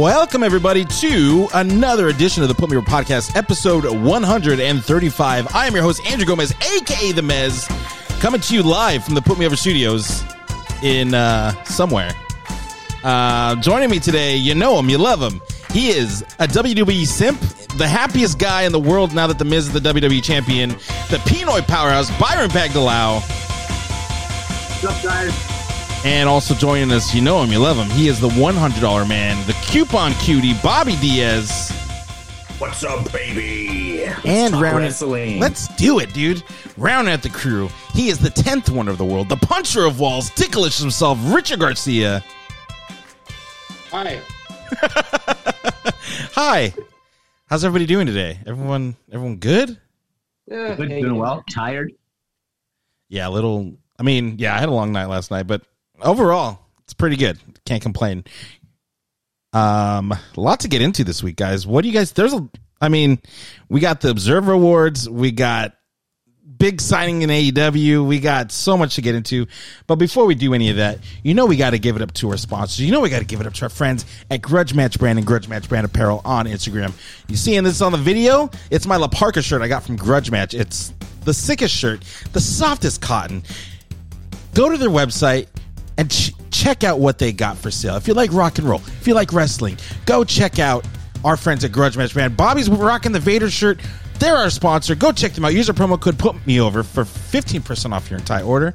Welcome, 0.00 0.44
everybody, 0.44 0.84
to 0.84 1.48
another 1.54 2.06
edition 2.06 2.44
of 2.44 2.48
the 2.48 2.54
Put 2.54 2.70
Me 2.70 2.76
Over 2.76 2.86
Podcast, 2.86 3.34
episode 3.34 3.84
135. 3.84 5.54
I 5.54 5.66
am 5.66 5.74
your 5.74 5.82
host, 5.82 6.06
Andrew 6.06 6.24
Gomez, 6.24 6.52
aka 6.52 7.10
The 7.10 7.22
Mez, 7.22 7.68
coming 8.20 8.40
to 8.42 8.54
you 8.54 8.62
live 8.62 9.04
from 9.04 9.16
the 9.16 9.22
Put 9.22 9.40
Me 9.40 9.46
Over 9.46 9.56
studios 9.56 10.22
in 10.84 11.14
uh, 11.14 11.64
somewhere. 11.64 12.12
Uh, 13.02 13.56
joining 13.56 13.90
me 13.90 13.98
today, 13.98 14.36
you 14.36 14.54
know 14.54 14.78
him, 14.78 14.88
you 14.88 14.98
love 14.98 15.20
him. 15.20 15.40
He 15.72 15.88
is 15.88 16.22
a 16.38 16.46
WWE 16.46 17.06
simp, 17.06 17.40
the 17.76 17.88
happiest 17.88 18.38
guy 18.38 18.62
in 18.62 18.70
the 18.72 18.78
world 18.78 19.12
now 19.12 19.26
that 19.26 19.40
The 19.40 19.44
Miz 19.44 19.66
is 19.66 19.72
the 19.72 19.80
WWE 19.80 20.22
champion, 20.22 20.68
the 21.10 21.20
Pinoy 21.24 21.66
powerhouse, 21.66 22.08
Byron 22.20 22.50
Pagdalao. 22.50 23.20
What's 24.80 24.84
up, 24.84 25.02
guys? 25.02 25.45
And 26.06 26.28
also 26.28 26.54
joining 26.54 26.92
us, 26.92 27.12
you 27.12 27.20
know 27.20 27.42
him, 27.42 27.50
you 27.50 27.58
love 27.58 27.76
him. 27.76 27.90
He 27.90 28.06
is 28.06 28.20
the 28.20 28.28
$100 28.28 29.08
man, 29.08 29.44
the 29.48 29.54
coupon 29.66 30.12
cutie, 30.12 30.54
Bobby 30.62 30.94
Diaz. 31.00 31.72
What's 32.58 32.84
up, 32.84 33.12
baby? 33.12 34.04
And 34.24 34.54
Talk 34.54 34.62
round 34.62 34.78
wrestling. 34.78 35.40
Let's 35.40 35.66
do 35.74 35.98
it, 35.98 36.12
dude. 36.14 36.44
Round 36.76 37.08
at 37.08 37.24
the 37.24 37.28
crew. 37.28 37.68
He 37.92 38.08
is 38.08 38.20
the 38.20 38.28
10th 38.28 38.70
wonder 38.70 38.92
of 38.92 38.98
the 38.98 39.04
world, 39.04 39.28
the 39.28 39.36
puncher 39.36 39.84
of 39.84 39.98
walls, 39.98 40.30
ticklish 40.30 40.78
himself, 40.78 41.18
Richard 41.22 41.58
Garcia. 41.58 42.22
Hi. 43.90 44.20
Hi. 46.36 46.72
How's 47.46 47.64
everybody 47.64 47.84
doing 47.86 48.06
today? 48.06 48.38
Everyone 48.46 48.94
everyone 49.10 49.38
good? 49.38 49.70
Yeah, 50.46 50.76
Good, 50.76 50.88
hanging 50.88 51.02
doing 51.02 51.18
well. 51.18 51.42
Tired. 51.50 51.92
Yeah, 53.08 53.26
a 53.26 53.30
little 53.30 53.74
I 53.98 54.04
mean, 54.04 54.36
yeah, 54.38 54.54
I 54.54 54.60
had 54.60 54.68
a 54.68 54.72
long 54.72 54.92
night 54.92 55.06
last 55.06 55.32
night, 55.32 55.48
but 55.48 55.62
overall, 56.02 56.60
it's 56.84 56.94
pretty 56.94 57.16
good. 57.16 57.38
Can't 57.64 57.82
complain. 57.82 58.24
Um, 59.52 60.12
a 60.12 60.20
lot 60.36 60.60
to 60.60 60.68
get 60.68 60.82
into 60.82 61.04
this 61.04 61.22
week, 61.22 61.36
guys. 61.36 61.66
What 61.66 61.82
do 61.82 61.88
you 61.88 61.94
guys 61.94 62.12
there's 62.12 62.34
a 62.34 62.48
I 62.80 62.90
mean, 62.90 63.20
we 63.70 63.80
got 63.80 64.02
the 64.02 64.10
Observer 64.10 64.52
Awards, 64.52 65.08
we 65.08 65.32
got 65.32 65.76
big 66.58 66.80
signing 66.80 67.22
in 67.22 67.30
AEW. 67.30 68.06
We 68.06 68.20
got 68.20 68.52
so 68.52 68.76
much 68.76 68.96
to 68.96 69.02
get 69.02 69.14
into. 69.14 69.46
But 69.86 69.96
before 69.96 70.24
we 70.24 70.34
do 70.34 70.54
any 70.54 70.70
of 70.70 70.76
that, 70.76 71.00
you 71.22 71.34
know 71.34 71.46
we 71.46 71.56
got 71.56 71.70
to 71.70 71.78
give 71.78 71.96
it 71.96 72.02
up 72.02 72.12
to 72.14 72.30
our 72.30 72.36
sponsors. 72.36 72.80
You 72.80 72.92
know 72.92 73.00
we 73.00 73.10
got 73.10 73.18
to 73.18 73.24
give 73.24 73.40
it 73.40 73.46
up 73.46 73.54
to 73.54 73.64
our 73.64 73.68
friends 73.68 74.04
at 74.30 74.42
Grudge 74.42 74.74
Match 74.74 74.98
Brand 74.98 75.18
and 75.18 75.26
Grudge 75.26 75.48
Match 75.48 75.68
Brand 75.68 75.84
Apparel 75.84 76.22
on 76.24 76.46
Instagram. 76.46 76.92
You 77.28 77.36
seeing 77.36 77.64
this 77.64 77.80
on 77.82 77.92
the 77.92 77.98
video? 77.98 78.50
It's 78.70 78.86
my 78.86 78.96
La 78.96 79.08
shirt 79.40 79.62
I 79.62 79.68
got 79.68 79.82
from 79.82 79.96
Grudge 79.96 80.30
Match. 80.30 80.54
It's 80.54 80.92
the 81.24 81.34
sickest 81.34 81.74
shirt, 81.74 82.04
the 82.32 82.40
softest 82.40 83.00
cotton. 83.00 83.42
Go 84.54 84.70
to 84.70 84.78
their 84.78 84.88
website 84.88 85.48
and 85.98 86.10
ch- 86.10 86.32
check 86.50 86.84
out 86.84 86.98
what 86.98 87.18
they 87.18 87.32
got 87.32 87.56
for 87.58 87.70
sale. 87.70 87.96
If 87.96 88.08
you 88.08 88.14
like 88.14 88.32
rock 88.32 88.58
and 88.58 88.68
roll, 88.68 88.80
if 89.00 89.06
you 89.06 89.14
like 89.14 89.32
wrestling, 89.32 89.78
go 90.04 90.24
check 90.24 90.58
out 90.58 90.86
our 91.24 91.36
friends 91.36 91.64
at 91.64 91.72
Grudge 91.72 91.96
Match 91.96 92.12
Brand. 92.14 92.36
Bobby's 92.36 92.68
rocking 92.68 93.12
the 93.12 93.20
Vader 93.20 93.50
shirt. 93.50 93.80
They're 94.18 94.36
our 94.36 94.48
sponsor. 94.48 94.94
Go 94.94 95.12
check 95.12 95.32
them 95.32 95.44
out. 95.44 95.52
Use 95.52 95.68
our 95.68 95.74
promo 95.74 96.00
code 96.00 96.18
Put 96.18 96.46
Me 96.46 96.58
Over 96.60 96.82
for 96.82 97.04
fifteen 97.04 97.60
percent 97.60 97.92
off 97.92 98.08
your 98.10 98.18
entire 98.18 98.44
order. 98.44 98.74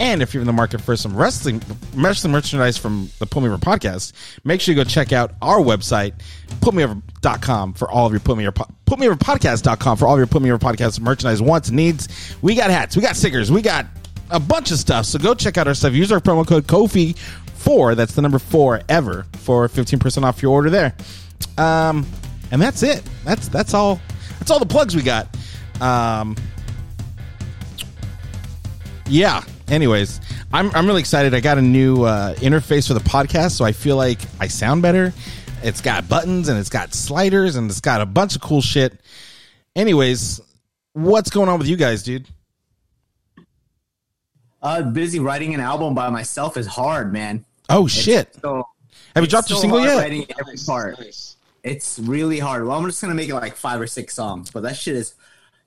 And 0.00 0.22
if 0.22 0.32
you're 0.32 0.40
in 0.40 0.46
the 0.48 0.52
market 0.52 0.80
for 0.80 0.96
some 0.96 1.14
wrestling 1.14 1.62
wrestling 1.94 2.32
merchandise 2.32 2.76
from 2.76 3.08
the 3.20 3.26
Put 3.26 3.42
Me 3.42 3.48
Over 3.48 3.58
podcast, 3.58 4.12
make 4.42 4.60
sure 4.60 4.74
you 4.74 4.80
go 4.82 4.88
check 4.88 5.12
out 5.12 5.34
our 5.42 5.58
website, 5.58 6.14
putmeover.com 6.60 7.74
for 7.74 7.90
all 7.90 8.06
of 8.06 8.12
your 8.12 8.20
Put 8.20 8.36
Me 8.36 8.44
Over 8.46 8.52
po- 8.52 8.70
Put 8.86 8.98
Me 8.98 9.06
Over 9.08 9.16
podcast.com 9.16 9.96
for 9.96 10.06
all 10.06 10.14
of 10.14 10.18
your 10.18 10.26
Put 10.26 10.42
Me 10.42 10.50
Over 10.50 10.58
podcast 10.64 10.98
merchandise 11.00 11.40
wants 11.40 11.68
and 11.68 11.76
needs. 11.76 12.08
We 12.42 12.54
got 12.54 12.70
hats, 12.70 12.96
we 12.96 13.02
got 13.02 13.16
stickers, 13.16 13.50
we 13.52 13.62
got 13.62 13.86
a 14.30 14.40
bunch 14.40 14.70
of 14.70 14.78
stuff. 14.78 15.06
So 15.06 15.18
go 15.18 15.34
check 15.34 15.58
out 15.58 15.66
our 15.66 15.74
stuff. 15.74 15.92
Use 15.92 16.12
our 16.12 16.20
promo 16.20 16.46
code 16.46 16.66
Kofi 16.66 17.16
four. 17.54 17.94
That's 17.94 18.14
the 18.14 18.22
number 18.22 18.38
four 18.38 18.80
ever 18.88 19.26
for 19.38 19.68
fifteen 19.68 19.98
percent 19.98 20.24
off 20.24 20.42
your 20.42 20.52
order 20.52 20.70
there. 20.70 20.94
Um, 21.58 22.06
and 22.50 22.60
that's 22.60 22.82
it. 22.82 23.02
That's 23.24 23.48
that's 23.48 23.74
all. 23.74 24.00
That's 24.38 24.50
all 24.50 24.58
the 24.58 24.66
plugs 24.66 24.96
we 24.96 25.02
got. 25.02 25.28
Um, 25.80 26.36
yeah. 29.06 29.42
Anyways, 29.68 30.20
I'm 30.52 30.74
I'm 30.74 30.86
really 30.86 31.00
excited. 31.00 31.32
I 31.34 31.40
got 31.40 31.58
a 31.58 31.62
new 31.62 32.02
uh, 32.02 32.34
interface 32.36 32.88
for 32.88 32.94
the 32.94 33.00
podcast, 33.00 33.52
so 33.52 33.64
I 33.64 33.72
feel 33.72 33.96
like 33.96 34.18
I 34.40 34.48
sound 34.48 34.82
better. 34.82 35.12
It's 35.62 35.80
got 35.80 36.08
buttons 36.08 36.48
and 36.48 36.58
it's 36.58 36.70
got 36.70 36.94
sliders 36.94 37.56
and 37.56 37.70
it's 37.70 37.80
got 37.80 38.00
a 38.00 38.06
bunch 38.06 38.34
of 38.34 38.40
cool 38.40 38.62
shit. 38.62 38.98
Anyways, 39.76 40.40
what's 40.94 41.30
going 41.30 41.48
on 41.48 41.58
with 41.58 41.68
you 41.68 41.76
guys, 41.76 42.02
dude? 42.02 42.26
Uh, 44.62 44.82
busy 44.82 45.18
writing 45.18 45.54
an 45.54 45.60
album 45.60 45.94
by 45.94 46.10
myself 46.10 46.56
is 46.56 46.66
hard, 46.66 47.12
man. 47.12 47.44
Oh 47.68 47.86
shit! 47.86 48.34
So 48.42 48.66
Have 49.14 49.22
you 49.22 49.24
it's 49.24 49.30
dropped 49.30 49.50
your 49.50 49.58
single 49.58 49.80
yet? 49.80 49.96
Writing 49.96 50.26
every 50.38 50.56
part. 50.66 50.98
Nice. 51.00 51.36
It's 51.62 51.98
really 51.98 52.38
hard. 52.38 52.66
Well, 52.66 52.76
I'm 52.76 52.84
just 52.84 53.00
gonna 53.00 53.14
make 53.14 53.28
it 53.28 53.34
like 53.34 53.56
five 53.56 53.80
or 53.80 53.86
six 53.86 54.14
songs, 54.14 54.50
but 54.50 54.62
that 54.62 54.76
shit 54.76 54.96
is 54.96 55.14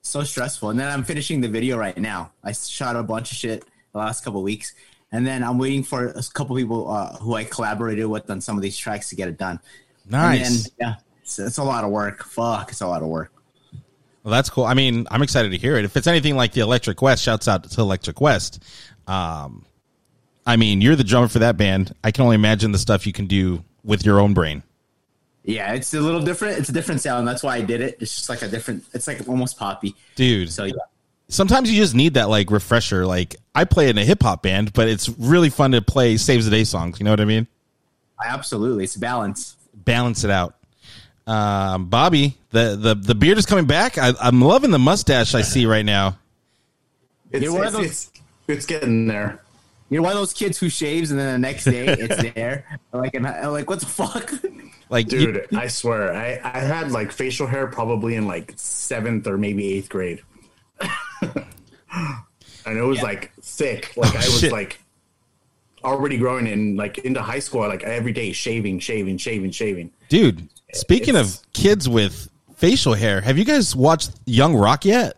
so 0.02 0.22
stressful. 0.22 0.70
And 0.70 0.78
then 0.78 0.90
I'm 0.90 1.02
finishing 1.02 1.40
the 1.40 1.48
video 1.48 1.76
right 1.76 1.96
now. 1.96 2.30
I 2.44 2.52
shot 2.52 2.94
a 2.94 3.02
bunch 3.02 3.32
of 3.32 3.38
shit 3.38 3.64
the 3.92 3.98
last 3.98 4.24
couple 4.24 4.40
of 4.40 4.44
weeks, 4.44 4.74
and 5.10 5.26
then 5.26 5.42
I'm 5.42 5.58
waiting 5.58 5.82
for 5.82 6.08
a 6.08 6.22
couple 6.32 6.54
people 6.56 6.90
uh, 6.90 7.16
who 7.16 7.34
I 7.34 7.44
collaborated 7.44 8.06
with 8.06 8.30
on 8.30 8.40
some 8.40 8.56
of 8.56 8.62
these 8.62 8.76
tracks 8.76 9.08
to 9.10 9.16
get 9.16 9.28
it 9.28 9.38
done. 9.38 9.58
Nice. 10.08 10.46
And 10.46 10.56
then, 10.56 10.72
yeah, 10.78 10.94
it's, 11.22 11.38
it's 11.38 11.58
a 11.58 11.64
lot 11.64 11.82
of 11.82 11.90
work. 11.90 12.22
Fuck, 12.24 12.70
it's 12.70 12.80
a 12.80 12.86
lot 12.86 13.02
of 13.02 13.08
work. 13.08 13.32
Well, 14.24 14.32
that's 14.32 14.48
cool. 14.48 14.64
I 14.64 14.72
mean, 14.74 15.06
I'm 15.10 15.22
excited 15.22 15.52
to 15.52 15.58
hear 15.58 15.76
it. 15.76 15.84
If 15.84 15.96
it's 15.96 16.06
anything 16.06 16.34
like 16.34 16.52
the 16.52 16.62
Electric 16.62 17.00
West, 17.02 17.22
shouts 17.22 17.46
out 17.46 17.70
to 17.70 17.80
Electric 17.82 18.20
West. 18.20 18.62
Um, 19.06 19.66
I 20.46 20.56
mean, 20.56 20.80
you're 20.80 20.96
the 20.96 21.04
drummer 21.04 21.28
for 21.28 21.40
that 21.40 21.58
band. 21.58 21.94
I 22.02 22.10
can 22.10 22.24
only 22.24 22.36
imagine 22.36 22.72
the 22.72 22.78
stuff 22.78 23.06
you 23.06 23.12
can 23.12 23.26
do 23.26 23.62
with 23.84 24.04
your 24.04 24.18
own 24.18 24.32
brain. 24.32 24.62
Yeah, 25.44 25.74
it's 25.74 25.92
a 25.92 26.00
little 26.00 26.22
different. 26.22 26.58
It's 26.58 26.70
a 26.70 26.72
different 26.72 27.02
sound. 27.02 27.28
That's 27.28 27.42
why 27.42 27.56
I 27.56 27.60
did 27.60 27.82
it. 27.82 27.98
It's 28.00 28.14
just 28.14 28.28
like 28.30 28.40
a 28.40 28.48
different. 28.48 28.84
It's 28.94 29.06
like 29.06 29.28
almost 29.28 29.58
poppy. 29.58 29.94
Dude, 30.14 30.50
So 30.50 30.64
yeah, 30.64 30.74
sometimes 31.28 31.70
you 31.70 31.78
just 31.78 31.94
need 31.94 32.14
that 32.14 32.30
like 32.30 32.50
refresher. 32.50 33.04
Like 33.04 33.36
I 33.54 33.64
play 33.64 33.90
in 33.90 33.98
a 33.98 34.04
hip 34.04 34.22
hop 34.22 34.42
band, 34.42 34.72
but 34.72 34.88
it's 34.88 35.10
really 35.10 35.50
fun 35.50 35.72
to 35.72 35.82
play 35.82 36.16
saves 36.16 36.46
the 36.46 36.50
day 36.50 36.64
songs. 36.64 36.98
You 36.98 37.04
know 37.04 37.10
what 37.10 37.20
I 37.20 37.26
mean? 37.26 37.46
absolutely, 38.24 38.84
it's 38.84 38.96
balance. 38.96 39.56
Balance 39.74 40.24
it 40.24 40.30
out. 40.30 40.54
Um, 41.26 41.86
Bobby, 41.86 42.38
the, 42.54 42.76
the 42.76 42.94
the 42.94 43.14
beard 43.14 43.36
is 43.38 43.46
coming 43.46 43.66
back. 43.66 43.98
I, 43.98 44.12
I'm 44.20 44.40
loving 44.40 44.70
the 44.70 44.78
mustache 44.78 45.34
I 45.34 45.42
see 45.42 45.66
right 45.66 45.84
now. 45.84 46.18
It's, 47.30 47.42
You're 47.42 47.52
one 47.52 47.66
of 47.66 47.74
it's, 47.74 47.76
those- 47.76 47.86
it's, 47.86 48.10
it's 48.48 48.66
getting 48.66 49.06
there. 49.06 49.40
You're 49.90 50.02
one 50.02 50.12
of 50.12 50.18
those 50.18 50.32
kids 50.32 50.58
who 50.58 50.68
shaves 50.70 51.10
and 51.10 51.20
then 51.20 51.32
the 51.34 51.46
next 51.46 51.64
day 51.64 51.86
it's 51.86 52.34
there. 52.34 52.64
Like, 52.92 53.14
and 53.14 53.26
I, 53.26 53.48
like 53.48 53.68
what 53.68 53.80
the 53.80 53.86
fuck? 53.86 54.32
Like, 54.90 55.10
you- 55.10 55.32
Dude, 55.32 55.46
I 55.54 55.66
swear, 55.68 56.14
I, 56.14 56.38
I 56.44 56.60
had 56.60 56.92
like 56.92 57.10
facial 57.10 57.46
hair 57.46 57.66
probably 57.66 58.14
in 58.16 58.26
like 58.26 58.52
seventh 58.56 59.26
or 59.26 59.36
maybe 59.38 59.72
eighth 59.74 59.88
grade. 59.88 60.22
and 61.22 62.78
it 62.78 62.82
was 62.82 63.02
like 63.02 63.32
thick. 63.42 63.96
Like 63.96 64.14
oh, 64.14 64.18
I 64.18 64.26
was 64.26 64.40
shit. 64.40 64.52
like 64.52 64.78
already 65.82 66.18
growing 66.18 66.46
in 66.46 66.76
like 66.76 66.98
into 66.98 67.20
high 67.22 67.38
school, 67.38 67.60
like 67.62 67.82
every 67.82 68.12
day 68.12 68.32
shaving, 68.32 68.78
shaving, 68.78 69.18
shaving, 69.18 69.50
shaving. 69.50 69.90
dude. 70.08 70.48
Speaking 70.72 71.14
It's- 71.14 71.38
of 71.40 71.52
kids 71.52 71.88
with 71.88 72.28
facial 72.56 72.94
hair, 72.94 73.20
have 73.20 73.38
you 73.38 73.44
guys 73.44 73.74
watched 73.76 74.10
Young 74.26 74.54
Rock 74.54 74.84
yet? 74.84 75.16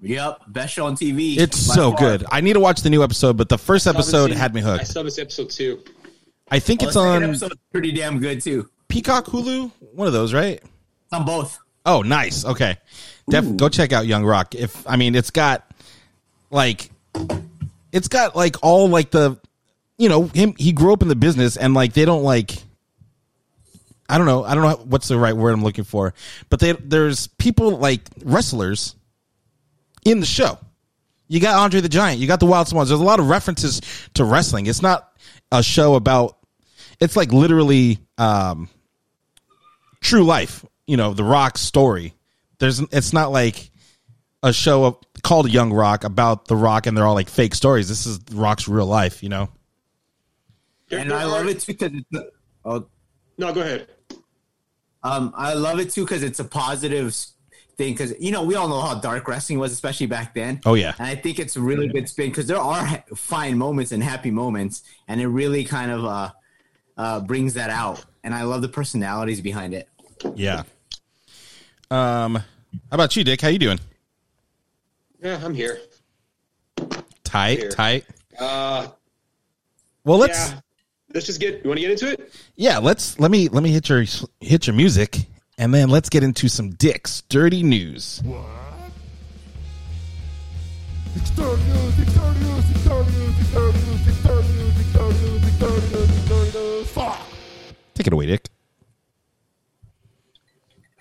yep, 0.00 0.40
best 0.46 0.74
show 0.74 0.86
on 0.86 0.96
TV. 0.96 1.38
It's 1.38 1.58
so 1.58 1.90
far. 1.90 1.98
good. 2.00 2.24
I 2.30 2.40
need 2.40 2.52
to 2.54 2.60
watch 2.60 2.82
the 2.82 2.90
new 2.90 3.02
episode, 3.02 3.36
but 3.36 3.48
the 3.48 3.58
first 3.58 3.86
episode 3.86 4.30
had 4.30 4.54
me 4.54 4.60
hooked. 4.60 4.80
I 4.80 4.84
saw 4.84 5.02
this 5.02 5.18
episode 5.18 5.50
too. 5.50 5.82
I 6.50 6.58
think 6.60 6.80
Well, 6.80 6.88
it's 6.88 6.96
on 6.96 7.22
episode's 7.24 7.56
pretty 7.72 7.92
damn 7.92 8.18
good 8.20 8.40
too. 8.40 8.68
Peacock, 8.88 9.26
Hulu, 9.26 9.70
one 9.92 10.06
of 10.06 10.12
those, 10.12 10.32
right? 10.32 10.54
It's 10.62 11.12
on 11.12 11.24
both. 11.26 11.58
Oh, 11.84 12.02
nice. 12.02 12.44
Okay, 12.44 12.76
Def, 13.28 13.56
go 13.56 13.68
check 13.68 13.92
out 13.92 14.06
Young 14.06 14.24
Rock. 14.24 14.54
If 14.54 14.86
I 14.88 14.96
mean, 14.96 15.14
it's 15.14 15.30
got 15.30 15.68
like, 16.50 16.90
it's 17.92 18.08
got 18.08 18.36
like 18.36 18.56
all 18.62 18.88
like 18.88 19.10
the, 19.10 19.38
you 19.98 20.08
know, 20.08 20.24
him. 20.28 20.54
He 20.58 20.72
grew 20.72 20.92
up 20.92 21.02
in 21.02 21.08
the 21.08 21.16
business, 21.16 21.56
and 21.56 21.74
like 21.74 21.92
they 21.92 22.04
don't 22.04 22.22
like. 22.22 22.62
I 24.08 24.16
don't 24.18 24.26
know. 24.26 24.44
I 24.44 24.54
don't 24.54 24.62
know 24.64 24.84
what's 24.86 25.08
the 25.08 25.18
right 25.18 25.36
word 25.36 25.52
I'm 25.52 25.62
looking 25.62 25.84
for, 25.84 26.14
but 26.48 26.60
they 26.60 26.72
there's 26.72 27.26
people 27.26 27.76
like 27.76 28.00
wrestlers 28.24 28.94
in 30.04 30.20
the 30.20 30.26
show. 30.26 30.58
You 31.28 31.40
got 31.40 31.56
Andre 31.58 31.80
the 31.80 31.90
Giant. 31.90 32.20
You 32.20 32.26
got 32.26 32.40
the 32.40 32.46
Wild 32.46 32.68
Swans. 32.68 32.88
There's 32.88 33.00
a 33.00 33.04
lot 33.04 33.20
of 33.20 33.28
references 33.28 33.82
to 34.14 34.24
wrestling. 34.24 34.66
It's 34.66 34.80
not 34.80 35.12
a 35.52 35.62
show 35.62 35.94
about. 35.94 36.38
It's 37.00 37.16
like 37.16 37.32
literally 37.32 37.98
um, 38.16 38.68
true 40.00 40.24
life. 40.24 40.64
You 40.86 40.96
know, 40.96 41.12
the 41.12 41.24
Rock 41.24 41.58
story. 41.58 42.14
There's. 42.58 42.80
It's 42.80 43.12
not 43.12 43.30
like 43.30 43.70
a 44.42 44.52
show 44.54 44.84
of, 44.84 44.96
called 45.22 45.50
Young 45.52 45.70
Rock 45.72 46.04
about 46.04 46.46
the 46.46 46.56
Rock, 46.56 46.86
and 46.86 46.96
they're 46.96 47.06
all 47.06 47.14
like 47.14 47.28
fake 47.28 47.54
stories. 47.54 47.88
This 47.90 48.06
is 48.06 48.20
Rock's 48.32 48.66
real 48.68 48.86
life. 48.86 49.22
You 49.22 49.28
know. 49.28 49.50
And 50.90 51.12
I 51.12 51.24
love 51.24 51.46
it 51.46 51.60
too 51.60 51.72
because 51.74 51.92
it's 51.92 52.14
a- 52.14 52.30
oh, 52.64 52.86
No, 53.36 53.52
go 53.52 53.60
ahead. 53.60 53.88
Um, 55.02 55.32
I 55.36 55.54
love 55.54 55.78
it 55.80 55.90
too 55.90 56.04
because 56.04 56.22
it's 56.22 56.40
a 56.40 56.44
positive 56.44 57.14
thing 57.76 57.92
because 57.92 58.14
you 58.18 58.32
know 58.32 58.42
we 58.42 58.54
all 58.56 58.68
know 58.68 58.80
how 58.80 58.98
dark 58.98 59.28
wrestling 59.28 59.58
was, 59.58 59.72
especially 59.72 60.06
back 60.06 60.34
then. 60.34 60.60
Oh 60.66 60.74
yeah. 60.74 60.94
And 60.98 61.06
I 61.06 61.14
think 61.14 61.38
it's 61.38 61.56
a 61.56 61.60
really 61.60 61.88
good 61.88 62.08
spin 62.08 62.30
because 62.30 62.46
there 62.46 62.58
are 62.58 62.84
ha- 62.84 63.04
fine 63.14 63.56
moments 63.56 63.92
and 63.92 64.02
happy 64.02 64.30
moments, 64.30 64.82
and 65.06 65.20
it 65.20 65.28
really 65.28 65.64
kind 65.64 65.90
of 65.90 66.04
uh, 66.04 66.30
uh, 66.96 67.20
brings 67.20 67.54
that 67.54 67.70
out. 67.70 68.04
And 68.24 68.34
I 68.34 68.42
love 68.42 68.62
the 68.62 68.68
personalities 68.68 69.40
behind 69.40 69.72
it. 69.74 69.88
Yeah. 70.34 70.64
Um, 71.90 72.34
how 72.34 72.42
about 72.90 73.16
you, 73.16 73.24
Dick? 73.24 73.40
How 73.40 73.48
you 73.48 73.58
doing? 73.58 73.78
Yeah, 75.22 75.40
I'm 75.42 75.54
here. 75.54 75.78
Tight, 77.24 77.58
Here. 77.58 77.70
tight. 77.70 78.04
Uh, 78.38 78.88
Well, 80.04 80.18
let's 80.18 80.50
yeah. 80.50 80.60
Let's 81.14 81.26
just 81.26 81.40
get. 81.40 81.64
You 81.64 81.70
want 81.70 81.80
to 81.80 81.86
get 81.86 81.90
into 81.92 82.12
it? 82.12 82.32
yeah, 82.56 82.78
let's 82.78 83.18
let 83.18 83.30
me 83.30 83.48
let 83.48 83.62
me 83.62 83.70
hit 83.70 83.88
your 83.88 84.04
hit 84.40 84.66
your 84.66 84.76
music, 84.76 85.26
and 85.56 85.72
then 85.72 85.88
let's 85.88 86.08
get 86.08 86.22
into 86.22 86.48
some 86.48 86.70
Dick's 86.70 87.22
dirty 87.22 87.62
news. 87.62 88.22
Take 97.94 98.06
it 98.06 98.12
away, 98.12 98.26
Dick. 98.26 98.48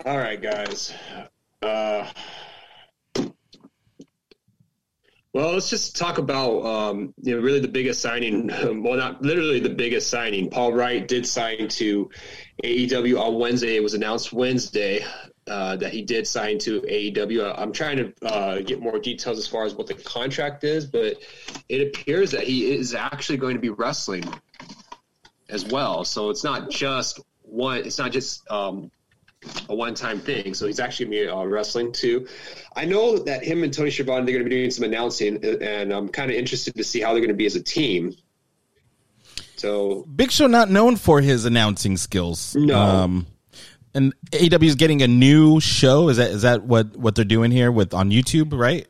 All 0.05 0.17
right, 0.17 0.41
guys. 0.41 0.93
Uh, 1.61 2.09
well, 5.37 5.53
let's 5.53 5.69
just 5.69 5.95
talk 5.95 6.17
about 6.17 6.65
um, 6.65 7.13
you 7.21 7.35
know 7.35 7.41
really 7.43 7.59
the 7.59 7.67
biggest 7.67 8.01
signing. 8.01 8.49
Well, 8.87 8.97
not 8.97 9.21
literally 9.21 9.59
the 9.59 9.69
biggest 9.69 10.09
signing. 10.09 10.49
Paul 10.49 10.73
Wight 10.73 11.07
did 11.07 11.27
sign 11.27 11.67
to 11.67 12.09
AEW 12.63 13.21
on 13.21 13.35
Wednesday. 13.35 13.75
It 13.75 13.83
was 13.83 13.93
announced 13.93 14.33
Wednesday 14.33 15.05
uh, 15.45 15.75
that 15.75 15.91
he 15.91 16.01
did 16.01 16.25
sign 16.25 16.57
to 16.59 16.81
AEW. 16.81 17.53
I'm 17.55 17.71
trying 17.71 17.97
to 17.97 18.13
uh, 18.25 18.59
get 18.61 18.81
more 18.81 18.97
details 18.97 19.37
as 19.37 19.45
far 19.45 19.65
as 19.65 19.75
what 19.75 19.85
the 19.85 19.93
contract 19.93 20.63
is, 20.63 20.87
but 20.87 21.17
it 21.69 21.87
appears 21.87 22.31
that 22.31 22.43
he 22.43 22.71
is 22.71 22.95
actually 22.95 23.37
going 23.37 23.53
to 23.53 23.61
be 23.61 23.69
wrestling 23.69 24.23
as 25.49 25.65
well. 25.65 26.03
So 26.03 26.31
it's 26.31 26.43
not 26.43 26.71
just 26.71 27.19
one. 27.43 27.77
It's 27.85 27.99
not 27.99 28.11
just 28.11 28.49
um, 28.49 28.89
a 29.69 29.75
one-time 29.75 30.19
thing. 30.19 30.53
So 30.53 30.67
he's 30.67 30.79
actually 30.79 31.07
going 31.07 31.17
to 31.19 31.25
be 31.25 31.31
uh, 31.31 31.43
wrestling 31.43 31.91
too. 31.91 32.27
I 32.75 32.85
know 32.85 33.17
that 33.19 33.43
him 33.43 33.63
and 33.63 33.73
Tony 33.73 33.91
Schiavone 33.91 34.25
they're 34.25 34.33
going 34.33 34.45
to 34.45 34.49
be 34.49 34.55
doing 34.55 34.71
some 34.71 34.85
announcing, 34.85 35.43
and 35.43 35.91
I'm 35.91 36.09
kind 36.09 36.29
of 36.29 36.37
interested 36.37 36.75
to 36.75 36.83
see 36.83 37.01
how 37.01 37.11
they're 37.11 37.21
going 37.21 37.29
to 37.29 37.35
be 37.35 37.45
as 37.45 37.55
a 37.55 37.63
team. 37.63 38.15
So 39.55 40.05
Big 40.15 40.31
Show 40.31 40.47
not 40.47 40.69
known 40.69 40.95
for 40.95 41.19
his 41.21 41.45
announcing 41.45 41.97
skills. 41.97 42.55
No. 42.55 42.79
Um, 42.79 43.27
and 43.93 44.13
AW 44.33 44.57
is 44.61 44.75
getting 44.75 45.01
a 45.01 45.07
new 45.07 45.59
show. 45.59 46.09
Is 46.09 46.17
that 46.17 46.31
is 46.31 46.43
that 46.43 46.63
what 46.63 46.95
what 46.95 47.15
they're 47.15 47.25
doing 47.25 47.51
here 47.51 47.71
with 47.71 47.93
on 47.93 48.11
YouTube? 48.11 48.57
Right. 48.57 48.87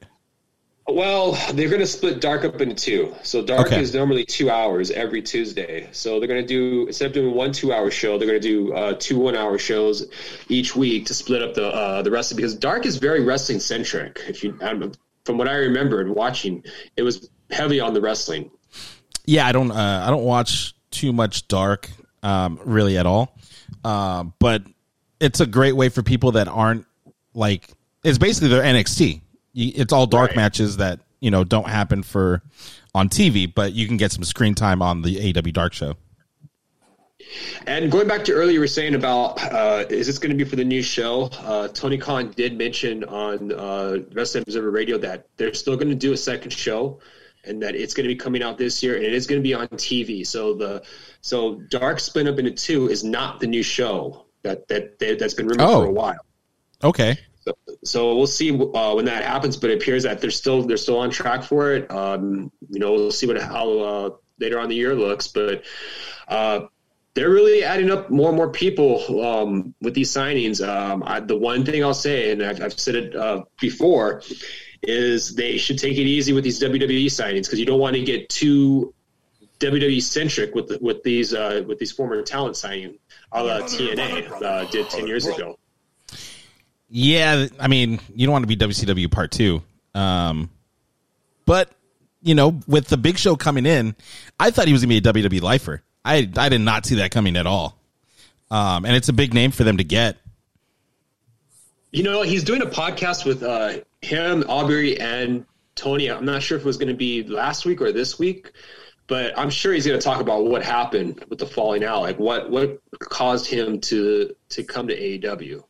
Well, 0.90 1.34
they're 1.54 1.68
going 1.68 1.82
to 1.82 1.88
split 1.88 2.22
Dark 2.22 2.46
up 2.46 2.62
into 2.62 2.74
two. 2.74 3.14
So 3.22 3.44
Dark 3.44 3.68
Okay. 3.68 3.82
is 3.82 3.94
normally 3.94 4.24
two 4.24 4.50
hours 4.50 4.90
every 4.90 5.22
Tuesday. 5.22 5.90
So 5.92 6.18
they're 6.20 6.30
going 6.30 6.42
to 6.42 6.48
do 6.48 6.88
instead 6.88 7.08
of 7.08 7.14
doing 7.14 7.36
one 7.36 7.52
two-hour 7.52 7.92
show, 7.92 8.18
they're 8.18 8.28
going 8.28 8.42
to 8.42 8.48
do 8.48 8.74
uh, 8.74 8.94
two 8.98 9.20
one-hour 9.20 9.58
shows 9.58 10.08
each 10.48 10.78
week 10.78 11.06
to 11.08 11.14
split 11.14 11.44
up 11.44 11.56
the 11.56 11.68
uh, 11.68 12.02
the 12.04 12.12
wrestling 12.12 12.38
because 12.38 12.56
Dark 12.56 12.86
is 12.86 12.96
very 12.98 13.22
wrestling 13.22 13.60
centric. 13.60 14.22
If 14.30 14.44
you 14.46 14.58
um, 14.62 14.94
from 15.26 15.38
what 15.38 15.50
I 15.50 15.56
remembered 15.56 16.08
watching, 16.08 16.64
it 16.96 17.04
was 17.04 17.30
heavy 17.52 17.82
on 17.82 17.94
the 17.94 18.00
wrestling. 18.00 18.50
Yeah, 19.26 19.46
I 19.46 19.52
don't 19.52 19.72
uh, 19.72 20.04
I 20.06 20.10
don't 20.10 20.24
watch 20.24 20.74
too 20.92 21.12
much 21.12 21.50
dark 21.50 21.90
um, 22.24 22.62
really 22.64 22.98
at 22.98 23.06
all. 23.06 23.38
Uh, 23.84 24.24
but 24.40 24.64
it's 25.20 25.42
a 25.42 25.46
great 25.46 25.74
way 25.76 25.90
for 25.90 26.02
people 26.02 26.32
that 26.34 26.48
aren't 26.48 26.86
like 27.34 27.68
it's 28.06 28.18
basically 28.18 28.48
their 28.48 28.64
NXT. 28.64 29.20
It's 29.60 29.92
all 29.92 30.06
dark 30.06 30.30
Right. 30.32 30.36
matches 30.38 30.78
that 30.78 31.00
you 31.20 31.32
know 31.32 31.44
don't 31.44 31.68
happen 31.68 32.04
for 32.04 32.42
on 32.94 33.10
TV, 33.10 33.52
but 33.54 33.74
you 33.74 33.88
can 33.88 33.98
get 33.98 34.12
some 34.12 34.24
screen 34.24 34.54
time 34.56 34.82
on 34.82 35.02
the 35.02 35.20
AW 35.36 35.52
Dark 35.52 35.74
show. 35.74 35.96
And 37.66 37.92
going 37.92 38.08
back 38.08 38.24
to 38.26 38.34
earlier, 38.34 38.54
you 38.54 38.60
were 38.60 38.68
saying 38.68 38.94
about 38.96 39.42
uh, 39.44 39.86
is 39.90 40.08
this 40.08 40.18
going 40.20 40.30
to 40.38 40.42
be 40.44 40.48
for 40.50 40.56
the 40.56 40.64
new 40.64 40.82
show? 40.82 41.24
Uh, 41.40 41.68
Tony 41.70 41.98
Khan 41.98 42.32
did 42.36 42.58
mention 42.58 43.04
on 43.06 43.52
uh, 43.52 43.98
Wrestling 44.14 44.44
Observer 44.48 44.72
Radio 44.72 44.98
that 45.00 45.28
they're 45.38 45.54
still 45.54 45.76
going 45.76 45.90
to 45.90 45.96
do 45.96 46.14
a 46.14 46.18
second 46.18 46.52
show, 46.52 47.00
and 47.44 47.62
that 47.64 47.76
it's 47.76 47.94
going 47.94 48.08
to 48.08 48.14
be 48.14 48.16
coming 48.16 48.44
out 48.44 48.58
this 48.58 48.82
year, 48.84 48.96
and 48.96 49.04
it 49.04 49.14
is 49.14 49.26
going 49.28 49.40
to 49.42 49.44
be 49.44 49.54
on 49.56 49.68
TV. 49.70 50.26
So 50.26 50.54
the 50.54 50.84
so 51.22 51.56
Dark 51.70 52.00
split 52.00 52.28
up 52.28 52.38
into 52.38 52.52
two 52.52 52.88
is 52.90 53.04
not 53.04 53.40
the 53.40 53.48
new 53.48 53.64
show 53.64 54.26
that 54.44 54.68
that, 54.68 55.00
that 55.00 55.20
that's 55.20 55.34
been 55.34 55.48
rumored 55.48 55.66
Oh. 55.68 55.82
for 55.82 55.88
a 55.88 55.92
while. 55.92 56.20
Okay. 56.84 57.18
So 57.84 58.16
we'll 58.16 58.28
see 58.28 58.52
uh, 58.52 58.94
when 58.96 59.06
that 59.06 59.24
happens, 59.24 59.58
but 59.58 59.70
it 59.70 59.82
appears 59.82 60.04
that 60.04 60.22
they're 60.22 60.32
still 60.32 60.64
they're 60.64 60.78
still 60.78 61.00
on 61.00 61.10
track 61.10 61.44
for 61.44 61.74
it. 61.74 61.90
Um, 61.92 62.52
you 62.70 62.80
know, 62.80 62.94
we'll 62.94 63.12
see 63.12 63.28
what 63.28 63.42
how 63.42 63.80
uh, 63.80 64.10
later 64.40 64.60
on 64.60 64.70
the 64.70 64.76
year 64.76 64.96
looks, 64.96 65.28
but 65.28 65.64
uh, 66.28 66.62
they're 67.14 67.30
really 67.30 67.64
adding 67.64 67.90
up 67.90 68.10
more 68.10 68.30
and 68.30 68.38
more 68.38 68.52
people 68.52 69.26
um, 69.26 69.74
with 69.82 69.94
these 69.94 70.12
signings. 70.12 70.66
Um, 70.66 71.04
I, 71.06 71.20
the 71.20 71.38
one 71.38 71.66
thing 71.66 71.84
I'll 71.84 71.94
say, 71.94 72.32
and 72.32 72.44
I've, 72.44 72.62
I've 72.62 72.80
said 72.80 72.96
it 72.96 73.16
uh, 73.16 73.44
before, 73.60 74.22
is 74.84 75.34
they 75.36 75.58
should 75.58 75.80
take 75.80 75.98
it 75.98 76.04
easy 76.04 76.34
with 76.34 76.44
these 76.44 76.62
WWE 76.62 77.08
signings 77.08 77.46
because 77.46 77.60
you 77.60 77.66
don't 77.66 77.80
want 77.80 77.96
to 77.96 78.04
get 78.04 78.30
too 78.30 78.94
WWE 79.60 80.02
centric 80.02 80.54
with 80.54 80.78
with 80.82 81.02
these 81.04 81.34
uh, 81.34 81.64
with 81.68 81.80
these 81.80 81.92
former 81.92 82.22
talent 82.22 82.56
signing, 82.56 83.00
a 83.32 83.44
la 83.44 83.62
TNA 83.62 84.42
uh, 84.42 84.66
did 84.70 84.90
ten 84.90 85.08
years 85.08 85.26
ago. 85.26 85.58
Yeah, 86.90 87.48
I 87.60 87.68
mean, 87.68 88.00
you 88.16 88.26
don't 88.26 88.34
want 88.34 88.44
to 88.44 88.48
be 88.48 88.56
WCW 88.56 89.12
part 89.12 89.32
two. 89.32 89.62
Um, 89.94 90.50
but 91.46 91.72
you 92.22 92.36
know, 92.36 92.60
with 92.68 92.88
the 92.88 92.98
Big 92.98 93.18
Show 93.18 93.36
coming 93.36 93.66
in, 93.66 93.96
I 94.40 94.52
thought 94.52 94.68
he 94.68 94.74
was 94.74 94.84
gonna 94.84 94.90
be 94.90 95.10
a 95.10 95.14
WWE 95.14 95.42
lifer. 95.42 95.82
I 96.06 96.30
I 96.38 96.50
did 96.50 96.62
not 96.62 96.86
see 96.86 96.96
that 96.96 97.12
coming 97.12 97.36
at 97.36 97.46
all. 97.48 97.78
Um, 98.50 98.86
and 98.86 98.96
it's 98.96 99.10
a 99.10 99.14
big 99.14 99.34
name 99.34 99.52
for 99.52 99.64
them 99.64 99.78
to 99.78 99.84
get. 99.84 100.18
You 101.92 102.04
know, 102.04 102.22
he's 102.22 102.44
doing 102.44 102.62
a 102.62 102.66
podcast 102.66 103.26
with 103.26 103.44
uh, 103.44 103.80
him, 104.02 104.44
Aubrey, 104.48 105.00
and 105.00 105.46
Tony. 105.76 106.10
I'm 106.10 106.26
not 106.26 106.44
sure 106.44 106.58
if 106.58 106.64
it 106.64 106.68
was 106.68 106.78
going 106.78 106.90
to 106.90 106.96
be 106.96 107.24
last 107.24 107.66
week 107.66 107.82
or 107.82 107.92
this 107.92 108.20
week, 108.20 108.52
but 109.08 109.38
I'm 109.38 109.50
sure 109.50 109.74
he's 109.74 109.86
going 109.86 110.00
to 110.00 110.04
talk 110.04 110.22
about 110.22 110.46
what 110.46 110.64
happened 110.64 111.24
with 111.30 111.40
the 111.40 111.46
falling 111.46 111.84
out, 111.84 112.02
like 112.02 112.20
what 112.20 112.50
what 112.50 112.82
caused 113.00 113.48
him 113.48 113.80
to 113.82 114.36
to 114.50 114.64
come 114.64 114.88
to 114.88 114.98
AEW. 114.98 115.64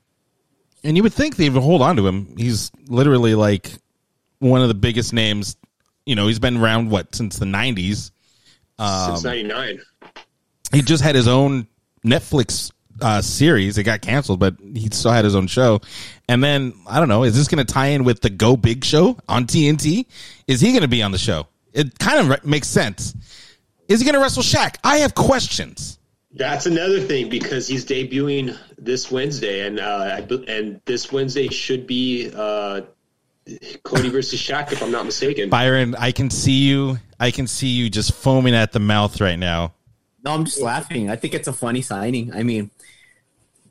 And 0.88 0.96
you 0.96 1.04
would 1.04 1.14
think 1.14 1.36
they 1.36 1.50
would 1.50 1.62
hold 1.62 1.82
on 1.82 1.98
to 1.98 2.08
him. 2.08 2.34
He's 2.38 2.72
literally 2.88 3.36
like 3.36 3.74
one 4.40 4.62
of 4.62 4.70
the 4.70 4.74
biggest 4.74 5.12
names. 5.12 5.58
You 6.06 6.16
know, 6.16 6.28
he's 6.28 6.40
been 6.40 6.56
around 6.56 6.90
what 6.90 7.14
since 7.14 7.38
the 7.38 7.46
'90s. 7.46 8.12
since 8.80 9.24
'99. 9.26 9.82
he 10.72 10.82
just 10.82 11.04
had 11.04 11.14
his 11.14 11.28
own 11.28 11.68
Netflix 12.06 12.72
uh, 13.02 13.22
series. 13.22 13.78
It 13.78 13.84
got 13.84 14.02
canceled, 14.02 14.40
but 14.40 14.56
he 14.62 14.88
still 14.92 15.12
had 15.12 15.26
his 15.26 15.36
own 15.36 15.48
show. 15.48 15.82
And 16.30 16.42
then 16.42 16.72
I 16.88 17.00
don't 17.00 17.10
know, 17.10 17.26
is 17.26 17.36
this 17.36 17.50
going 17.50 17.66
to 17.66 17.74
tie 17.74 17.88
in 17.88 18.06
with 18.06 18.22
the 18.22 18.30
Go 18.30 18.56
Big 18.56 18.86
show 18.86 19.18
on 19.28 19.46
TNT? 19.46 20.06
Is 20.48 20.62
he 20.62 20.70
going 20.72 20.84
to 20.84 20.88
be 20.88 21.04
on 21.04 21.12
the 21.12 21.18
show? 21.18 21.48
It 21.74 22.00
kind 22.00 22.20
of 22.22 22.30
re- 22.30 22.50
makes 22.50 22.70
sense. 22.70 23.14
Is 23.90 24.00
he 24.00 24.06
going 24.06 24.16
to 24.16 24.22
wrestle 24.22 24.42
Shaq? 24.42 24.78
I 24.86 25.00
have 25.00 25.16
questions. 25.16 26.00
That's 26.38 26.66
another 26.68 27.00
thing 27.00 27.30
because 27.30 27.68
he's 27.68 27.86
debuting 27.86 28.56
this 28.78 29.12
Wednesday, 29.12 29.66
and 29.66 29.80
uh, 29.80 30.22
and 30.48 30.80
this 30.86 31.12
Wednesday 31.12 31.48
should 31.48 31.88
be 31.88 32.32
uh, 32.36 32.82
Cody 33.84 34.10
versus 34.10 34.40
Shaq, 34.40 34.72
if 34.72 34.84
I'm 34.84 34.92
not 34.92 35.06
mistaken. 35.06 35.50
Byron, 35.50 35.96
I 35.96 36.12
can 36.12 36.30
see 36.30 36.68
you. 36.68 36.98
I 37.20 37.32
can 37.32 37.48
see 37.48 37.68
you 37.68 37.90
just 37.90 38.14
foaming 38.14 38.54
at 38.54 38.72
the 38.72 38.80
mouth 38.80 39.20
right 39.20 39.38
now. 39.38 39.74
No, 40.24 40.34
I'm 40.34 40.46
just 40.46 40.62
laughing. 40.62 41.10
I 41.10 41.16
think 41.16 41.34
it's 41.34 41.48
a 41.48 41.54
funny 41.54 41.82
signing. 41.82 42.34
I 42.34 42.44
mean, 42.44 42.70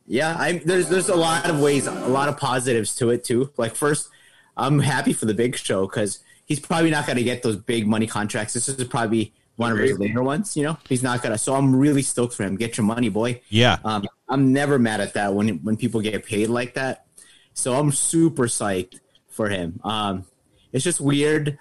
yeah, 0.07 0.37
I 0.39 0.61
there's 0.65 0.89
there's 0.89 1.09
a 1.09 1.17
lot 1.17 1.49
of 1.49 1.61
ways, 1.61 1.87
a 1.87 1.93
lot 1.93 2.29
of 2.29 2.37
positives 2.37 2.97
to 2.97 3.11
it 3.11 3.25
too. 3.25 3.51
Like 3.57 3.75
first, 3.75 4.09
I'm 4.57 4.79
happy 4.79 5.13
for 5.13 5.27
the 5.27 5.35
Big 5.35 5.57
Show 5.57 5.87
because 5.87 6.21
he's 6.47 6.61
probably 6.61 6.91
not 6.91 7.07
going 7.07 7.19
to 7.19 7.25
get 7.25 7.43
those 7.43 7.57
big 7.57 7.87
money 7.87 8.07
contracts. 8.07 8.55
This 8.55 8.69
is 8.69 8.83
probably 8.85 9.35
one 9.57 9.73
of 9.73 9.79
his 9.79 9.99
later 9.99 10.23
ones. 10.23 10.57
You 10.57 10.65
know, 10.65 10.79
he's 10.89 11.03
not 11.03 11.23
gonna. 11.23 11.39
So 11.39 11.55
I'm 11.55 11.75
really 11.75 12.03
stoked 12.03 12.35
for 12.35 12.45
him. 12.45 12.57
Get 12.57 12.77
your 12.77 12.87
money, 12.87 13.09
boy. 13.09 13.41
Yeah. 13.49 13.79
Um, 13.85 14.07
I'm 14.29 14.53
never 14.53 14.79
mad 14.79 15.01
at 15.01 15.15
that 15.15 15.35
when 15.35 15.49
when 15.59 15.77
people 15.77 16.01
get 16.01 16.25
paid 16.25 16.49
like 16.49 16.75
that. 16.75 17.07
So 17.55 17.75
I'm 17.75 17.91
super 17.91 18.45
psyched 18.45 19.01
for 19.29 19.49
him. 19.49 19.81
Um, 19.83 20.25
it's 20.73 20.85
just 20.85 21.01
weird. 21.01 21.59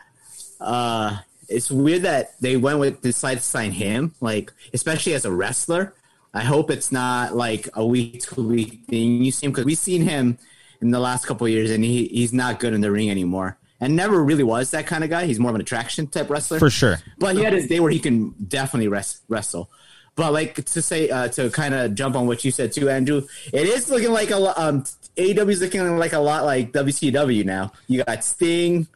Uh, 0.59 1.17
it's 1.47 1.69
weird 1.69 2.03
that 2.03 2.39
they 2.41 2.57
went 2.57 2.79
with 2.79 3.01
decided 3.01 3.39
to 3.39 3.45
sign 3.45 3.71
him, 3.71 4.13
like 4.19 4.51
especially 4.73 5.13
as 5.13 5.25
a 5.25 5.31
wrestler. 5.31 5.93
I 6.33 6.43
hope 6.43 6.69
it's 6.69 6.91
not 6.91 7.35
like 7.35 7.69
a 7.75 7.85
week 7.85 8.21
to 8.23 8.41
week 8.45 8.81
thing. 8.89 9.23
You 9.23 9.31
see 9.31 9.45
him 9.45 9.51
because 9.53 9.65
we've 9.65 9.77
seen 9.77 10.01
him 10.01 10.37
in 10.81 10.91
the 10.91 10.99
last 10.99 11.25
couple 11.25 11.45
of 11.47 11.51
years, 11.51 11.71
and 11.71 11.83
he 11.83 12.07
he's 12.07 12.33
not 12.33 12.59
good 12.59 12.73
in 12.73 12.81
the 12.81 12.91
ring 12.91 13.09
anymore, 13.09 13.57
and 13.85 13.95
never 13.95 14.23
really 14.23 14.43
was 14.43 14.71
that 14.71 14.85
kind 14.87 15.03
of 15.03 15.09
guy. 15.09 15.25
He's 15.25 15.39
more 15.39 15.49
of 15.51 15.55
an 15.55 15.61
attraction 15.61 16.07
type 16.07 16.29
wrestler 16.29 16.59
For 16.59 16.69
sure. 16.69 16.97
but 17.19 17.35
he 17.35 17.43
had 17.43 17.53
his 17.53 17.67
day 17.67 17.79
where 17.79 17.91
he 17.91 17.99
can 17.99 18.33
definitely 18.47 18.87
res- 18.87 19.21
wrestle. 19.29 19.69
but 20.15 20.33
like 20.33 20.55
to 20.65 20.81
say 20.81 21.09
uh, 21.09 21.27
to 21.29 21.49
kind 21.51 21.73
of 21.73 21.93
jump 21.95 22.15
on 22.15 22.25
what 22.27 22.43
you 22.43 22.51
said 22.51 22.71
too, 22.71 22.89
Andrew, 22.89 23.21
it 23.53 23.67
is 23.67 23.89
looking 23.89 24.11
like 24.11 24.31
a 24.31 24.37
lot. 24.37 24.57
Um, 24.57 24.83
AEW 25.17 25.49
is 25.51 25.61
looking 25.61 25.97
like 25.97 26.13
a 26.13 26.19
lot 26.19 26.43
like 26.45 26.71
WCW 26.73 27.45
now. 27.45 27.71
You 27.87 28.03
got 28.03 28.23
Sting, 28.23 28.87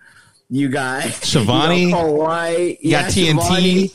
you 0.49 0.67
got 0.69 1.03
Schiavone. 1.23 1.83
you 1.85 1.91
got 1.91 1.97
Paul 1.97 2.17
Wight, 2.17 2.77
You 2.81 2.91
got 2.91 3.05
TNT. 3.11 3.41
Schiavone. 3.41 3.91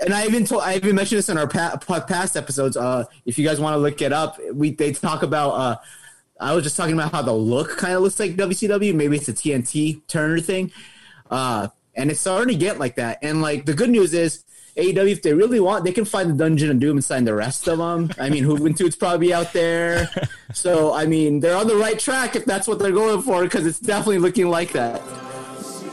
And 0.00 0.12
I 0.12 0.24
even 0.26 0.44
told 0.44 0.62
I 0.62 0.74
even 0.74 0.96
mentioned 0.96 1.18
this 1.18 1.28
in 1.28 1.38
our 1.38 1.46
pa- 1.46 1.76
pa- 1.76 2.00
past 2.04 2.36
episodes. 2.36 2.76
Uh, 2.76 3.04
if 3.24 3.38
you 3.38 3.46
guys 3.46 3.60
want 3.60 3.74
to 3.74 3.78
look 3.78 4.02
it 4.02 4.12
up, 4.12 4.36
we 4.52 4.72
they 4.72 4.90
talk 4.92 5.22
about. 5.22 5.50
Uh, 5.50 5.76
I 6.42 6.54
was 6.54 6.64
just 6.64 6.76
talking 6.76 6.94
about 6.94 7.12
how 7.12 7.22
the 7.22 7.32
look 7.32 7.76
kind 7.76 7.94
of 7.94 8.02
looks 8.02 8.18
like 8.18 8.32
WCW. 8.32 8.94
Maybe 8.94 9.16
it's 9.16 9.28
a 9.28 9.32
TNT 9.32 10.06
Turner 10.08 10.40
thing, 10.40 10.72
uh, 11.30 11.68
and 11.94 12.10
it's 12.10 12.20
starting 12.20 12.48
to 12.48 12.54
get 12.58 12.78
like 12.78 12.96
that. 12.96 13.18
And 13.22 13.42
like 13.42 13.66
the 13.66 13.74
good 13.74 13.90
news 13.90 14.14
is. 14.14 14.44
AEW, 14.74 15.10
if 15.10 15.20
they 15.20 15.34
really 15.34 15.60
want, 15.60 15.84
they 15.84 15.92
can 15.92 16.06
find 16.06 16.30
the 16.30 16.34
Dungeon 16.34 16.70
of 16.70 16.80
Doom 16.80 16.96
and 16.96 17.04
sign 17.04 17.26
the 17.26 17.34
rest 17.34 17.68
of 17.68 17.76
them. 17.76 18.10
I 18.18 18.30
mean, 18.30 18.44
Juventud's 18.44 18.96
probably 18.96 19.34
out 19.34 19.52
there. 19.52 20.08
So, 20.54 20.94
I 20.94 21.04
mean, 21.04 21.40
they're 21.40 21.58
on 21.58 21.66
the 21.66 21.76
right 21.76 21.98
track 21.98 22.36
if 22.36 22.46
that's 22.46 22.66
what 22.66 22.78
they're 22.78 22.90
going 22.90 23.20
for, 23.20 23.42
because 23.42 23.66
it's 23.66 23.78
definitely 23.78 24.20
looking 24.20 24.48
like 24.48 24.72
that 24.72 25.02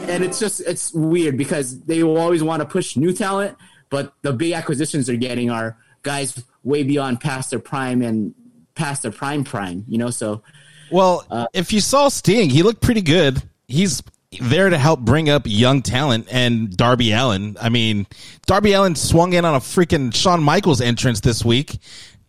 and 0.10 0.24
it's 0.24 0.40
just 0.40 0.60
it's 0.62 0.94
weird 0.94 1.38
because 1.38 1.82
they 1.82 2.04
will 2.04 2.18
always 2.18 2.44
want 2.44 2.62
to 2.62 2.66
push 2.66 2.98
new 2.98 3.14
talent, 3.14 3.58
but 3.90 4.14
the 4.22 4.34
big 4.34 4.54
acquisitions 4.54 5.08
they're 5.08 5.16
getting 5.16 5.50
are 5.50 5.78
guys 6.04 6.44
way 6.64 6.84
beyond 6.84 7.22
past 7.22 7.52
their 7.52 7.60
prime 7.60 8.02
and 8.02 8.34
past 8.80 9.04
their 9.04 9.12
prime 9.12 9.44
prime. 9.44 9.86
You 9.88 10.00
know, 10.00 10.10
so 10.10 10.42
Well, 10.90 11.24
if 11.54 11.72
you 11.72 11.82
saw 11.82 12.08
Sting, 12.08 12.50
he 12.50 12.64
looked 12.64 12.82
pretty 12.82 13.02
good. 13.02 13.44
He's 13.68 14.02
there 14.42 14.70
to 14.70 14.78
help 14.78 15.00
bring 15.02 15.30
up 15.30 15.44
young 15.46 15.82
talent 15.82 16.28
and 16.32 16.76
Darby 16.76 17.12
Allin. 17.12 17.58
I 17.60 17.70
mean, 17.70 18.08
Darby 18.46 18.74
Allin 18.74 18.96
swung 18.96 19.34
in 19.34 19.44
on 19.46 19.56
a 19.56 19.60
freaking 19.60 20.14
Shawn 20.16 20.42
Michaels 20.44 20.82
entrance 20.82 21.20
this 21.20 21.44
week. 21.44 21.80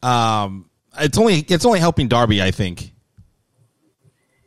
Um, 0.03 0.69
it's 0.99 1.19
only 1.19 1.41
it's 1.49 1.65
only 1.65 1.79
helping 1.79 2.09
Darby, 2.09 2.43
I 2.43 2.51
think. 2.51 2.93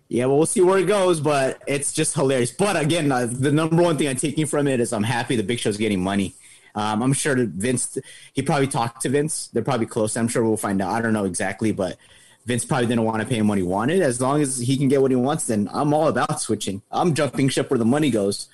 yeah, 0.09 0.25
well, 0.25 0.37
we'll 0.37 0.45
see 0.45 0.61
where 0.61 0.77
it 0.77 0.85
goes, 0.85 1.19
but 1.19 1.61
it's 1.67 1.93
just 1.93 2.13
hilarious. 2.13 2.51
But 2.51 2.75
again, 2.75 3.11
uh, 3.11 3.27
the 3.31 3.51
number 3.51 3.81
one 3.81 3.97
thing 3.97 4.07
I'm 4.07 4.15
taking 4.15 4.45
from 4.45 4.67
it 4.67 4.79
is 4.79 4.93
I'm 4.93 5.03
happy 5.03 5.35
the 5.35 5.43
Big 5.43 5.59
Show's 5.59 5.77
getting 5.77 6.03
money. 6.03 6.35
Um, 6.75 7.03
I'm 7.03 7.13
sure 7.13 7.35
that 7.35 7.49
Vince, 7.49 7.97
he 8.33 8.41
probably 8.41 8.67
talked 8.67 9.01
to 9.03 9.09
Vince. 9.09 9.47
They're 9.53 9.63
probably 9.63 9.85
close. 9.85 10.17
I'm 10.17 10.27
sure 10.27 10.43
we'll 10.43 10.57
find 10.57 10.81
out. 10.81 10.91
I 10.91 11.01
don't 11.01 11.13
know 11.13 11.25
exactly, 11.25 11.71
but 11.71 11.97
Vince 12.45 12.65
probably 12.65 12.87
didn't 12.87 13.03
want 13.03 13.21
to 13.21 13.27
pay 13.27 13.37
him 13.37 13.47
what 13.47 13.57
he 13.57 13.63
wanted. 13.63 14.01
As 14.01 14.19
long 14.19 14.41
as 14.41 14.57
he 14.57 14.75
can 14.77 14.87
get 14.87 15.01
what 15.01 15.11
he 15.11 15.15
wants, 15.15 15.47
then 15.47 15.69
I'm 15.71 15.93
all 15.93 16.07
about 16.07 16.41
switching. 16.41 16.81
I'm 16.91 17.13
jumping 17.13 17.49
ship 17.49 17.69
where 17.69 17.77
the 17.77 17.85
money 17.85 18.09
goes. 18.09 18.47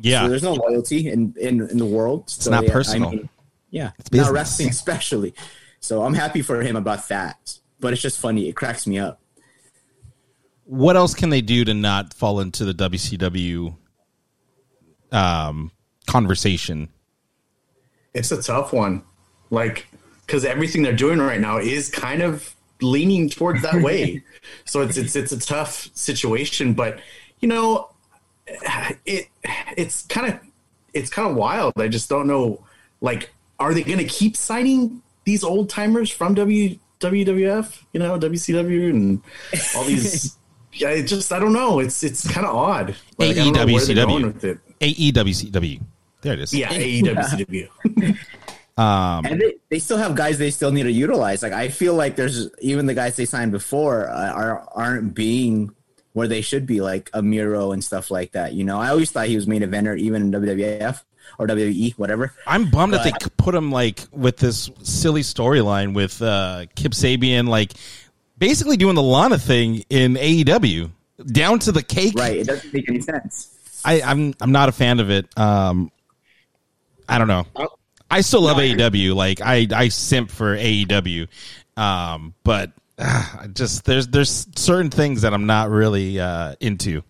Yeah, 0.00 0.22
So 0.22 0.28
there's 0.30 0.42
no 0.42 0.54
loyalty 0.54 1.08
in, 1.10 1.34
in, 1.38 1.68
in 1.68 1.76
the 1.76 1.84
world. 1.84 2.22
It's 2.24 2.46
not 2.46 2.66
personal. 2.66 3.28
yeah, 3.70 3.90
it's 3.98 4.08
business. 4.08 4.28
not 4.28 4.34
wrestling 4.34 4.68
especially. 4.70 5.34
So 5.80 6.02
I'm 6.02 6.14
happy 6.14 6.40
for 6.42 6.62
him 6.62 6.76
about 6.76 7.08
that. 7.08 7.58
But 7.78 7.92
it's 7.92 8.02
just 8.02 8.18
funny. 8.18 8.48
It 8.48 8.54
cracks 8.54 8.86
me 8.86 8.98
up. 8.98 9.20
what 10.64 10.96
else 10.96 11.14
can 11.14 11.30
they 11.30 11.40
do 11.40 11.64
to 11.64 11.74
not 11.74 12.14
fall 12.14 12.40
into 12.40 12.64
the 12.64 12.74
WCW 12.74 13.74
um, 15.12 15.70
conversation? 16.06 16.88
It's 18.14 18.32
a 18.32 18.42
tough 18.42 18.72
one, 18.72 19.02
like 19.50 19.86
because 20.26 20.44
everything 20.44 20.82
they're 20.82 20.92
doing 20.92 21.18
right 21.18 21.40
now 21.40 21.58
is 21.58 21.90
kind 21.90 22.22
of 22.22 22.54
leaning 22.80 23.28
towards 23.28 23.62
that 23.62 23.82
way. 23.82 24.22
so 24.64 24.82
it's 24.82 24.96
it's 24.96 25.16
it's 25.16 25.32
a 25.32 25.38
tough 25.38 25.90
situation, 25.94 26.72
but 26.74 27.00
you 27.40 27.48
know, 27.48 27.90
it 29.06 29.28
it's 29.76 30.06
kind 30.06 30.32
of 30.32 30.40
it's 30.94 31.10
kind 31.10 31.28
of 31.28 31.36
wild. 31.36 31.72
I 31.76 31.88
just 31.88 32.08
don't 32.08 32.26
know. 32.26 32.64
Like, 33.00 33.30
are 33.58 33.72
they 33.74 33.82
going 33.82 33.98
to 33.98 34.04
keep 34.04 34.36
signing 34.36 35.02
these 35.24 35.42
old 35.42 35.70
timers 35.70 36.10
from 36.10 36.34
W 36.34 36.78
WWF? 37.00 37.82
You 37.92 38.00
know, 38.00 38.18
WCW 38.18 38.90
and 38.90 39.22
all 39.76 39.84
these. 39.84 40.36
Yeah, 40.72 40.90
it 40.90 41.08
just 41.08 41.32
I 41.32 41.40
don't 41.40 41.52
know. 41.52 41.80
It's 41.80 42.04
it's 42.04 42.30
kind 42.30 42.46
of 42.46 42.54
odd. 42.54 42.94
Like, 43.18 43.30
I 43.30 43.34
don't 43.34 43.52
know 43.54 43.66
where 43.66 43.84
they're 43.84 44.06
going 44.06 44.26
with 44.26 44.44
it. 44.44 44.60
AEWCW. 44.78 45.80
There 46.22 46.34
it 46.34 46.40
is. 46.40 46.54
Yeah, 46.54 46.72
E 46.72 47.02
AEWCW. 47.02 47.68
and 48.78 49.40
they, 49.40 49.54
they 49.68 49.78
still 49.78 49.98
have 49.98 50.14
guys 50.14 50.38
they 50.38 50.50
still 50.50 50.72
need 50.72 50.84
to 50.84 50.92
utilize. 50.92 51.42
Like 51.42 51.52
I 51.52 51.68
feel 51.68 51.94
like 51.94 52.16
there's 52.16 52.48
even 52.60 52.86
the 52.86 52.94
guys 52.94 53.16
they 53.16 53.24
signed 53.24 53.52
before 53.52 54.08
uh, 54.08 54.32
are 54.32 54.68
aren't 54.74 55.14
being 55.14 55.74
where 56.12 56.28
they 56.28 56.40
should 56.40 56.66
be, 56.66 56.80
like 56.80 57.10
a 57.12 57.22
Miro 57.22 57.72
and 57.72 57.84
stuff 57.84 58.10
like 58.10 58.32
that. 58.32 58.52
You 58.52 58.64
know, 58.64 58.78
I 58.78 58.88
always 58.88 59.10
thought 59.10 59.26
he 59.26 59.36
was 59.36 59.46
main 59.46 59.62
eventer 59.62 59.98
even 59.98 60.22
in 60.22 60.32
WWF 60.32 61.02
or 61.38 61.46
WWE, 61.46 61.92
whatever. 61.98 62.32
I'm 62.46 62.70
bummed 62.70 62.94
that 62.94 63.04
they 63.04 63.12
put 63.36 63.54
him 63.54 63.70
like 63.70 64.00
with 64.10 64.36
this 64.36 64.70
silly 64.82 65.22
storyline 65.22 65.94
with 65.94 66.20
uh, 66.20 66.66
Kip 66.74 66.92
Sabian, 66.92 67.48
like 67.48 67.72
basically 68.38 68.76
doing 68.76 68.94
the 68.96 69.02
Lana 69.02 69.38
thing 69.38 69.84
in 69.88 70.14
AEW, 70.14 70.90
down 71.26 71.58
to 71.60 71.72
the 71.72 71.82
cake. 71.82 72.14
Right? 72.16 72.38
It 72.38 72.46
doesn't 72.46 72.72
make 72.74 72.88
any 72.88 73.00
sense. 73.00 73.56
I, 73.84 74.02
I'm 74.02 74.34
I'm 74.40 74.52
not 74.52 74.68
a 74.68 74.72
fan 74.72 75.00
of 75.00 75.10
it. 75.10 75.26
Um, 75.38 75.90
I 77.10 77.18
don't 77.18 77.28
know. 77.28 77.46
I 78.10 78.22
still 78.22 78.42
love 78.42 78.56
AEW. 78.56 79.14
Like 79.14 79.40
I 79.40 79.66
I 79.74 79.88
simp 79.88 80.30
for 80.30 80.56
AEW, 80.56 81.28
um, 81.76 82.34
but 82.44 82.72
uh, 82.98 83.48
just 83.48 83.84
there's 83.84 84.08
there's 84.08 84.46
certain 84.56 84.90
things 84.90 85.22
that 85.22 85.34
I'm 85.34 85.46
not 85.46 85.70
really 85.70 86.18
uh, 86.20 86.54
into. 86.60 87.02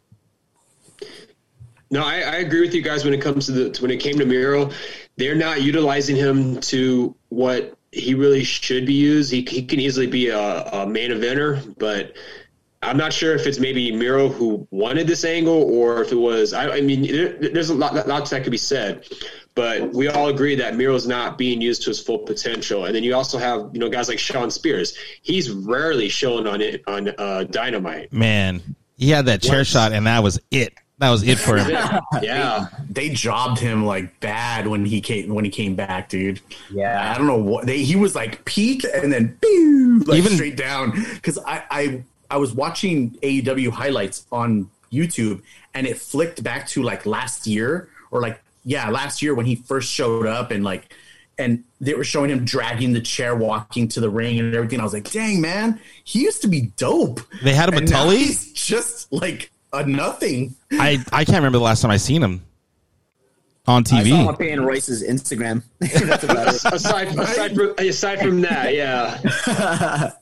No, 1.90 2.04
I, 2.04 2.20
I 2.20 2.36
agree 2.36 2.60
with 2.60 2.74
you 2.74 2.82
guys 2.82 3.04
when 3.04 3.12
it 3.12 3.20
comes 3.20 3.46
to 3.46 3.52
the 3.52 3.78
when 3.82 3.90
it 3.90 3.98
came 3.98 4.18
to 4.18 4.26
Miro, 4.26 4.70
they're 5.16 5.34
not 5.34 5.62
utilizing 5.62 6.16
him 6.16 6.60
to 6.60 7.14
what 7.28 7.76
he 7.92 8.14
really 8.14 8.44
should 8.44 8.86
be 8.86 8.94
used. 8.94 9.32
He, 9.32 9.42
he 9.42 9.64
can 9.64 9.80
easily 9.80 10.06
be 10.06 10.28
a, 10.28 10.38
a 10.38 10.86
main 10.86 11.10
eventer, 11.10 11.76
but 11.78 12.14
I'm 12.82 12.96
not 12.96 13.12
sure 13.12 13.34
if 13.34 13.46
it's 13.46 13.58
maybe 13.58 13.90
Miro 13.92 14.28
who 14.28 14.66
wanted 14.70 15.06
this 15.06 15.24
angle 15.24 15.62
or 15.64 16.02
if 16.02 16.12
it 16.12 16.16
was. 16.16 16.52
I, 16.52 16.76
I 16.76 16.80
mean, 16.80 17.02
there, 17.02 17.32
there's 17.50 17.70
a 17.70 17.74
lot 17.74 18.06
lots 18.06 18.30
that 18.30 18.42
could 18.42 18.52
be 18.52 18.56
said, 18.56 19.06
but 19.54 19.92
we 19.92 20.08
all 20.08 20.28
agree 20.28 20.54
that 20.54 20.76
Miro's 20.76 21.06
not 21.06 21.36
being 21.36 21.60
used 21.60 21.82
to 21.82 21.90
his 21.90 22.00
full 22.00 22.18
potential. 22.18 22.84
And 22.84 22.94
then 22.94 23.02
you 23.02 23.14
also 23.14 23.38
have 23.38 23.70
you 23.72 23.80
know 23.80 23.88
guys 23.88 24.08
like 24.08 24.18
Shawn 24.18 24.50
Spears. 24.50 24.96
He's 25.22 25.50
rarely 25.50 26.08
shown 26.08 26.46
on 26.46 26.60
it 26.60 26.82
on 26.86 27.12
uh, 27.18 27.44
Dynamite. 27.44 28.12
Man, 28.12 28.62
he 28.96 29.10
had 29.10 29.26
that 29.26 29.42
chair 29.42 29.58
Once. 29.58 29.68
shot, 29.68 29.92
and 29.92 30.06
that 30.06 30.22
was 30.22 30.40
it. 30.50 30.74
That 30.98 31.08
was 31.08 31.26
it 31.26 31.38
for 31.38 31.56
him. 31.56 31.70
yeah. 32.22 32.66
they 32.90 33.08
jobbed 33.08 33.58
him 33.58 33.86
like 33.86 34.20
bad 34.20 34.66
when 34.66 34.84
he 34.84 35.00
came 35.00 35.32
when 35.32 35.46
he 35.46 35.50
came 35.50 35.74
back, 35.74 36.10
dude. 36.10 36.40
Yeah. 36.70 37.10
I 37.10 37.16
don't 37.16 37.26
know 37.26 37.38
what 37.38 37.64
they 37.64 37.82
he 37.82 37.96
was 37.96 38.14
like 38.14 38.44
peak 38.44 38.84
and 38.84 39.10
then 39.10 39.38
pew, 39.40 40.00
like 40.00 40.18
Even- 40.18 40.32
straight 40.32 40.58
down 40.58 40.90
because 41.14 41.38
I, 41.38 41.64
I 41.70 42.04
I 42.30 42.36
was 42.36 42.52
watching 42.52 43.12
AEW 43.22 43.70
highlights 43.70 44.26
on 44.30 44.70
YouTube 44.92 45.40
and 45.72 45.86
it 45.86 45.96
flicked 45.96 46.42
back 46.42 46.68
to 46.68 46.82
like 46.82 47.06
last 47.06 47.46
year 47.46 47.88
or 48.10 48.20
like 48.20 48.42
yeah 48.64 48.88
last 48.90 49.22
year 49.22 49.34
when 49.34 49.46
he 49.46 49.54
first 49.56 49.90
showed 49.90 50.26
up 50.26 50.50
and 50.50 50.62
like 50.64 50.92
and 51.38 51.64
they 51.80 51.94
were 51.94 52.04
showing 52.04 52.28
him 52.30 52.44
dragging 52.44 52.92
the 52.92 53.00
chair 53.00 53.34
walking 53.34 53.88
to 53.88 54.00
the 54.00 54.10
ring 54.10 54.38
and 54.38 54.54
everything. 54.54 54.78
I 54.78 54.82
was 54.82 54.92
like, 54.92 55.10
dang 55.10 55.40
man, 55.40 55.80
he 56.04 56.20
used 56.20 56.42
to 56.42 56.48
be 56.48 56.72
dope. 56.76 57.20
They 57.42 57.54
had 57.54 57.70
him 57.70 57.78
And 57.78 57.88
at 57.88 57.94
Tully? 57.94 58.18
he's 58.18 58.52
just 58.52 59.10
like 59.10 59.50
a 59.72 59.86
nothing. 59.86 60.54
I 60.72 61.02
I 61.12 61.24
can't 61.24 61.38
remember 61.38 61.58
the 61.58 61.64
last 61.64 61.80
time 61.80 61.90
I 61.90 61.96
seen 61.96 62.22
him 62.22 62.44
on 63.66 63.84
I 63.90 64.02
saw 64.04 64.16
him 64.16 64.26
TV. 64.26 64.38
Peyton 64.38 64.64
Royce's 64.66 65.02
Instagram. 65.02 65.62
That's 65.80 66.24
about 66.24 66.48
it. 66.48 66.64
aside 66.64 67.08
aside 67.18 67.54
from, 67.54 67.74
aside 67.78 68.18
from 68.20 68.40
that, 68.42 68.74
yeah. 68.74 69.18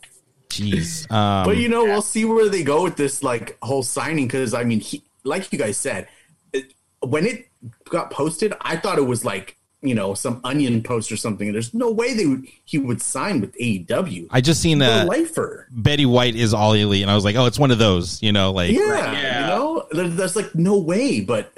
Jeez. 0.51 1.11
Um, 1.11 1.45
But 1.47 1.57
you 1.57 1.69
know, 1.69 1.85
we'll 1.85 2.03
see 2.03 2.25
where 2.25 2.49
they 2.49 2.63
go 2.63 2.83
with 2.85 2.97
this 2.97 3.23
like 3.23 3.59
whole 3.63 3.83
signing 3.83 4.27
because 4.27 4.55
I 4.55 4.65
mean, 4.65 4.81
he, 4.81 5.03
like 5.25 5.53
you 5.53 5.59
guys 5.59 5.77
said, 5.77 6.09
it, 6.53 6.73
when 7.01 7.27
it 7.27 7.48
got 7.89 8.11
posted, 8.11 8.53
I 8.61 8.77
thought 8.77 8.99
it 8.99 9.07
was 9.07 9.25
like 9.25 9.57
you 9.81 9.95
know 9.95 10.13
some 10.15 10.41
onion 10.45 10.83
post 10.83 11.13
or 11.13 11.17
something. 11.17 11.53
There's 11.53 11.73
no 11.73 11.91
way 11.91 12.15
they 12.15 12.27
would 12.27 12.47
he 12.65 12.79
would 12.79 13.01
sign 13.01 13.41
with 13.41 13.57
AEW. 13.59 14.27
I 14.31 14.41
just 14.41 14.61
seen 14.61 14.79
The 14.79 15.03
uh, 15.03 15.05
lifer. 15.07 15.69
Betty 15.71 16.07
White 16.07 16.35
is 16.35 16.53
all 16.55 16.73
elite, 16.73 17.03
and 17.03 17.11
I 17.11 17.15
was 17.15 17.25
like, 17.25 17.37
oh, 17.37 17.47
it's 17.47 17.59
one 17.59 17.71
of 17.71 17.79
those. 17.79 18.23
You 18.23 18.33
know, 18.33 18.53
like 18.53 18.73
Yeah, 18.73 19.13
Yeah. 19.13 19.41
you 19.41 19.47
know, 19.47 19.87
there, 19.93 20.09
there's 20.09 20.37
like 20.37 20.55
no 20.55 20.79
way, 20.79 21.21
but 21.21 21.53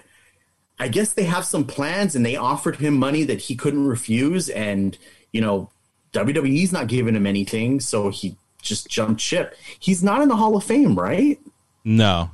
I 0.79 0.89
guess 0.89 1.13
they 1.13 1.25
have 1.25 1.45
some 1.45 1.65
plans 1.67 2.15
and 2.17 2.25
they 2.25 2.37
offered 2.37 2.77
him 2.77 2.95
money 2.95 3.25
that 3.25 3.41
he 3.41 3.55
couldn't 3.57 3.87
refuse, 3.87 4.49
and 4.49 4.97
you 5.33 5.41
know, 5.41 5.71
WWE's 6.13 6.73
not 6.73 6.89
giving 6.89 7.15
him 7.15 7.27
anything, 7.27 7.81
so 7.81 8.09
he 8.11 8.37
just 8.63 8.89
jumped 8.91 9.21
ship. 9.21 9.55
He's 9.79 10.03
not 10.03 10.21
in 10.23 10.29
the 10.29 10.37
Hall 10.37 10.57
of 10.57 10.65
Fame, 10.65 10.99
right? 10.99 11.39
no. 11.85 12.31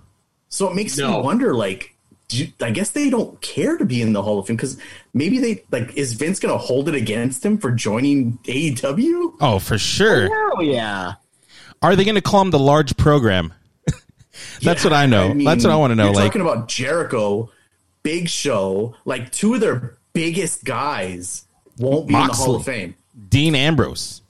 So 0.49 0.70
it 0.70 0.75
makes 0.76 0.96
No. 0.96 1.18
me 1.18 1.23
wonder, 1.25 1.54
like, 1.54 1.95
do 2.28 2.47
I 2.61 2.71
guess 2.71 2.90
they 2.90 3.09
don't 3.11 3.40
care 3.40 3.76
to 3.76 3.85
be 3.85 4.02
in 4.02 4.12
the 4.12 4.23
Hall 4.23 4.38
of 4.38 4.47
Fame 4.47 4.56
because 4.56 4.78
maybe 5.14 5.38
they 5.38 5.64
like 5.71 5.95
is 5.97 6.12
Vince 6.14 6.40
going 6.40 6.52
to 6.52 6.59
hold 6.59 6.88
it 6.88 6.95
against 6.95 7.45
him 7.45 7.59
for 7.59 7.71
joining 7.71 8.38
AEW? 8.45 9.37
Oh, 9.40 9.59
for 9.59 9.78
sure. 9.78 10.28
Oh 10.33 10.61
yeah. 10.61 11.14
Are 11.83 11.95
they 11.95 12.04
going 12.04 12.14
to 12.16 12.21
call 12.23 12.40
him 12.42 12.50
the 12.50 12.59
large 12.59 12.97
program? 12.97 13.52
That's 14.62 14.83
what 14.83 14.92
I 14.92 15.06
know. 15.06 15.35
That's 15.35 15.64
what 15.64 15.73
I 15.73 15.76
want 15.76 15.90
to 15.92 15.95
know. 15.95 16.06
You're 16.06 16.14
Like, 16.14 16.26
talking 16.33 16.40
about 16.42 16.68
Jericho, 16.68 17.50
Big 18.02 18.28
Show, 18.28 18.95
like 19.04 19.30
two 19.30 19.54
of 19.54 19.61
their 19.61 19.99
biggest 20.12 20.64
guys 20.64 21.45
won't 21.78 22.09
be 22.09 22.14
in 22.14 22.26
the 22.26 22.33
Hall 22.33 22.56
of 22.56 22.64
Fame. 22.64 22.97
Dean 23.28 23.54
Ambrose. 23.54 24.23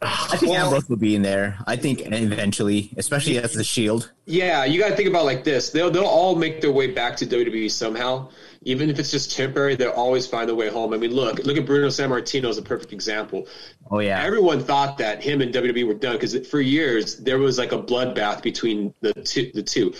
I 0.00 0.36
think 0.36 0.52
Well- 0.52 0.66
Ambrose 0.66 0.88
will 0.88 0.96
be 0.96 1.16
in 1.16 1.22
there. 1.22 1.58
I 1.66 1.74
think 1.76 2.02
eventually, 2.04 2.90
especially 2.96 3.38
as 3.38 3.52
the 3.54 3.64
Shield. 3.64 4.10
Yeah, 4.26 4.64
you 4.64 4.78
got 4.78 4.90
to 4.90 4.96
think 4.96 5.08
about 5.08 5.24
like 5.24 5.42
this. 5.42 5.70
They'll 5.70 5.90
they'll 5.90 6.04
all 6.04 6.36
make 6.36 6.60
their 6.60 6.70
way 6.70 6.86
back 6.88 7.16
to 7.16 7.26
WWE 7.26 7.68
somehow, 7.70 8.28
even 8.62 8.90
if 8.90 8.98
it's 9.00 9.10
just 9.10 9.36
temporary. 9.36 9.74
They'll 9.74 9.90
always 9.90 10.26
find 10.26 10.48
their 10.48 10.54
way 10.54 10.68
home. 10.68 10.92
I 10.94 10.98
mean, 10.98 11.12
look 11.12 11.38
look 11.44 11.56
at 11.56 11.66
Bruno 11.66 11.88
Sammartino 11.88 12.44
is 12.48 12.58
a 12.58 12.62
perfect 12.62 12.92
example. 12.92 13.48
Oh 13.90 13.98
yeah, 13.98 14.22
Everyone 14.22 14.62
thought 14.62 14.98
that 14.98 15.22
him 15.22 15.40
and 15.40 15.52
WWE 15.52 15.86
were 15.86 15.94
done 15.94 16.12
because 16.14 16.46
for 16.46 16.60
years 16.60 17.16
there 17.16 17.38
was 17.38 17.58
like 17.58 17.72
a 17.72 17.78
bloodbath 17.78 18.42
between 18.42 18.94
the 19.00 19.12
two. 19.14 19.50
The 19.52 19.62
two, 19.64 19.94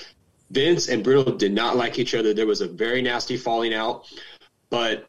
Vince 0.51 0.89
and 0.89 1.03
Bruno 1.03 1.33
did 1.37 1.53
not 1.53 1.75
like 1.77 1.99
each 1.99 2.15
other. 2.15 2.33
There 2.35 2.47
was 2.47 2.61
a 2.61 2.69
very 2.69 3.03
nasty 3.03 3.37
falling 3.37 3.75
out, 3.75 4.05
but 4.71 5.09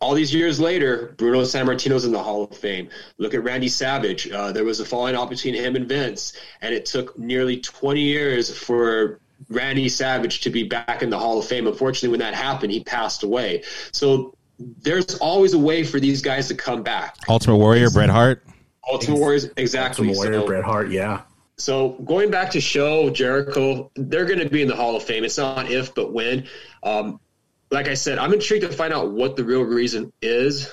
all 0.00 0.14
these 0.14 0.32
years 0.32 0.60
later, 0.60 1.14
Bruno 1.16 1.42
Sammartino's 1.42 2.04
in 2.04 2.12
the 2.12 2.22
Hall 2.22 2.44
of 2.44 2.56
Fame. 2.56 2.88
Look 3.18 3.34
at 3.34 3.42
Randy 3.42 3.68
Savage. 3.68 4.30
Uh, 4.30 4.52
there 4.52 4.64
was 4.64 4.80
a 4.80 4.84
falling 4.84 5.16
out 5.16 5.28
between 5.28 5.54
him 5.54 5.74
and 5.76 5.88
Vince, 5.88 6.34
and 6.60 6.72
it 6.74 6.86
took 6.86 7.18
nearly 7.18 7.58
20 7.58 8.00
years 8.00 8.56
for 8.56 9.18
Randy 9.48 9.88
Savage 9.88 10.40
to 10.42 10.50
be 10.50 10.62
back 10.64 11.02
in 11.02 11.10
the 11.10 11.18
Hall 11.18 11.38
of 11.38 11.46
Fame. 11.46 11.66
Unfortunately, 11.66 12.10
when 12.10 12.20
that 12.20 12.34
happened, 12.34 12.72
he 12.72 12.82
passed 12.84 13.22
away. 13.24 13.64
So 13.92 14.34
there's 14.58 15.16
always 15.18 15.54
a 15.54 15.58
way 15.58 15.82
for 15.84 15.98
these 16.00 16.22
guys 16.22 16.48
to 16.48 16.54
come 16.54 16.82
back. 16.82 17.16
Ultimate 17.28 17.56
Warrior, 17.56 17.90
Bret 17.90 18.10
Hart. 18.10 18.44
Ultimate 18.90 19.18
Warriors, 19.18 19.48
exactly. 19.56 20.08
Warrior, 20.14 20.40
So- 20.40 20.46
Bret 20.46 20.64
Hart, 20.64 20.90
yeah. 20.90 21.22
so 21.56 21.90
going 22.04 22.30
back 22.30 22.50
to 22.52 22.60
show 22.60 23.10
Jericho, 23.10 23.90
they're 23.96 24.24
going 24.24 24.38
to 24.38 24.48
be 24.48 24.62
in 24.62 24.68
the 24.68 24.76
Hall 24.76 24.94
of 24.96 25.02
Fame. 25.02 25.24
It's 25.24 25.38
not 25.38 25.70
if, 25.70 25.92
but 25.94 26.12
when. 26.12 26.46
Um, 26.84 27.20
like 27.70 27.88
I 27.88 27.94
said, 27.94 28.18
I'm 28.18 28.32
intrigued 28.32 28.64
to 28.64 28.72
find 28.72 28.92
out 28.92 29.10
what 29.10 29.36
the 29.36 29.44
real 29.44 29.62
reason 29.62 30.12
is. 30.22 30.70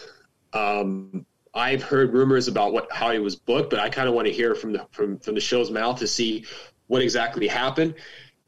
Um, 0.53 1.25
I've 1.53 1.83
heard 1.83 2.13
rumors 2.13 2.47
about 2.47 2.73
what 2.73 2.91
how 2.91 3.11
he 3.11 3.19
was 3.19 3.35
booked, 3.35 3.69
but 3.69 3.79
I 3.79 3.89
kind 3.89 4.07
of 4.07 4.13
want 4.13 4.27
to 4.27 4.33
hear 4.33 4.55
from 4.55 4.73
the 4.73 4.85
from, 4.91 5.19
from 5.19 5.35
the 5.35 5.41
show's 5.41 5.71
mouth 5.71 5.99
to 5.99 6.07
see 6.07 6.45
what 6.87 7.01
exactly 7.01 7.47
happened. 7.47 7.95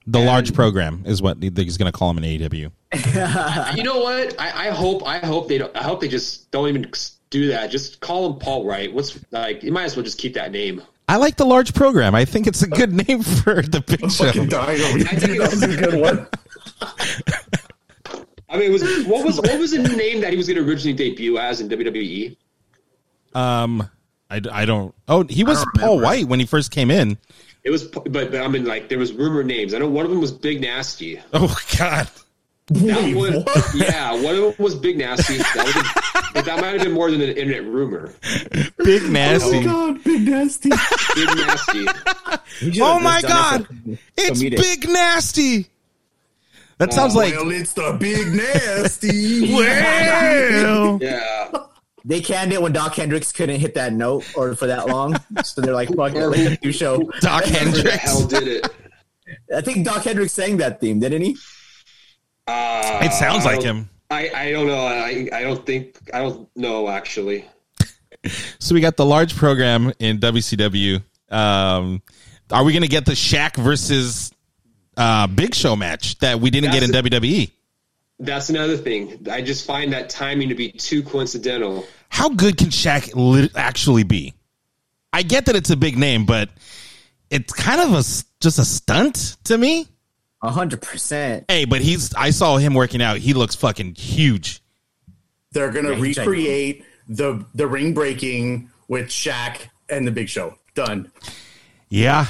The 0.06 0.20
large 0.20 0.54
program 0.54 1.04
is 1.06 1.22
what 1.22 1.42
he's 1.42 1.78
going 1.78 1.92
to 1.92 1.98
call 1.98 2.10
him 2.12 2.18
in 2.20 2.24
E 2.24 2.40
AEW. 2.40 2.72
You 3.76 3.84
know 3.84 4.00
what? 4.00 4.40
I, 4.40 4.68
I 4.68 4.70
hope 4.70 5.06
I 5.06 5.20
hope 5.20 5.50
they 5.50 5.58
don't. 5.58 5.76
I 5.76 5.84
hope 5.84 6.00
they 6.00 6.08
just 6.08 6.50
don't 6.52 6.70
even 6.70 6.90
do 7.30 7.48
that. 7.50 7.70
Just 7.72 8.00
call 8.00 8.32
him 8.32 8.40
Paul 8.40 8.66
Wight. 8.66 8.94
What's 8.94 9.20
like? 9.32 9.64
You 9.64 9.72
might 9.74 9.84
as 9.84 9.96
well 9.98 10.04
just 10.04 10.18
keep 10.18 10.34
that 10.36 10.52
name. 10.52 10.82
I 11.10 11.18
like 11.18 11.38
the 11.38 11.46
large 11.46 11.74
program. 11.74 12.16
I 12.16 12.26
think 12.26 12.48
it's 12.48 12.62
a 12.64 12.68
good 12.68 12.94
name 12.94 13.24
for 13.44 13.62
the 13.62 13.82
big 13.86 14.12
show. 14.12 14.32
Dying 14.46 14.82
over 14.82 15.00
I 15.00 15.16
think 15.16 15.22
here. 15.24 15.40
That 15.42 15.52
was 15.52 15.64
a 15.64 15.78
good 15.78 16.02
one. 16.02 16.28
I 18.58 18.62
mean, 18.62 18.70
it 18.70 18.74
was 18.74 19.06
what 19.06 19.24
was 19.24 19.38
what 19.38 19.60
was 19.60 19.72
the 19.72 19.78
name 19.96 20.22
that 20.22 20.32
he 20.32 20.38
was 20.38 20.48
going 20.48 20.58
to 20.58 20.68
originally 20.68 20.94
debut 20.94 21.38
as 21.38 21.62
in? 21.62 21.70
WWE? 21.70 22.36
Um, 23.36 23.88
I, 24.32 24.42
I 24.52 24.66
don't. 24.66 24.96
Oh, 25.08 25.24
he 25.24 25.44
was 25.44 25.64
Paul 25.76 25.98
remember. 25.98 26.04
White 26.04 26.26
when 26.26 26.40
he 26.40 26.46
first 26.46 26.72
came 26.72 26.90
in. 26.90 27.18
It 27.64 27.70
was, 27.70 27.84
but, 27.84 28.12
but 28.12 28.36
I 28.36 28.48
mean, 28.48 28.66
like 28.66 28.90
there 28.90 28.98
was 28.98 29.14
rumor 29.14 29.44
names. 29.44 29.74
I 29.74 29.78
know 29.78 29.90
one 29.90 30.06
of 30.06 30.12
them 30.12 30.22
was 30.22 30.32
Big 30.32 30.62
Nasty. 30.62 31.22
Oh 31.34 31.56
God. 31.78 32.10
That 32.70 33.16
one, 33.16 33.44
what? 33.44 33.76
yeah, 33.76 34.12
one 34.12 34.36
of 34.36 34.42
them 34.42 34.54
was 34.58 34.76
Big 34.76 34.98
Nasty. 34.98 35.38
That 35.56 35.66
was 35.66 35.76
a, 35.76 36.34
but 36.34 36.46
that 36.46 36.60
might 36.60 36.74
have 36.74 36.82
been 36.82 36.92
more 36.92 37.10
than 37.12 37.22
an 37.22 37.30
internet 37.30 37.64
rumor. 37.64 38.14
Big 38.84 39.04
Nasty. 39.04 39.58
Oh 39.60 39.62
nasty. 39.62 39.64
god, 39.64 40.04
big 40.04 40.28
nasty. 40.28 40.70
Big 41.16 41.38
Nasty. 41.38 42.82
Oh 42.82 43.00
my 43.00 43.22
God! 43.22 43.68
It's 44.18 44.42
comedic. 44.42 44.58
big 44.58 44.90
nasty. 44.90 45.68
That 46.80 46.94
sounds 46.94 47.16
like 47.16 47.34
well, 47.34 47.50
it's 47.52 47.74
the 47.74 47.96
big 48.00 48.28
nasty. 48.36 49.54
well. 49.56 51.00
Yeah, 51.02 51.52
They 52.06 52.22
canned 52.22 52.54
it 52.54 52.62
when 52.62 52.72
Dok 52.72 52.96
Hendrix 52.96 53.32
couldn't 53.32 53.60
hit 53.60 53.74
that 53.74 53.92
note 53.94 54.24
or 54.36 54.56
for 54.56 54.68
that 54.68 54.88
long, 54.88 55.18
so 55.44 55.60
they're 55.62 55.74
like, 55.74 55.90
"Fuck 55.94 56.16
it, 56.16 56.28
let's 56.28 56.62
do 56.62 56.72
show." 56.72 57.00
Dok 57.20 57.44
Hendrix. 57.46 57.96
hell 57.98 58.26
did 58.28 58.48
it? 58.48 58.68
I 59.54 59.62
think 59.62 59.86
Dok 59.86 60.04
Hendrix 60.04 60.32
sang 60.32 60.58
that 60.58 60.80
theme, 60.80 61.00
didn't 61.00 61.22
he? 61.24 61.36
Uh, 62.48 63.02
It 63.04 63.12
sounds 63.12 63.44
like 63.44 63.62
him. 63.62 63.90
I, 64.10 64.30
I 64.34 64.52
don't 64.52 64.68
know. 64.68 64.86
I 64.86 65.28
I 65.34 65.42
don't 65.42 65.66
think 65.66 66.00
I 66.14 66.20
don't 66.20 66.48
know 66.56 66.88
actually. 66.88 67.46
So 68.60 68.74
we 68.74 68.82
got 68.82 68.98
the 68.98 69.06
large 69.06 69.36
program 69.36 69.94
in 70.00 70.18
WCW. 70.20 71.02
Um, 71.30 72.02
are 72.52 72.64
we 72.64 72.74
going 72.74 72.82
to 72.82 72.88
get 72.90 73.06
the 73.06 73.14
Shaq 73.14 73.56
versus 73.56 74.32
uh, 74.98 75.28
Big 75.28 75.54
Show 75.56 75.76
match 75.76 76.18
that 76.20 76.40
we 76.40 76.50
didn't 76.50 76.72
get 76.72 76.84
in? 76.84 76.92
That's 76.92 77.08
WWE? 77.08 77.52
That's 78.20 78.50
another 78.50 78.78
thing. 78.78 79.28
I 79.32 79.42
just 79.42 79.66
find 79.68 79.94
that 79.94 80.10
timing 80.10 80.50
to 80.50 80.56
be 80.56 80.72
too 80.72 81.04
coincidental. 81.04 81.86
How 82.10 82.30
good 82.30 82.58
can 82.58 82.68
Shaq 82.70 83.12
lit- 83.16 83.56
actually 83.56 84.04
be? 84.04 84.34
I 85.14 85.22
get 85.24 85.46
that 85.46 85.56
it's 85.56 85.70
a 85.70 85.78
big 85.78 85.98
name, 85.98 86.26
but 86.26 86.50
it's 87.30 87.54
kind 87.54 87.80
of 87.80 87.94
a 87.94 87.98
s- 88.00 88.26
just 88.40 88.58
a 88.60 88.66
stunt 88.66 89.38
to 89.46 89.58
me. 89.58 89.88
A 90.42 90.50
hundred 90.52 90.82
percent. 90.82 91.46
Hey, 91.48 91.66
but 91.66 91.82
he's 91.82 92.14
I 92.16 92.30
saw 92.32 92.58
him 92.58 92.74
working 92.74 93.02
out. 93.02 93.18
He 93.18 93.34
looks 93.34 93.56
fucking 93.56 93.96
huge. 93.96 94.62
They're 95.52 95.72
gonna 95.72 95.94
Yeah, 95.94 96.00
recreate 96.02 96.86
the 97.08 97.44
the 97.56 97.68
ring 97.68 97.94
breaking 97.94 98.70
with 98.88 99.08
Shaq 99.08 99.58
and 99.90 100.06
the 100.08 100.12
Big 100.12 100.30
Show. 100.30 100.58
Done. 100.76 101.12
Yeah, 101.90 102.28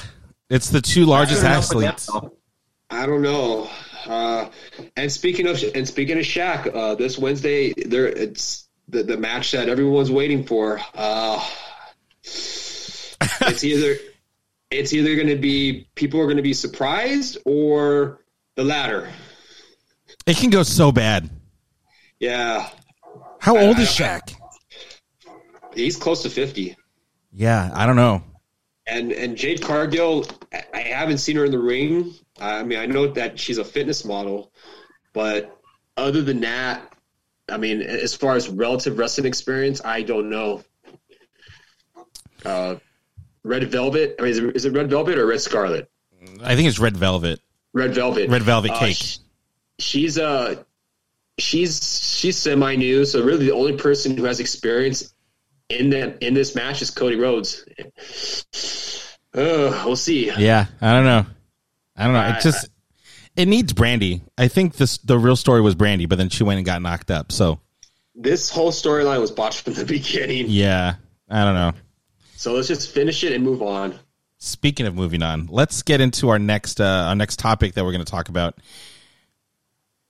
it's 0.49 0.69
the 0.69 0.81
two 0.81 1.05
largest 1.05 1.41
Fair 1.41 1.51
enough 1.51 1.63
athletes. 1.65 2.09
I 2.89 3.05
don't 3.05 3.21
know. 3.21 3.69
Uh, 4.05 4.49
and 4.95 5.11
speaking 5.11 5.47
of 5.47 5.61
and 5.75 5.87
speaking 5.87 6.17
of 6.17 6.23
Shaq, 6.23 6.73
uh, 6.73 6.95
this 6.95 7.17
Wednesday 7.17 7.73
there 7.73 8.07
it's 8.07 8.67
the, 8.87 9.03
the 9.03 9.17
match 9.17 9.51
that 9.51 9.67
everyone's 9.67 10.11
waiting 10.11 10.45
for. 10.45 10.79
Uh, 10.95 11.45
it's 12.23 13.63
either 13.63 13.95
it's 14.71 14.93
either 14.93 15.15
going 15.15 15.27
to 15.27 15.35
be 15.35 15.87
people 15.95 16.19
are 16.21 16.25
going 16.25 16.37
to 16.37 16.43
be 16.43 16.53
surprised 16.53 17.37
or 17.45 18.21
the 18.55 18.63
latter. 18.63 19.09
It 20.25 20.37
can 20.37 20.49
go 20.49 20.63
so 20.63 20.91
bad. 20.91 21.29
Yeah, 22.19 22.69
How 23.39 23.57
old 23.57 23.77
is 23.77 23.89
Shaq? 23.89 24.33
he's 25.75 25.97
close 25.97 26.23
to 26.23 26.29
fifty. 26.29 26.75
Yeah, 27.33 27.69
I 27.73 27.85
don't 27.85 27.95
know. 27.97 28.23
And 28.87 29.11
and 29.11 29.35
Jade 29.35 29.61
Cargill, 29.61 30.25
I- 30.53 30.63
I 30.73 30.79
haven't 30.79 31.17
seen 31.19 31.35
her 31.35 31.45
in 31.45 31.51
the 31.51 31.59
ring. 31.59 32.13
I 32.39 32.63
mean, 32.63 32.79
I 32.79 32.85
know 32.85 33.07
that 33.07 33.39
she's 33.39 33.57
a 33.57 33.65
fitness 33.65 34.05
model, 34.05 34.51
but 35.13 35.57
other 35.95 36.21
than 36.21 36.41
that, 36.41 36.93
I 37.49 37.57
mean, 37.57 37.81
as 37.81 38.13
far 38.13 38.35
as 38.35 38.49
relative 38.49 38.97
wrestling 38.97 39.25
experience, 39.27 39.81
I 39.83 40.01
don't 40.03 40.29
know. 40.29 40.63
Uh, 42.45 42.75
Red 43.43 43.69
Velvet. 43.71 44.15
I 44.19 44.21
mean, 44.23 44.31
is 44.31 44.37
it, 44.39 44.55
is 44.55 44.65
it 44.65 44.73
Red 44.73 44.89
Velvet 44.89 45.17
or 45.17 45.25
Red 45.25 45.41
Scarlet? 45.41 45.89
I 46.43 46.55
think 46.55 46.67
it's 46.67 46.79
Red 46.79 46.97
Velvet. 46.97 47.39
Red 47.73 47.93
Velvet. 47.95 48.29
Red 48.29 48.43
Velvet 48.43 48.71
Uh, 48.71 48.79
cake. 48.79 48.95
sh- 48.97 49.17
she's 49.79 50.17
uh 50.17 50.55
she's 51.37 52.15
she's 52.17 52.37
semi 52.37 52.75
new, 52.75 53.05
so 53.05 53.23
really 53.23 53.45
the 53.45 53.51
only 53.53 53.77
person 53.77 54.17
who 54.17 54.25
has 54.25 54.39
experience 54.39 55.13
in 55.69 55.89
that 55.91 56.21
in 56.21 56.33
this 56.33 56.55
match 56.55 56.81
is 56.81 56.89
Cody 56.91 57.15
Rhodes. 57.15 57.63
Uh, 59.33 59.83
we'll 59.85 59.95
see. 59.95 60.31
Yeah, 60.35 60.65
I 60.81 60.93
don't 60.93 61.03
know. 61.05 61.23
I 61.97 62.03
don't 62.05 62.13
know. 62.13 62.19
I- 62.19 62.37
It 62.37 62.41
just 62.41 62.69
it 63.35 63.47
needs 63.47 63.73
Brandy. 63.73 64.21
I 64.37 64.47
think 64.47 64.75
this 64.75 64.97
the 64.99 65.17
real 65.17 65.35
story 65.35 65.61
was 65.61 65.75
Brandy, 65.75 66.05
but 66.05 66.17
then 66.17 66.29
she 66.29 66.43
went 66.43 66.57
and 66.57 66.65
got 66.65 66.81
knocked 66.81 67.11
up. 67.11 67.31
So 67.31 67.59
This 68.15 68.49
whole 68.49 68.71
storyline 68.71 69.19
was 69.21 69.31
botched 69.31 69.61
from 69.61 69.73
the 69.73 69.85
beginning. 69.97 70.45
yeah, 70.49 70.95
I 71.29 71.43
don't 71.43 71.55
know. 71.55 71.73
So 72.35 72.53
let's 72.53 72.67
just 72.67 72.91
finish 72.91 73.23
it 73.23 73.31
and 73.33 73.43
move 73.43 73.61
on. 73.61 73.97
Speaking 74.39 74.85
of 74.85 74.93
moving 74.93 75.23
on, 75.23 75.47
let's 75.49 75.81
get 75.81 75.99
into 76.01 76.29
our 76.29 76.37
next 76.39 76.79
uh, 76.79 77.05
our 77.09 77.15
next 77.15 77.39
topic 77.39 77.73
that 77.73 77.83
we're 77.83 77.91
going 77.91 78.05
to 78.05 78.11
talk 78.11 78.29
about. 78.29 78.55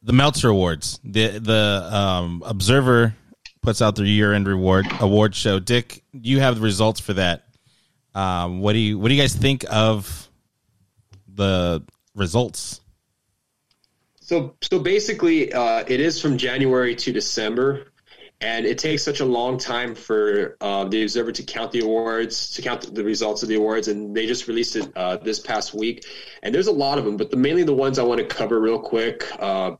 The 0.04 0.14
Meltzer 0.14 0.50
Awards. 0.50 1.00
The 1.04 1.40
the 1.40 1.90
um, 1.92 2.44
Observer 2.46 3.16
puts 3.62 3.82
out 3.82 3.96
their 3.96 4.06
year 4.06 4.34
end 4.34 4.48
reward 4.48 4.86
award 5.00 5.34
show. 5.36 5.60
Dick, 5.60 6.04
you 6.14 6.40
have 6.40 6.56
the 6.56 6.62
results 6.62 7.00
for 7.00 7.14
that. 7.14 7.46
Um, 8.14 8.60
what 8.60 8.74
do 8.74 8.80
you 8.80 9.00
what 9.00 9.08
do 9.10 9.14
you 9.16 9.22
guys 9.22 9.34
think 9.36 9.66
of 9.70 10.27
the 11.38 11.84
results? 12.14 12.82
So 14.20 14.56
so 14.62 14.80
basically, 14.80 15.54
uh, 15.54 15.86
it 15.88 16.02
is 16.02 16.22
from 16.22 16.38
January 16.38 16.96
to 16.96 17.14
December, 17.14 17.94
and 18.42 18.66
it 18.66 18.78
takes 18.78 19.04
such 19.04 19.22
a 19.22 19.26
long 19.26 19.58
time 19.58 19.96
for 19.96 20.58
uh, 20.60 20.84
the 20.84 21.04
Observer 21.04 21.32
to 21.32 21.44
count 21.44 21.72
the 21.72 21.80
awards, 21.80 22.52
to 22.52 22.62
count 22.62 22.94
the 22.94 23.04
results 23.06 23.42
of 23.42 23.50
the 23.50 23.56
awards, 23.56 23.88
and 23.88 24.14
they 24.14 24.28
just 24.28 24.50
released 24.50 24.76
it 24.76 24.92
uh, 24.98 25.16
this 25.16 25.40
past 25.40 25.74
week. 25.74 26.06
And 26.44 26.54
there's 26.54 26.68
a 26.68 26.74
lot 26.74 26.98
of 26.98 27.06
them, 27.06 27.16
but 27.16 27.32
the 27.32 27.38
mainly 27.38 27.64
the 27.64 27.74
ones 27.74 27.98
I 28.00 28.04
want 28.04 28.20
to 28.20 28.28
cover 28.28 28.60
real 28.60 28.80
quick. 28.80 29.24
Uh, 29.40 29.78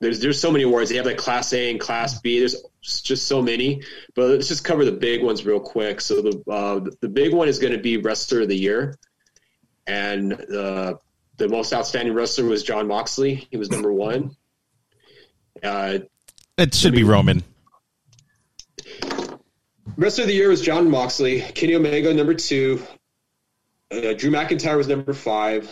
there's 0.00 0.20
there's 0.20 0.38
so 0.38 0.50
many 0.50 0.64
awards. 0.64 0.90
They 0.90 0.96
have 0.96 1.06
like 1.06 1.16
Class 1.16 1.52
A 1.54 1.70
and 1.70 1.80
Class 1.80 2.20
B. 2.20 2.40
There's 2.40 2.56
just 2.82 3.26
so 3.26 3.40
many, 3.40 3.82
but 4.14 4.28
let's 4.28 4.48
just 4.48 4.64
cover 4.64 4.84
the 4.84 4.92
big 4.92 5.22
ones 5.22 5.46
real 5.46 5.60
quick. 5.60 6.00
So 6.00 6.20
the 6.20 6.42
uh, 6.50 6.90
the 7.00 7.08
big 7.08 7.32
one 7.32 7.48
is 7.48 7.58
going 7.58 7.72
to 7.72 7.78
be 7.78 7.96
Wrestler 7.96 8.42
of 8.42 8.48
the 8.48 8.56
Year, 8.56 8.98
and 9.86 10.32
uh, 10.32 10.94
the 11.36 11.48
most 11.48 11.72
outstanding 11.72 12.14
wrestler 12.14 12.44
was 12.44 12.62
Jon 12.62 12.86
Moxley. 12.86 13.46
He 13.50 13.56
was 13.56 13.70
number 13.70 13.92
one. 13.92 14.36
Uh, 15.62 15.98
It 16.58 16.74
should 16.74 16.94
be 16.94 17.04
Roman. 17.04 17.42
Wrestler 19.96 20.24
of 20.24 20.28
the 20.28 20.34
year 20.34 20.48
was 20.48 20.62
Jon 20.62 20.90
Moxley, 20.90 21.40
Kenny 21.40 21.74
Omega 21.74 22.14
number 22.14 22.34
two, 22.34 22.82
uh, 23.90 24.14
Drew 24.14 24.30
McIntyre 24.30 24.76
was 24.76 24.88
number 24.88 25.12
five, 25.12 25.70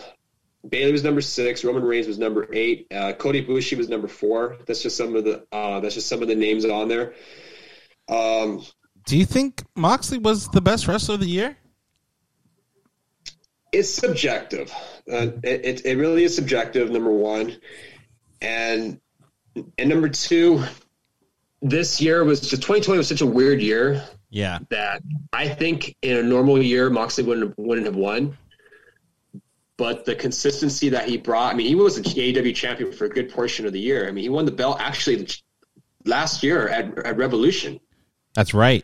Bayley 0.67 0.91
was 0.91 1.03
number 1.03 1.21
six, 1.21 1.63
Roman 1.63 1.83
Reigns 1.83 2.07
was 2.07 2.19
number 2.19 2.47
eight, 2.53 2.85
uh, 2.91 3.13
Kota 3.13 3.39
Ibushi 3.39 3.77
was 3.77 3.89
number 3.89 4.07
four. 4.07 4.57
That's 4.67 4.83
just 4.83 4.95
some 4.95 5.15
of 5.15 5.23
the 5.23 5.43
uh, 5.51 5.79
that's 5.79 5.95
just 5.95 6.07
some 6.07 6.21
of 6.21 6.27
the 6.27 6.35
names 6.35 6.65
on 6.65 6.87
there. 6.87 7.13
Um, 8.07 8.63
Do 9.07 9.17
you 9.17 9.25
think 9.25 9.63
Moxley 9.75 10.19
was 10.19 10.47
the 10.49 10.61
best 10.61 10.87
wrestler 10.87 11.15
of 11.15 11.21
the 11.21 11.27
year? 11.27 11.57
It's 13.71 13.89
subjective. 13.89 14.71
Uh, 15.11 15.27
it, 15.43 15.85
it 15.85 15.97
really 15.97 16.23
is 16.23 16.35
subjective. 16.35 16.89
Number 16.91 17.11
one, 17.11 17.57
and 18.41 18.99
and 19.77 19.89
number 19.89 20.09
two, 20.09 20.63
this 21.61 22.01
year 22.01 22.23
was 22.23 22.41
just 22.41 22.61
2020 22.61 22.97
was 22.97 23.07
such 23.07 23.21
a 23.21 23.25
weird 23.25 23.61
year 23.61 24.03
Yeah. 24.29 24.59
that 24.69 25.01
I 25.33 25.49
think 25.49 25.95
in 26.01 26.17
a 26.17 26.23
normal 26.23 26.61
year 26.61 26.89
Moxley 26.89 27.23
wouldn't 27.23 27.49
have, 27.49 27.57
wouldn't 27.57 27.85
have 27.87 27.95
won. 27.95 28.37
But 29.77 30.05
the 30.05 30.15
consistency 30.15 30.89
that 30.89 31.09
he 31.09 31.17
brought, 31.17 31.53
I 31.53 31.57
mean, 31.57 31.65
he 31.67 31.75
was 31.75 31.95
the 31.95 32.01
AEW 32.03 32.53
champion 32.55 32.91
for 32.91 33.05
a 33.05 33.09
good 33.09 33.31
portion 33.31 33.65
of 33.65 33.73
the 33.73 33.79
year. 33.79 34.07
I 34.07 34.11
mean, 34.11 34.21
he 34.21 34.29
won 34.29 34.45
the 34.45 34.51
belt 34.51 34.77
actually 34.79 35.27
last 36.05 36.43
year 36.43 36.67
at, 36.67 36.97
at 36.99 37.17
Revolution. 37.17 37.79
That's 38.35 38.53
right. 38.53 38.83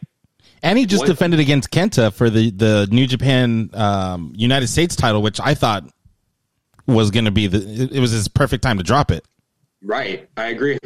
And 0.63 0.77
he 0.77 0.85
just 0.85 1.01
What- 1.01 1.07
defended 1.07 1.39
against 1.39 1.71
Kenta 1.71 2.13
for 2.13 2.29
the, 2.29 2.51
the 2.51 2.87
New 2.91 3.07
Japan 3.07 3.69
um, 3.73 4.33
United 4.35 4.67
States 4.67 4.95
title, 4.95 5.21
which 5.21 5.39
I 5.39 5.53
thought 5.53 5.83
was 6.87 7.11
going 7.11 7.25
to 7.25 7.31
be 7.31 7.47
the. 7.47 7.57
It 7.57 7.91
it 7.93 7.99
was 7.99 8.11
his 8.11 8.27
perfect 8.27 8.63
time 8.63 8.77
to 8.77 8.83
drop 8.83 9.11
it. 9.11 9.25
Right, 9.83 10.29
I 10.35 10.47
agree. 10.47 10.79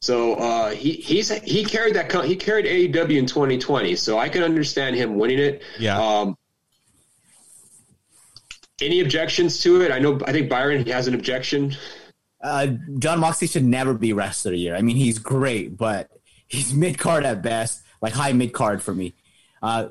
So 0.00 0.34
uh, 0.34 0.70
he 0.70 0.92
he's 0.92 1.28
he 1.42 1.64
carried 1.64 1.94
that 1.96 2.10
he 2.24 2.36
carried 2.36 2.64
AEW 2.64 3.18
in 3.18 3.26
2020, 3.26 3.96
so 3.96 4.18
I 4.18 4.28
can 4.30 4.42
understand 4.42 4.96
him 4.96 5.16
winning 5.18 5.38
it. 5.38 5.62
Yeah. 5.78 6.00
Um, 6.00 6.36
any 8.80 9.00
objections 9.00 9.60
to 9.60 9.82
it? 9.82 9.90
I 9.92 9.98
know 9.98 10.18
I 10.26 10.32
think 10.32 10.48
Byron 10.48 10.86
has 10.86 11.06
an 11.06 11.14
objection. 11.14 11.76
Uh, 12.42 12.68
Jon 12.98 13.20
Moxley 13.20 13.46
should 13.46 13.64
never 13.64 13.92
be 13.92 14.14
wrestler 14.14 14.52
of 14.52 14.54
the 14.54 14.58
year. 14.60 14.74
I 14.74 14.80
mean, 14.80 14.96
he's 14.96 15.18
great, 15.18 15.76
but 15.76 16.08
he's 16.48 16.72
mid 16.72 16.96
card 16.98 17.26
at 17.26 17.42
best, 17.42 17.82
like 18.00 18.12
high 18.12 18.32
mid 18.32 18.52
card 18.52 18.82
for 18.82 18.94
me. 18.94 19.14
Uh, 19.62 19.88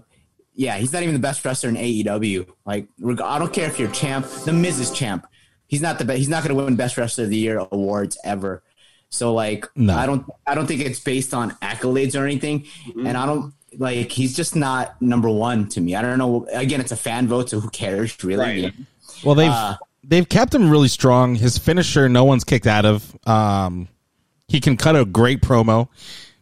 yeah, 0.55 0.77
he's 0.77 0.91
not 0.91 1.03
even 1.03 1.13
the 1.13 1.19
best 1.19 1.45
wrestler 1.45 1.69
in 1.69 1.75
AEW. 1.75 2.47
Like, 2.65 2.87
reg- 2.99 3.21
I 3.21 3.39
don't 3.39 3.53
care 3.53 3.67
if 3.69 3.79
you're 3.79 3.89
champ. 3.91 4.25
The 4.45 4.51
Miz 4.51 4.79
is 4.79 4.91
champ. 4.91 5.25
He's 5.67 5.81
not 5.81 5.99
the 5.99 6.05
best. 6.05 6.17
He's 6.17 6.27
not 6.29 6.43
going 6.43 6.57
to 6.57 6.63
win 6.63 6.75
best 6.75 6.97
wrestler 6.97 7.25
of 7.25 7.29
the 7.29 7.37
year 7.37 7.59
awards 7.71 8.17
ever. 8.23 8.63
So 9.09 9.33
like, 9.33 9.67
No. 9.75 9.95
I 9.95 10.05
don't. 10.05 10.25
I 10.45 10.55
don't 10.55 10.67
think 10.67 10.81
it's 10.81 10.99
based 10.99 11.33
on 11.33 11.51
accolades 11.61 12.19
or 12.19 12.25
anything. 12.25 12.65
And 12.97 13.15
I 13.17 13.25
don't 13.25 13.53
like. 13.77 14.11
He's 14.11 14.35
just 14.35 14.55
not 14.55 15.01
number 15.01 15.29
one 15.29 15.69
to 15.69 15.81
me. 15.81 15.95
I 15.95 16.01
don't 16.01 16.17
know. 16.17 16.45
Again, 16.51 16.81
it's 16.81 16.91
a 16.91 16.95
fan 16.97 17.27
vote, 17.27 17.49
so 17.49 17.59
who 17.59 17.69
cares 17.69 18.21
really? 18.23 18.63
Right. 18.65 18.73
Well, 19.23 19.35
they've 19.35 19.51
Uh, 19.51 19.77
they've 20.03 20.27
kept 20.27 20.53
him 20.53 20.69
really 20.69 20.87
strong. 20.89 21.35
His 21.35 21.57
finisher, 21.57 22.09
no 22.09 22.23
one's 22.25 22.43
kicked 22.43 22.67
out 22.67 22.85
of. 22.85 23.15
Um, 23.27 23.87
he 24.47 24.59
can 24.59 24.75
cut 24.77 24.95
a 24.95 25.05
great 25.05 25.41
promo. 25.41 25.87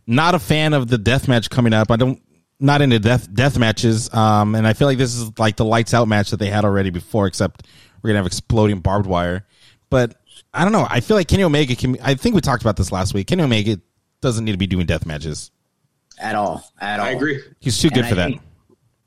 Not 0.08 0.34
a 0.36 0.39
fan 0.39 0.74
of 0.74 0.88
the 0.88 0.98
death 0.98 1.28
match 1.28 1.50
coming 1.50 1.74
up. 1.74 1.91
I 1.91 1.98
don't. 1.98 2.22
Not 2.60 2.82
into 2.82 2.98
death 2.98 3.32
death 3.32 3.60
matches. 3.60 4.12
Um, 4.13 4.56
and 4.56 4.65
I 4.65 4.74
feel 4.74 4.88
like 4.88 4.98
this 4.98 5.13
is 5.13 5.38
like 5.38 5.58
the 5.58 5.65
lights 5.65 5.93
out 5.93 6.08
match 6.08 6.32
that 6.32 6.38
they 6.38 6.50
had 6.50 6.65
already 6.65 6.89
before, 6.89 7.28
except 7.28 7.67
we're 8.02 8.08
gonna 8.10 8.17
have 8.20 8.26
exploding 8.26 8.80
barbed 8.80 9.06
wire. 9.06 9.46
But 9.91 10.15
I 10.54 10.63
don't 10.63 10.72
know. 10.72 10.88
I 10.89 11.02
feel 11.02 11.17
like 11.17 11.28
Kenny 11.28 11.43
Omega 11.43 11.76
can. 11.76 11.98
I 12.02 12.15
think 12.15 12.34
we 12.34 12.41
talked 12.41 12.63
about 12.63 12.76
this 12.78 12.91
last 12.91 13.13
week. 13.13 13.28
Kenny 13.28 13.43
Omega 13.43 13.80
doesn't 14.22 14.43
need 14.43 14.54
to 14.54 14.58
be 14.58 14.65
doing 14.65 14.88
death 14.88 15.06
matches. 15.06 15.52
At 16.20 16.34
all. 16.34 16.63
At 16.82 17.00
all. 17.00 17.06
I 17.06 17.10
agree. 17.12 17.39
He's 17.60 17.78
too 17.78 17.89
good 17.89 18.00
And 18.00 18.08
for 18.08 18.13
I 18.13 18.15
that. 18.15 18.28
think- 18.30 18.41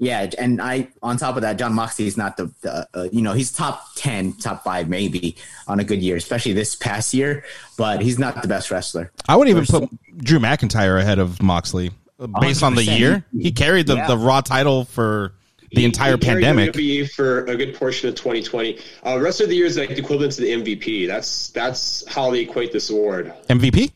yeah, 0.03 0.29
and 0.39 0.61
I 0.63 0.89
on 1.03 1.19
top 1.19 1.37
of 1.37 1.43
that, 1.43 1.59
Jon 1.59 1.75
Moxley 1.75 2.07
is 2.07 2.17
not 2.17 2.37
the, 2.39 2.51
the 2.63 2.89
uh, 2.95 3.09
you 3.13 3.21
know 3.23 3.35
he's 3.35 3.53
top 3.53 3.85
ten, 3.95 4.33
top 4.33 4.65
five 4.65 4.89
maybe 4.89 5.37
on 5.69 5.79
a 5.79 5.85
good 5.85 6.03
year, 6.03 6.17
especially 6.17 6.55
this 6.55 6.75
past 6.75 7.13
year. 7.15 7.45
But 7.77 8.01
he's 8.01 8.19
not 8.19 8.41
the 8.43 8.49
best 8.49 8.71
wrestler. 8.71 9.13
I 9.29 9.37
wouldn't 9.37 9.55
even 9.57 9.67
put 9.67 9.91
Drew 10.25 10.39
McIntyre 10.39 10.99
ahead 10.99 11.19
of 11.19 11.41
Moxley 11.43 11.91
uh, 12.19 12.27
based 12.41 12.63
on 12.63 12.75
the 12.75 12.83
year. 12.85 13.25
He 13.39 13.53
carried 13.53 13.87
the, 13.87 13.97
Yeah. 13.97 14.07
the 14.09 14.17
Raw 14.17 14.41
title 14.41 14.87
for 14.87 15.35
the 15.73 15.85
entire 15.85 16.13
He 16.17 16.19
carried 16.19 16.43
pandemic. 16.45 16.73
WWE 16.73 17.11
for 17.13 17.45
a 17.45 17.55
good 17.57 17.75
portion 17.77 18.09
of 18.09 18.15
2020. 18.17 18.79
Uh, 19.07 19.21
rest 19.21 19.41
of 19.43 19.49
the 19.51 19.55
year 19.55 19.67
is 19.67 19.77
like 19.77 19.91
the 19.91 19.99
equivalent 19.99 20.33
to 20.33 20.41
the 20.41 20.51
MVP. 20.51 21.07
That's 21.07 21.51
that's 21.51 22.05
how 22.09 22.31
they 22.31 22.41
equate 22.41 22.73
this 22.73 22.89
award. 22.91 23.33
MVP, 23.51 23.93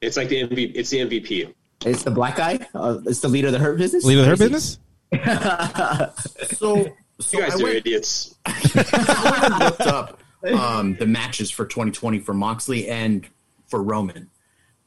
It's 0.00 0.16
like 0.16 0.28
the 0.30 0.42
MVP. 0.48 0.72
It's 0.74 0.88
the 0.90 0.98
MVP. 1.00 1.52
It's 1.84 2.02
the 2.04 2.10
black 2.10 2.36
guy. 2.36 2.58
Uh, 2.74 2.98
it's 3.04 3.20
the 3.20 3.28
leader 3.28 3.48
of 3.48 3.52
the 3.52 3.58
Hurt 3.58 3.76
Business. 3.78 4.02
leader 4.04 4.22
of 4.22 4.26
her 4.28 4.36
Crazy. 4.36 4.50
business. 4.52 4.78
So, 5.12 6.92
so 7.20 7.38
You 7.38 7.40
guys 7.44 7.54
I 7.56 7.60
are 7.60 7.62
went, 7.62 7.76
idiots. 7.76 8.34
I 8.46 9.58
looked 9.64 9.80
up 9.82 10.20
um, 10.44 10.96
the 10.96 11.06
matches 11.06 11.50
for 11.50 11.64
2020 11.66 12.18
for 12.20 12.34
Moxley 12.34 12.88
and 12.88 13.26
for 13.68 13.82
Roman. 13.82 14.30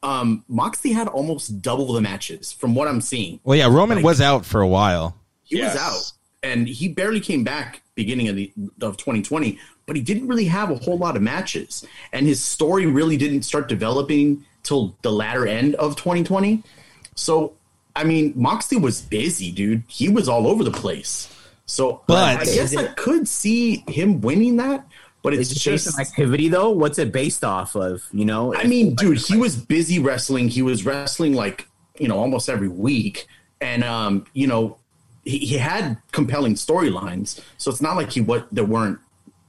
Um, 0.01 0.45
Moxley 0.47 0.93
had 0.93 1.08
almost 1.08 1.62
double 1.62 1.91
the 1.93 2.01
matches 2.01 2.51
from 2.53 2.73
what 2.75 2.88
I'm 2.88 3.01
seeing. 3.01 3.39
Well, 3.43 3.58
yeah, 3.58 3.67
Roman 3.67 3.97
Like- 3.97 4.05
was 4.05 4.21
out 4.21 4.45
for 4.45 4.62
a 4.62 4.67
while. 4.67 5.17
He 5.43 5.58
Yes. 5.58 5.73
was 5.73 5.82
out, 5.82 6.12
and 6.43 6.67
he 6.67 6.88
barely 6.89 7.19
came 7.19 7.43
back 7.43 7.82
beginning 7.95 8.29
of 8.29 8.36
the 8.36 8.51
of 8.82 8.95
2020. 8.97 9.58
But 9.88 9.95
he 9.95 10.01
didn't 10.03 10.27
really 10.27 10.45
have 10.45 10.69
a 10.69 10.75
whole 10.75 10.97
lot 10.97 11.15
of 11.17 11.21
matches, 11.23 11.84
and 12.13 12.27
his 12.27 12.41
story 12.41 12.86
really 12.86 13.17
didn't 13.17 13.41
start 13.41 13.67
developing 13.67 14.45
till 14.63 14.95
the 15.01 15.12
latter 15.12 15.47
end 15.47 15.73
of 15.75 15.95
2020. 15.95 16.62
So, 17.15 17.53
I 17.95 18.04
mean, 18.04 18.34
Moxley 18.36 18.78
was 18.78 19.02
busy, 19.02 19.52
dude. 19.52 19.84
He 19.88 20.10
was 20.10 20.30
all 20.30 20.47
over 20.47 20.63
the 20.63 20.71
place. 20.71 21.34
So, 21.65 22.02
But- 22.08 22.39
I 22.39 22.43
guess 22.45 22.75
I 22.75 22.88
could 22.88 23.28
see 23.28 23.84
him 23.88 24.21
winning 24.21 24.58
that. 24.58 24.88
But 25.21 25.34
it's 25.34 25.52
Is 25.52 25.62
just 25.62 25.93
on 25.93 25.99
activity 25.99 26.47
though? 26.47 26.69
What's 26.69 26.97
it 26.97 27.12
based 27.12 27.43
off 27.43 27.75
of? 27.75 28.04
You 28.13 28.23
know, 28.23 28.56
I 28.56 28.63
mean, 28.63 28.95
dude, 28.95 29.17
he 29.17 29.36
was 29.36 29.58
busy 29.58 29.99
wrestling. 29.99 30.47
He 30.47 30.62
was 30.62 30.86
wrestling 30.86 31.34
like 31.34 31.67
you 31.99 32.08
know 32.08 32.17
almost 32.17 32.47
every 32.47 32.69
week, 32.69 33.28
and 33.60 33.84
um, 33.84 34.25
you 34.34 34.47
know, 34.47 34.78
he, 35.25 35.39
he 35.39 35.58
had 35.58 35.97
compelling 36.13 36.54
storylines. 36.54 37.41
So 37.58 37.69
it's 37.69 37.82
not 37.82 37.97
like 37.97 38.12
he 38.12 38.21
what 38.21 38.47
they 38.49 38.62
weren't 38.62 38.97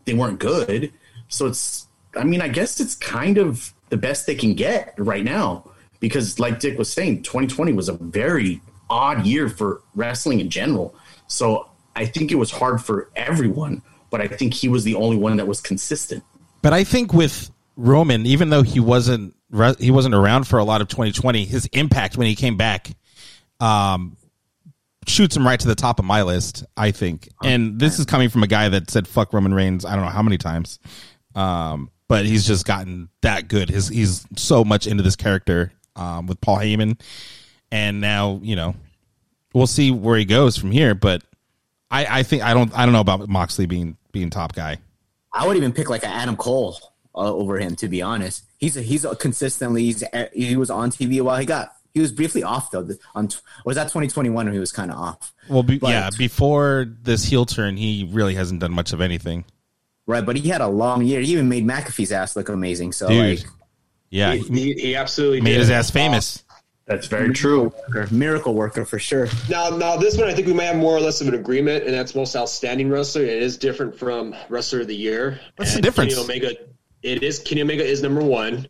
they 0.07 0.15
weren't 0.15 0.41
good. 0.41 0.93
So 1.29 1.47
it's 1.47 1.87
I 2.17 2.25
mean, 2.25 2.43
I 2.43 2.49
guess 2.49 2.81
it's 2.81 2.97
kind 2.97 3.39
of 3.39 3.73
the 3.91 3.97
best 3.97 4.27
they 4.27 4.35
can 4.35 4.55
get 4.55 4.95
right 4.99 5.25
now 5.25 5.70
because, 6.01 6.41
like 6.41 6.59
Dick 6.61 6.79
was 6.79 6.93
saying, 6.93 7.23
2020 7.23 7.73
was 7.73 7.89
a 7.89 7.93
very 7.93 8.61
odd 8.89 9.25
year 9.25 9.49
for 9.49 9.83
wrestling 9.95 10.41
in 10.41 10.51
general. 10.51 10.95
So 11.29 11.71
I 11.95 12.07
think 12.07 12.33
it 12.33 12.37
was 12.37 12.51
hard 12.51 12.83
for 12.83 13.11
everyone, 13.15 13.83
but 14.11 14.21
I 14.21 14.27
think 14.27 14.55
he 14.55 14.69
was 14.69 14.85
the 14.85 14.97
only 14.97 15.17
one 15.17 15.37
that 15.37 15.47
was 15.47 15.61
consistent. 15.61 16.25
But 16.63 16.73
I 16.73 16.85
think 16.85 17.13
with 17.13 17.51
Roman, 17.77 18.27
even 18.27 18.51
though 18.51 18.63
he 18.63 18.81
wasn't 18.81 19.35
he 19.79 19.91
wasn't 19.91 20.15
around 20.15 20.47
for 20.47 20.59
a 20.59 20.65
lot 20.65 20.81
of 20.81 20.89
2020, 20.89 21.45
his 21.45 21.67
impact 21.73 22.17
when 22.17 22.27
he 22.27 22.35
came 22.35 22.57
back, 22.57 22.91
um, 23.59 24.17
shoots 25.07 25.37
him 25.37 25.47
right 25.47 25.59
to 25.59 25.67
the 25.67 25.75
top 25.75 25.99
of 25.99 26.05
my 26.05 26.23
list. 26.23 26.65
I 26.77 26.91
think, 26.91 27.29
and 27.43 27.79
this 27.81 27.99
is 27.99 28.07
coming 28.07 28.29
from 28.29 28.43
a 28.43 28.47
guy 28.47 28.69
that 28.69 28.91
said 28.91 29.09
"fuck 29.09 29.33
Roman 29.33 29.55
Reigns" 29.55 29.85
I 29.85 29.95
don't 29.95 30.05
know 30.05 30.11
how 30.11 30.23
many 30.23 30.39
times, 30.39 30.79
um, 31.35 31.91
but 32.07 32.27
he's 32.27 32.47
just 32.47 32.67
gotten 32.67 33.09
that 33.23 33.49
good. 33.49 33.71
His 33.71 33.89
he's 33.89 34.27
so 34.37 34.65
much 34.65 34.87
into 34.87 35.03
this 35.03 35.17
character 35.17 35.73
um, 36.01 36.27
with 36.27 36.41
Paul 36.41 36.57
Heyman, 36.59 37.01
and 37.71 38.01
now 38.01 38.41
you 38.43 38.57
know 38.57 38.75
we'll 39.55 39.67
see 39.67 39.91
where 39.91 40.17
he 40.17 40.25
goes 40.25 40.57
from 40.57 40.71
here. 40.71 40.95
But 40.95 41.23
I, 41.91 42.21
I 42.21 42.23
think 42.23 42.43
I 42.43 42.55
don't 42.55 42.77
I 42.77 42.85
don't 42.87 42.93
know 42.93 43.01
about 43.01 43.29
Moxley 43.29 43.67
being 43.67 43.97
being 44.13 44.31
top 44.31 44.55
guy. 44.55 44.79
I 45.33 45.47
would 45.47 45.57
even 45.57 45.73
pick 45.73 45.89
like 45.89 46.03
an 46.03 46.11
Adam 46.11 46.37
Cole 46.37 46.77
uh, 47.15 47.33
over 47.33 47.59
him. 47.59 47.77
To 47.77 47.89
be 47.89 48.03
honest, 48.03 48.45
he's 48.59 48.77
a, 48.77 48.83
he's 48.83 49.05
a 49.05 49.15
consistently 49.15 49.85
he's, 49.85 50.03
he 50.33 50.57
was 50.57 50.71
on 50.71 50.91
TV 50.91 51.21
while 51.23 51.39
he 51.39 51.47
got 51.47 51.73
he 51.95 52.01
was 52.01 52.13
briefly 52.13 52.43
off 52.43 52.71
though. 52.71 52.89
On 53.15 53.29
was 53.65 53.77
that 53.77 53.85
2021 53.85 54.47
when 54.47 54.53
he 54.53 54.59
was 54.61 54.73
kind 54.73 54.91
of 54.91 54.97
off, 54.97 55.33
Well, 55.49 55.63
be, 55.63 55.79
But- 55.79 55.91
yeah, 55.91 56.11
before 56.17 56.87
this 57.03 57.25
heel 57.25 57.47
turn, 57.47 57.77
he 57.77 58.09
really 58.13 58.35
hasn't 58.35 58.61
done 58.61 58.73
much 58.73 58.93
of 58.93 59.01
anything. 59.01 59.45
right? 60.07 60.25
But 60.25 60.37
he 60.37 60.49
had 60.49 60.61
a 60.61 60.69
long 60.69 61.05
year. 61.05 61.21
He 61.21 61.33
even 61.33 61.49
made 61.49 61.65
McAfee's 61.65 62.13
ass 62.13 62.37
look 62.37 62.49
amazing. 62.49 62.93
So 62.93 63.09
Dude. 63.09 63.41
like 63.41 63.49
Yeah, 64.11 64.35
He, 64.35 64.41
he 64.43 64.61
he, 64.61 64.73
he 64.81 64.97
absolutely 64.97 65.41
made 65.41 65.53
did. 65.53 65.61
his 65.61 65.71
ass 65.71 65.91
famous. 65.91 66.45
That's 66.87 67.07
very 67.07 67.33
true. 67.33 67.73
worker, 67.89 68.09
miracle 68.13 68.53
worker 68.55 68.85
for 68.85 68.99
sure. 68.99 69.29
Now, 69.49 69.71
now 69.71 69.97
this 69.97 70.17
one 70.19 70.29
I 70.29 70.35
think 70.35 70.49
we 70.49 70.53
might 70.53 70.65
have 70.65 70.77
more 70.77 70.97
or 70.97 71.01
less 71.01 71.21
of 71.21 71.29
an 71.29 71.35
agreement, 71.35 71.85
and 71.85 71.95
that's 71.95 72.17
most 72.17 72.35
outstanding 72.35 72.91
wrestler. 72.91 73.23
It 73.23 73.43
is 73.43 73.57
different 73.57 73.97
from 73.97 74.35
wrestler 74.49 74.81
of 74.81 74.89
the 74.89 74.97
year. 74.97 75.41
What's 75.57 75.75
the 75.75 75.81
difference? 75.81 76.15
Kenny 76.15 76.25
Omega. 76.25 76.57
It 77.05 77.23
is 77.23 77.39
Kenny 77.39 77.63
Omega 77.63 77.85
is 77.85 78.03
number 78.03 78.23
one. 78.25 78.67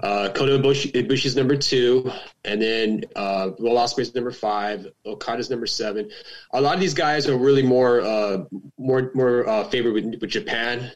Uh, 0.00 0.28
Kota 0.34 0.58
Ibushi, 0.58 0.90
Ibushi's 0.92 1.36
number 1.36 1.56
two, 1.56 2.10
and 2.44 2.60
then 2.60 3.04
uh, 3.14 3.50
Will 3.60 3.76
Ospreay's 3.76 4.12
number 4.16 4.32
five. 4.32 4.88
Okada's 5.06 5.48
number 5.48 5.66
seven. 5.68 6.10
A 6.54 6.60
lot 6.60 6.74
of 6.74 6.80
these 6.80 6.92
guys 6.94 7.28
are 7.28 7.36
really 7.38 7.62
more 7.62 8.00
uh, 8.00 8.38
more 8.76 9.12
more 9.14 9.48
uh, 9.48 9.62
favored 9.68 9.92
with, 9.94 10.04
with 10.20 10.28
Japan. 10.30 10.90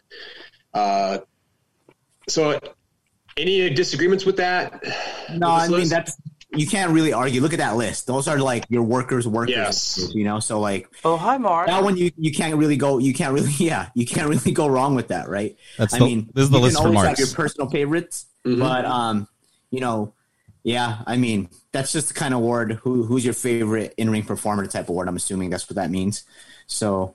Uh, 0.74 1.18
so, 2.28 2.58
any 3.38 3.70
disagreements 3.70 4.24
with 4.26 4.36
that? 4.36 4.72
No, 5.32 5.32
With 5.32 5.42
I 5.42 5.66
this 5.68 5.78
mean 5.78 5.88
that's 5.88 6.16
you 6.54 6.66
can't 6.66 6.92
really 6.92 7.12
argue. 7.12 7.40
Look 7.42 7.52
at 7.52 7.58
that 7.58 7.76
list; 7.76 8.06
those 8.06 8.26
are 8.26 8.38
like 8.38 8.64
your 8.70 8.82
workers' 8.82 9.28
workers. 9.28 9.54
Yes. 9.54 10.10
You 10.14 10.24
know, 10.24 10.40
so 10.40 10.60
like 10.60 10.88
Oh, 11.04 11.16
hi, 11.16 11.36
Mark. 11.38 11.66
that 11.66 11.82
one, 11.84 11.96
you 11.96 12.10
you 12.16 12.32
can't 12.32 12.56
really 12.56 12.76
go. 12.76 12.98
You 12.98 13.12
can't 13.14 13.34
really, 13.34 13.52
yeah, 13.58 13.88
you 13.94 14.06
can't 14.06 14.28
really 14.28 14.52
go 14.52 14.66
wrong 14.66 14.94
with 14.94 15.08
that, 15.08 15.28
right? 15.28 15.56
That's 15.76 15.94
I 15.94 15.98
the- 15.98 16.04
mean, 16.06 16.30
this 16.34 16.44
is 16.44 16.50
the 16.50 16.58
you 16.58 16.64
list 16.64 16.76
can 16.76 16.82
for 16.84 16.88
always 16.88 17.04
marks. 17.04 17.20
have 17.20 17.28
your 17.28 17.34
personal 17.36 17.70
favorites, 17.70 18.26
Mhm. 18.46 18.58
but 18.60 18.84
um, 18.86 19.28
you 19.70 19.80
know, 19.80 20.14
yeah, 20.64 21.02
I 21.06 21.16
mean, 21.18 21.50
that's 21.72 21.92
just 21.92 22.08
the 22.08 22.14
kind 22.14 22.32
of 22.32 22.40
award. 22.40 22.72
Who 22.82 23.02
who's 23.04 23.24
your 23.26 23.34
favorite 23.34 23.92
in 23.98 24.08
ring 24.10 24.24
performer 24.24 24.66
type 24.66 24.88
award? 24.88 25.06
I'm 25.08 25.16
assuming 25.16 25.50
that's 25.50 25.68
what 25.68 25.76
that 25.76 25.90
means. 25.90 26.24
So 26.66 27.14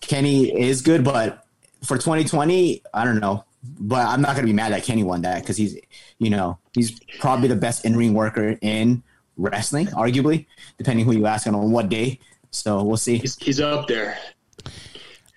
Kenny 0.00 0.56
is 0.56 0.82
good, 0.82 1.02
but 1.02 1.44
for 1.82 1.96
2020, 1.98 2.82
I 2.94 3.04
don't 3.04 3.18
know. 3.20 3.44
But 3.62 4.06
I'm 4.06 4.20
not 4.20 4.34
gonna 4.34 4.46
be 4.46 4.52
mad 4.52 4.72
that 4.72 4.84
Kenny 4.84 5.02
won 5.02 5.22
that 5.22 5.42
because 5.42 5.56
he's, 5.56 5.76
you 6.18 6.30
know, 6.30 6.58
he's 6.74 6.98
probably 7.18 7.48
the 7.48 7.56
best 7.56 7.84
in 7.84 7.96
ring 7.96 8.14
worker 8.14 8.56
in 8.60 9.02
wrestling, 9.36 9.86
arguably, 9.88 10.46
depending 10.76 11.04
who 11.04 11.12
you 11.12 11.26
ask 11.26 11.46
and 11.46 11.56
on 11.56 11.70
what 11.72 11.88
day. 11.88 12.20
So 12.50 12.82
we'll 12.82 12.96
see. 12.96 13.18
He's, 13.18 13.36
he's 13.36 13.60
up 13.60 13.88
there. 13.88 14.18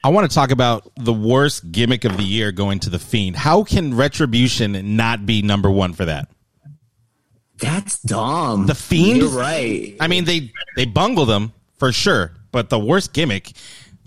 I 0.04 0.10
want 0.10 0.30
to 0.30 0.34
talk 0.34 0.50
about 0.50 0.92
the 0.96 1.14
worst 1.14 1.72
gimmick 1.72 2.06
of 2.06 2.18
the 2.18 2.24
year 2.24 2.52
going 2.52 2.80
to 2.80 2.90
the 2.90 2.98
Fiend. 2.98 3.36
How 3.36 3.64
can 3.64 3.94
Retribution 3.96 4.96
not 4.96 5.28
be 5.28 5.44
number 5.44 5.70
one 5.70 5.94
for 5.94 6.06
that? 6.06 6.28
That's 7.60 8.00
dumb. 8.00 8.66
The 8.66 8.74
Fiend? 8.74 9.20
You're 9.20 9.30
right. 9.30 9.96
I 10.00 10.08
mean, 10.08 10.26
they 10.26 10.52
they 10.76 10.86
bungle 10.86 11.28
them 11.28 11.54
for 11.78 11.92
sure, 11.92 12.32
but 12.52 12.70
the 12.70 12.80
worst 12.80 13.14
gimmick. 13.14 13.52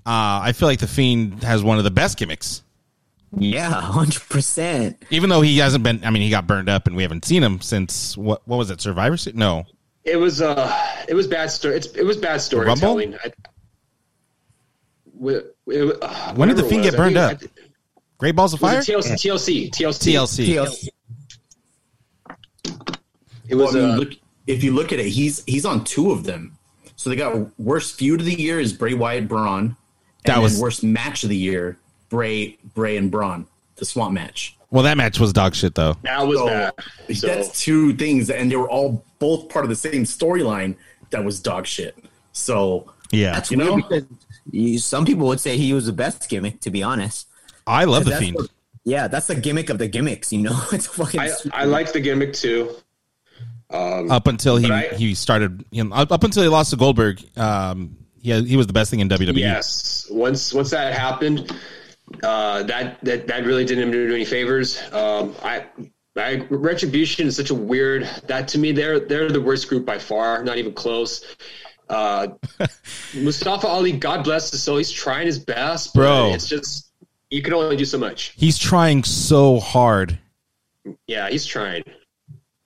Uh, 0.07 0.43
I 0.43 0.53
feel 0.53 0.69
like 0.69 0.81
the 0.81 0.89
Fiend 0.89 1.45
has 1.45 1.63
one 1.63 1.79
of 1.79 1.85
the 1.85 1.93
best 1.93 2.19
gimmicks. 2.19 2.64
Yeah, 3.39 3.69
hundred 3.71 4.23
percent. 4.29 5.03
Even 5.11 5.31
though 5.31 5.41
he 5.41 5.59
hasn't 5.59 5.83
been, 5.85 6.05
I 6.05 6.11
mean, 6.11 6.23
he 6.23 6.31
got 6.31 6.47
burned 6.47 6.69
up, 6.69 6.87
and 6.87 6.95
we 6.97 7.03
haven't 7.03 7.25
seen 7.25 7.43
him 7.43 7.61
since 7.61 8.17
what? 8.17 8.47
What 8.47 8.57
was 8.57 8.71
it? 8.71 8.81
Survivor? 8.81 9.17
Se- 9.17 9.33
No, 9.35 9.65
It 10.05 10.17
was 10.17 10.41
uh, 10.43 10.73
it 11.09 11.15
was 11.15 11.27
bad 11.27 11.51
story. 11.51 11.77
It's, 11.77 11.89
it 11.89 12.05
was 12.05 12.17
bad 12.17 12.41
storytelling. 12.41 13.15
I, 13.25 13.33
Wi- 15.19 15.43
it- 15.69 15.99
uh, 16.03 16.35
When 16.35 16.49
did 16.49 16.57
the 16.59 16.63
whatever 16.63 16.67
it 16.67 16.69
Fiend 16.71 16.83
was, 16.85 16.91
get 16.91 16.95
I 16.95 16.97
burned 17.05 17.17
up? 17.17 17.39
I 17.43 17.47
Great 18.19 18.37
Balls 18.37 18.55
of 18.55 18.61
Fire. 18.61 18.77
Was 18.77 18.89
it 18.89 18.93
TLC, 18.97 19.71
TLC, 19.71 20.13
TLC. 20.15 20.47
TLC. 20.55 20.89
It 23.49 23.55
was 23.57 23.75
Well, 23.75 23.85
I 23.85 23.87
mean, 23.87 23.91
uh, 23.91 23.97
look, 23.99 24.13
if 24.47 24.65
you 24.65 24.73
look 24.73 24.93
at 24.93 24.99
it, 24.99 25.07
he's 25.09 25.43
he's 25.45 25.65
on 25.67 25.85
two 25.85 26.11
of 26.13 26.25
them. 26.25 26.57
So 26.97 27.11
they 27.11 27.17
got 27.17 27.59
worst 27.59 27.97
feud 27.97 28.21
of 28.21 28.27
the 28.27 28.35
year 28.35 28.61
is 28.61 28.73
Bray 28.73 28.95
Wyatt 28.95 29.29
Braun. 29.29 29.77
That 30.25 30.35
and 30.35 30.43
was- 30.43 30.59
worst 30.59 30.83
match 30.83 31.23
of 31.25 31.29
the 31.29 31.37
year, 31.37 31.79
Bray 32.15 32.57
Bray 32.75 32.97
and 32.97 33.11
Braun, 33.11 33.47
the 33.75 33.85
swamp 33.85 34.15
match. 34.15 34.57
Well, 34.71 34.85
that 34.85 34.97
match 34.97 35.19
was 35.19 35.33
dog 35.33 35.55
shit, 35.57 35.75
though. 35.75 35.97
that 36.03 36.25
was 36.27 36.39
So 36.39 36.47
bad. 36.47 36.73
So, 37.17 37.27
that's 37.27 37.61
two 37.61 37.93
things, 37.95 38.31
and 38.31 38.51
they 38.51 38.57
were 38.57 38.69
all 38.71 39.05
both 39.19 39.49
part 39.49 39.65
of 39.65 39.69
the 39.69 39.75
same 39.77 40.05
storyline 40.05 40.77
that 41.11 41.25
was 41.25 41.41
dog 41.41 41.67
shit. 41.67 41.97
So 42.33 42.89
Yeah, 43.11 43.33
That's 43.35 43.51
You 43.51 43.59
weird 43.59 43.91
know? 43.91 44.01
you, 44.53 44.79
some 44.79 45.05
people 45.05 45.27
would 45.27 45.41
say 45.41 45.57
he 45.57 45.73
was 45.73 45.87
the 45.87 45.93
best 45.93 46.29
gimmick. 46.29 46.61
To 46.61 46.71
be 46.71 46.85
honest, 46.85 47.27
I 47.67 47.85
love 47.85 48.05
the 48.05 48.11
That's 48.11 48.23
Fiend. 48.23 48.37
what- 48.37 48.51
yeah, 48.87 49.09
that's 49.09 49.27
the 49.29 49.35
gimmick 49.35 49.71
of 49.71 49.79
the 49.79 49.89
gimmicks. 49.89 50.33
You 50.33 50.43
know, 50.43 50.61
it's 50.73 50.87
fucking. 50.87 51.19
I 51.21 51.31
I 51.53 51.65
like 51.65 51.93
the 51.93 52.01
gimmick 52.01 52.33
too. 52.33 52.77
Um, 53.71 54.11
Up 54.11 54.27
until 54.29 54.57
he 54.57 54.71
I- 54.71 54.89
he 54.95 55.15
started, 55.15 55.65
you 55.73 55.83
know, 55.85 55.95
up, 55.97 56.13
up 56.13 56.23
until 56.23 56.43
he 56.45 56.49
lost 56.49 56.71
to 56.71 56.77
Goldberg, 56.77 57.19
um, 57.37 57.97
he 58.21 58.31
he 58.43 58.57
was 58.57 58.67
the 58.67 58.73
best 58.73 58.91
thing 58.91 59.01
in 59.01 59.09
WWE. 59.09 59.37
Yes. 59.39 60.07
Once 60.11 60.53
once 60.53 60.71
that 60.71 60.93
happened, 60.95 61.51
uh, 62.23 62.63
that 62.65 63.03
that 63.05 63.27
that 63.27 63.45
really 63.45 63.65
didn't 63.65 63.91
do 63.91 64.15
any 64.15 64.25
favors. 64.25 64.83
Um, 64.93 65.35
I. 65.43 65.67
I, 66.17 66.47
Retribution 66.49 67.27
is 67.27 67.35
such 67.35 67.51
a 67.51 67.55
weird 67.57 68.05
that 68.29 68.47
to 68.47 68.59
me 68.59 68.71
they're 68.71 69.01
they're 69.01 69.29
the 69.31 69.41
worst 69.41 69.69
group 69.69 69.85
by 69.85 69.99
far, 69.99 70.45
not 70.45 70.59
even 70.59 70.73
close. 70.73 71.35
Uh, 71.89 72.29
Mustafa 73.17 73.67
Ali, 73.67 73.91
God 73.91 74.23
bless 74.23 74.49
his 74.53 74.63
soul, 74.63 74.77
he's 74.77 74.93
trying 74.93 75.27
his 75.27 75.41
best, 75.41 75.93
but 75.93 76.01
Bro. 76.03 76.35
It's 76.35 76.49
just 76.49 76.93
you 77.31 77.43
can 77.43 77.53
only 77.53 77.77
do 77.77 77.85
so 77.85 77.99
much. 77.99 78.33
He's 78.37 78.57
trying 78.57 79.03
so 79.03 79.59
hard. 79.59 80.17
Yeah, 81.09 81.29
he's 81.31 81.45
trying. 81.45 81.83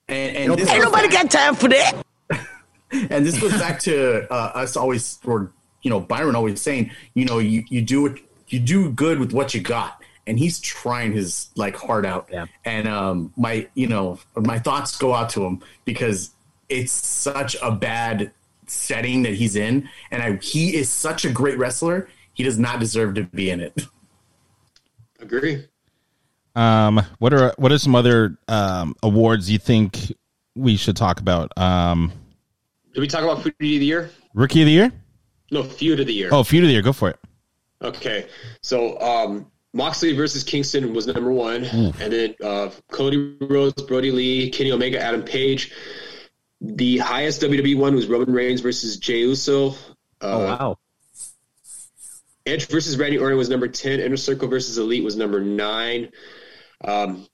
and, 0.07 0.37
and 0.37 0.53
this 0.53 0.69
Ain't 0.69 0.83
goes 0.83 0.91
back- 0.91 1.11
got 1.11 1.31
time 1.31 1.55
for 1.55 1.69
that. 1.69 2.03
and 2.91 3.25
this 3.25 3.39
goes 3.39 3.53
back 3.53 3.79
to 3.79 4.31
uh, 4.31 4.51
us 4.53 4.77
always 4.77 5.17
or 5.25 5.51
you 5.81 5.89
know 5.89 5.99
byron 5.99 6.35
always 6.35 6.61
saying 6.61 6.91
you 7.15 7.25
know 7.25 7.39
you, 7.39 7.63
you 7.69 7.81
do 7.81 8.05
it 8.05 8.19
you 8.49 8.59
do 8.59 8.91
good 8.91 9.19
with 9.19 9.31
what 9.33 9.53
you 9.53 9.61
got 9.61 10.01
and 10.27 10.37
he's 10.39 10.59
trying 10.59 11.11
his 11.13 11.49
like 11.55 11.75
heart 11.75 12.05
out 12.05 12.29
Yeah. 12.31 12.45
and 12.65 12.87
um 12.87 13.33
my 13.37 13.67
you 13.73 13.87
know 13.87 14.19
my 14.35 14.59
thoughts 14.59 14.97
go 14.97 15.13
out 15.13 15.29
to 15.31 15.43
him 15.45 15.61
because 15.85 16.31
it's 16.67 16.91
such 16.91 17.55
a 17.61 17.71
bad 17.71 18.31
setting 18.67 19.23
that 19.23 19.33
he's 19.33 19.55
in 19.55 19.89
and 20.11 20.21
I, 20.21 20.35
he 20.37 20.75
is 20.75 20.89
such 20.89 21.25
a 21.25 21.29
great 21.31 21.57
wrestler 21.57 22.07
he 22.33 22.43
does 22.43 22.59
not 22.59 22.79
deserve 22.79 23.15
to 23.15 23.23
be 23.23 23.49
in 23.49 23.59
it 23.61 23.85
Agree. 25.21 25.65
Um, 26.55 27.01
what 27.19 27.33
are 27.33 27.53
what 27.57 27.71
are 27.71 27.77
some 27.77 27.95
other 27.95 28.37
um, 28.47 28.95
awards 29.03 29.49
you 29.51 29.59
think 29.59 30.13
we 30.55 30.77
should 30.77 30.95
talk 30.97 31.19
about? 31.19 31.51
Um, 31.57 32.11
Did 32.93 33.01
we 33.01 33.07
talk 33.07 33.23
about 33.23 33.43
food 33.43 33.51
of 33.51 33.59
the 33.59 33.67
year? 33.67 34.09
Rookie 34.33 34.61
of 34.61 34.65
the 34.65 34.71
year? 34.71 34.91
No, 35.51 35.63
feud 35.63 35.99
of 35.99 36.07
the 36.07 36.13
year. 36.13 36.29
Oh, 36.31 36.43
feud 36.43 36.63
of 36.63 36.67
the 36.67 36.73
year. 36.73 36.81
Go 36.81 36.93
for 36.93 37.09
it. 37.09 37.17
Okay, 37.81 38.27
so 38.61 38.99
um, 38.99 39.51
Moxley 39.73 40.13
versus 40.13 40.43
Kingston 40.43 40.93
was 40.93 41.07
number 41.07 41.31
one, 41.31 41.63
and 41.63 41.93
then 42.13 42.35
uh, 42.43 42.69
Cody 42.91 43.37
Rhodes, 43.39 43.81
Brodie 43.83 44.11
Lee, 44.11 44.49
Kenny 44.49 44.71
Omega, 44.71 45.01
Adam 45.01 45.23
Page. 45.23 45.71
The 46.61 46.97
highest 46.97 47.41
WWE 47.41 47.77
one 47.77 47.95
was 47.95 48.07
Roman 48.07 48.33
Reigns 48.33 48.59
versus 48.61 48.97
Jey 48.97 49.19
Uso. 49.19 49.69
Uh, 49.69 49.73
Oh 50.21 50.45
wow. 50.45 50.77
Edge 52.45 52.67
versus 52.67 52.97
Randy 52.97 53.17
Orton 53.17 53.37
was 53.37 53.49
number 53.49 53.67
ten. 53.67 53.99
Inner 53.99 54.17
Circle 54.17 54.47
versus 54.49 54.77
Elite 54.77 55.03
was 55.03 55.15
number 55.15 55.39
nine. 55.39 56.09
Um, 56.83 57.27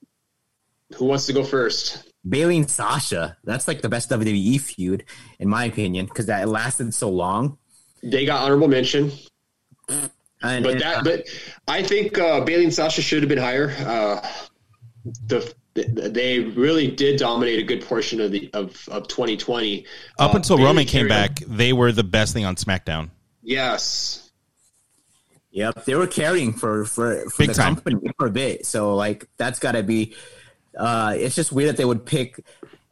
who 0.94 1.06
wants 1.06 1.26
to 1.26 1.32
go 1.32 1.42
first? 1.42 2.04
Bayley 2.28 2.56
and 2.58 2.70
Sasha. 2.70 3.36
That's 3.44 3.66
like 3.66 3.82
the 3.82 3.88
best 3.88 4.10
WWE 4.10 4.60
feud, 4.60 5.04
in 5.38 5.48
my 5.48 5.64
opinion, 5.64 6.06
because 6.06 6.26
that 6.26 6.48
lasted 6.48 6.92
so 6.94 7.08
long. 7.08 7.58
They 8.02 8.26
got 8.26 8.42
honorable 8.42 8.68
mention, 8.68 9.10
And, 10.42 10.62
but 10.64 10.72
and, 10.74 10.80
that 10.82 10.96
uh, 10.98 11.02
but 11.02 11.26
I 11.66 11.82
think 11.82 12.18
uh, 12.18 12.40
Bayley 12.44 12.64
and 12.64 12.74
Sasha 12.74 13.02
should 13.02 13.22
have 13.22 13.28
been 13.28 13.38
higher. 13.38 13.70
Uh, 13.80 14.26
the 15.26 15.54
they 15.74 16.40
really 16.40 16.90
did 16.90 17.18
dominate 17.18 17.58
a 17.58 17.62
good 17.62 17.82
portion 17.82 18.20
of 18.20 18.30
the 18.32 18.48
of, 18.54 18.88
of 18.90 19.08
2020. 19.08 19.84
Up 20.18 20.32
Uh, 20.32 20.36
until 20.36 20.56
Bayley 20.56 20.66
Roman 20.66 20.84
came 20.86 21.08
carried- 21.08 21.36
back, 21.36 21.40
they 21.46 21.72
were 21.72 21.92
the 21.92 22.04
best 22.04 22.32
thing 22.32 22.44
on 22.44 22.56
SmackDown. 22.56 23.10
Yes, 23.42 24.22
Yep, 25.52 25.84
they 25.86 25.94
were 25.94 26.06
carrying 26.06 26.52
for 26.52 26.84
for, 26.84 27.28
for 27.30 27.38
Big 27.38 27.48
the 27.48 27.54
time. 27.54 27.74
company 27.76 28.10
for 28.18 28.26
a 28.26 28.30
bit. 28.30 28.66
So 28.66 28.94
like 28.94 29.26
that's 29.38 29.58
got 29.58 29.72
to 29.72 29.82
be. 29.82 30.14
Uh, 30.76 31.14
it's 31.16 31.34
just 31.34 31.50
weird 31.52 31.70
that 31.70 31.76
they 31.78 31.84
would 31.86 32.04
pick. 32.04 32.40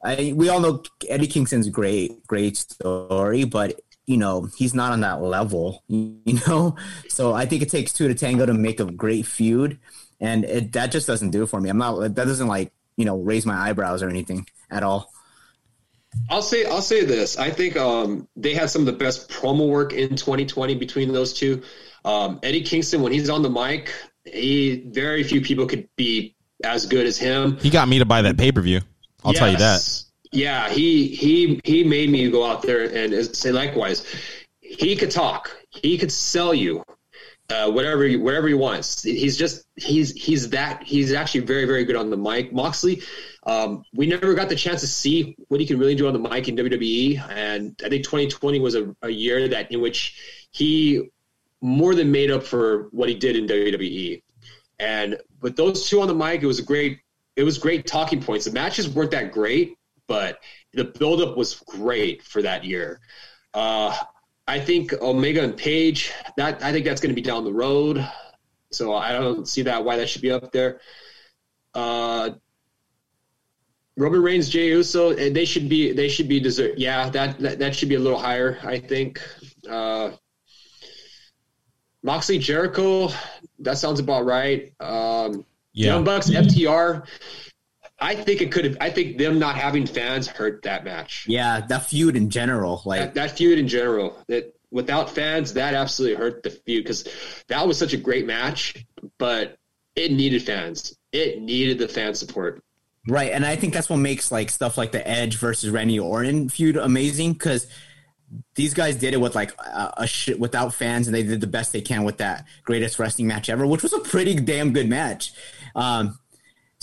I, 0.02 0.32
we 0.34 0.48
all 0.48 0.60
know 0.60 0.82
Eddie 1.08 1.26
Kingston's 1.26 1.68
great, 1.68 2.26
great 2.26 2.56
story, 2.56 3.44
but 3.44 3.80
you 4.06 4.16
know 4.16 4.48
he's 4.56 4.74
not 4.74 4.92
on 4.92 5.00
that 5.00 5.22
level. 5.22 5.82
You 6.26 6.40
know, 6.48 6.76
so 7.08 7.34
I 7.34 7.44
think 7.46 7.62
it 7.62 7.68
takes 7.68 7.92
two 7.92 8.08
to 8.08 8.14
tango 8.14 8.46
to 8.46 8.54
make 8.54 8.80
a 8.80 8.86
great 8.86 9.26
feud, 9.26 9.78
and 10.20 10.44
it, 10.44 10.72
that 10.72 10.90
just 10.90 11.06
doesn't 11.06 11.30
do 11.30 11.42
it 11.42 11.46
for 11.46 11.60
me. 11.60 11.68
I'm 11.68 11.78
not. 11.78 12.00
That 12.00 12.14
doesn't 12.14 12.48
like 12.48 12.72
you 12.96 13.04
know 13.04 13.18
raise 13.18 13.44
my 13.44 13.54
eyebrows 13.54 14.02
or 14.02 14.08
anything 14.08 14.46
at 14.70 14.82
all. 14.82 15.12
I'll 16.30 16.42
say 16.42 16.64
I'll 16.64 16.82
say 16.82 17.04
this. 17.04 17.38
I 17.38 17.50
think 17.50 17.76
um, 17.76 18.28
they 18.36 18.54
had 18.54 18.70
some 18.70 18.82
of 18.82 18.86
the 18.86 18.92
best 18.92 19.28
promo 19.28 19.68
work 19.68 19.92
in 19.92 20.16
2020 20.16 20.74
between 20.76 21.12
those 21.12 21.32
two. 21.32 21.62
Um, 22.04 22.40
Eddie 22.42 22.62
Kingston, 22.62 23.02
when 23.02 23.12
he's 23.12 23.30
on 23.30 23.42
the 23.42 23.50
mic, 23.50 23.92
he 24.24 24.84
very 24.88 25.22
few 25.22 25.40
people 25.40 25.66
could 25.66 25.88
be 25.96 26.34
as 26.62 26.86
good 26.86 27.06
as 27.06 27.18
him. 27.18 27.58
He 27.58 27.70
got 27.70 27.88
me 27.88 27.98
to 27.98 28.04
buy 28.04 28.22
that 28.22 28.36
pay 28.36 28.52
per 28.52 28.60
view. 28.60 28.80
I'll 29.24 29.32
tell 29.32 29.50
you 29.50 29.56
that. 29.56 30.03
Yeah, 30.34 30.68
he 30.68 31.08
he 31.08 31.60
he 31.64 31.84
made 31.84 32.10
me 32.10 32.28
go 32.28 32.44
out 32.44 32.62
there 32.62 32.82
and 32.82 33.36
say 33.36 33.52
likewise. 33.52 34.04
He 34.60 34.96
could 34.96 35.12
talk. 35.12 35.56
He 35.70 35.96
could 35.96 36.10
sell 36.10 36.52
you 36.52 36.82
uh, 37.50 37.70
whatever 37.70 38.10
whatever 38.14 38.48
he 38.48 38.54
wants. 38.54 39.02
He's 39.02 39.36
just 39.36 39.64
he's 39.76 40.10
he's 40.12 40.50
that 40.50 40.82
he's 40.82 41.12
actually 41.12 41.42
very 41.42 41.66
very 41.66 41.84
good 41.84 41.94
on 41.94 42.10
the 42.10 42.16
mic. 42.16 42.52
Moxley, 42.52 43.00
um, 43.44 43.84
we 43.94 44.06
never 44.06 44.34
got 44.34 44.48
the 44.48 44.56
chance 44.56 44.80
to 44.80 44.88
see 44.88 45.36
what 45.48 45.60
he 45.60 45.66
can 45.66 45.78
really 45.78 45.94
do 45.94 46.08
on 46.08 46.12
the 46.12 46.18
mic 46.18 46.48
in 46.48 46.56
WWE, 46.56 47.30
and 47.30 47.80
I 47.84 47.88
think 47.88 48.02
2020 48.02 48.58
was 48.58 48.74
a, 48.74 48.94
a 49.02 49.10
year 49.10 49.46
that 49.46 49.70
in 49.70 49.80
which 49.80 50.48
he 50.50 51.10
more 51.60 51.94
than 51.94 52.10
made 52.10 52.32
up 52.32 52.42
for 52.42 52.88
what 52.90 53.08
he 53.08 53.14
did 53.14 53.36
in 53.36 53.46
WWE. 53.46 54.22
And 54.80 55.16
with 55.40 55.56
those 55.56 55.88
two 55.88 56.00
on 56.00 56.08
the 56.08 56.14
mic, 56.14 56.42
it 56.42 56.46
was 56.46 56.58
a 56.58 56.64
great 56.64 56.98
it 57.36 57.44
was 57.44 57.58
great 57.58 57.86
talking 57.86 58.20
points. 58.20 58.46
The 58.46 58.52
matches 58.52 58.88
weren't 58.88 59.12
that 59.12 59.30
great, 59.32 59.76
but 60.06 60.38
the 60.72 60.84
buildup 60.84 61.36
was 61.36 61.54
great 61.66 62.22
for 62.22 62.42
that 62.42 62.64
year. 62.64 63.00
Uh, 63.52 63.96
I 64.46 64.60
think 64.60 64.92
Omega 65.00 65.42
and 65.42 65.56
Page, 65.56 66.12
that 66.36 66.62
I 66.62 66.72
think 66.72 66.84
that's 66.84 67.00
going 67.00 67.14
to 67.14 67.14
be 67.14 67.22
down 67.22 67.44
the 67.44 67.52
road. 67.52 68.06
So 68.72 68.92
I 68.92 69.12
don't 69.12 69.46
see 69.48 69.62
that 69.62 69.84
why 69.84 69.96
that 69.96 70.08
should 70.08 70.22
be 70.22 70.32
up 70.32 70.52
there. 70.52 70.80
Uh, 71.74 72.30
Roman 73.96 74.22
Reigns, 74.22 74.48
Jey 74.48 74.68
Uso, 74.68 75.14
they 75.14 75.44
should 75.44 75.68
be 75.68 75.92
they 75.92 76.08
should 76.08 76.28
be 76.28 76.40
deserve. 76.40 76.76
Yeah, 76.76 77.08
that, 77.10 77.38
that 77.38 77.58
that 77.60 77.76
should 77.76 77.88
be 77.88 77.94
a 77.94 78.00
little 78.00 78.18
higher. 78.18 78.58
I 78.64 78.78
think. 78.78 79.20
Uh, 79.68 80.10
Moxley, 82.02 82.38
Jericho, 82.38 83.08
that 83.60 83.78
sounds 83.78 83.98
about 83.98 84.26
right. 84.26 84.74
Um, 84.78 85.46
Yeah. 85.72 85.94
Young 85.94 86.04
Bucks, 86.04 86.28
FTR. 86.28 87.06
I 87.98 88.16
think 88.16 88.42
it 88.42 88.50
could 88.50 88.64
have. 88.64 88.76
I 88.80 88.90
think 88.90 89.18
them 89.18 89.38
not 89.38 89.56
having 89.56 89.86
fans 89.86 90.26
hurt 90.26 90.62
that 90.62 90.84
match. 90.84 91.26
Yeah, 91.28 91.60
that 91.68 91.86
feud 91.86 92.16
in 92.16 92.28
general, 92.28 92.82
like 92.84 93.00
That, 93.00 93.14
that 93.14 93.30
feud 93.32 93.58
in 93.58 93.68
general. 93.68 94.18
That 94.28 94.54
without 94.70 95.10
fans, 95.10 95.54
that 95.54 95.74
absolutely 95.74 96.16
hurt 96.16 96.42
the 96.42 96.50
feud 96.50 96.84
because 96.84 97.08
that 97.48 97.66
was 97.66 97.78
such 97.78 97.92
a 97.92 97.96
great 97.96 98.26
match, 98.26 98.84
but 99.18 99.56
it 99.94 100.12
needed 100.12 100.42
fans. 100.42 100.96
It 101.12 101.40
needed 101.40 101.78
the 101.78 101.88
fan 101.88 102.14
support. 102.14 102.62
Right, 103.06 103.32
and 103.32 103.44
I 103.44 103.56
think 103.56 103.74
that's 103.74 103.88
what 103.88 103.98
makes 103.98 104.32
like 104.32 104.50
stuff 104.50 104.76
like 104.76 104.92
the 104.92 105.06
Edge 105.06 105.36
versus 105.36 105.70
Randy 105.70 105.98
Orton 106.00 106.48
feud 106.48 106.76
amazing 106.76 107.34
because 107.34 107.66
these 108.54 108.74
guys 108.74 108.96
did 108.96 109.14
it 109.14 109.20
with 109.20 109.34
like 109.34 109.52
a, 109.60 109.92
a 109.98 110.06
shit 110.06 110.40
without 110.40 110.74
fans, 110.74 111.06
and 111.06 111.14
they 111.14 111.22
did 111.22 111.40
the 111.40 111.46
best 111.46 111.72
they 111.72 111.80
can 111.80 112.04
with 112.04 112.18
that 112.18 112.46
greatest 112.64 112.98
wrestling 112.98 113.28
match 113.28 113.48
ever, 113.48 113.66
which 113.66 113.82
was 113.82 113.92
a 113.92 114.00
pretty 114.00 114.34
damn 114.34 114.72
good 114.72 114.88
match. 114.88 115.32
Um, 115.76 116.18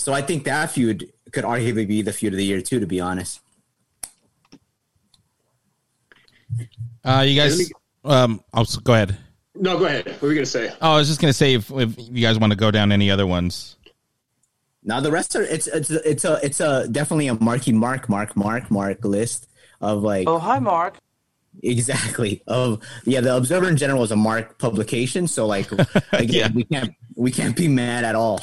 so 0.02 0.12
I 0.12 0.22
think 0.22 0.44
that 0.44 0.70
feud 0.70 1.12
could 1.30 1.44
arguably 1.44 1.86
be 1.86 2.02
the 2.02 2.12
feud 2.12 2.32
of 2.32 2.36
the 2.38 2.44
year 2.44 2.60
too, 2.60 2.80
to 2.80 2.86
be 2.86 3.00
honest. 3.00 3.40
Uh, 7.04 7.24
you 7.26 7.40
guys, 7.40 7.70
um, 8.04 8.42
I'll 8.52 8.64
go 8.84 8.94
ahead. 8.94 9.16
No, 9.54 9.78
go 9.78 9.86
ahead. 9.86 10.06
What 10.06 10.22
were 10.22 10.28
you 10.28 10.34
gonna 10.34 10.46
say? 10.46 10.70
Oh, 10.80 10.92
I 10.92 10.96
was 10.96 11.08
just 11.08 11.20
gonna 11.20 11.32
say 11.32 11.54
if, 11.54 11.70
if 11.70 11.94
you 11.98 12.22
guys 12.22 12.38
want 12.38 12.52
to 12.52 12.56
go 12.58 12.70
down 12.70 12.92
any 12.92 13.10
other 13.10 13.26
ones. 13.26 13.76
Now 14.84 15.00
the 15.00 15.12
rest 15.12 15.36
are 15.36 15.42
it's 15.42 15.66
it's 15.66 15.90
it's 15.90 16.24
a 16.24 16.40
it's 16.42 16.60
a 16.60 16.88
definitely 16.88 17.28
a 17.28 17.34
marky 17.34 17.72
mark 17.72 18.08
mark 18.08 18.36
mark 18.36 18.70
mark 18.70 19.04
list 19.04 19.48
of 19.80 20.02
like 20.02 20.26
Oh, 20.28 20.38
hi, 20.38 20.58
Mark. 20.58 20.98
Exactly. 21.62 22.42
Of 22.46 22.80
yeah, 23.04 23.20
the 23.20 23.36
Observer 23.36 23.68
in 23.68 23.76
general 23.76 24.02
is 24.02 24.10
a 24.10 24.16
mark 24.16 24.58
publication, 24.58 25.28
so 25.28 25.46
like 25.46 25.70
again, 26.12 26.28
Yeah. 26.30 26.48
we 26.54 26.64
can't 26.64 26.94
we 27.14 27.30
can't 27.30 27.56
be 27.56 27.68
mad 27.68 28.04
at 28.04 28.14
all 28.14 28.40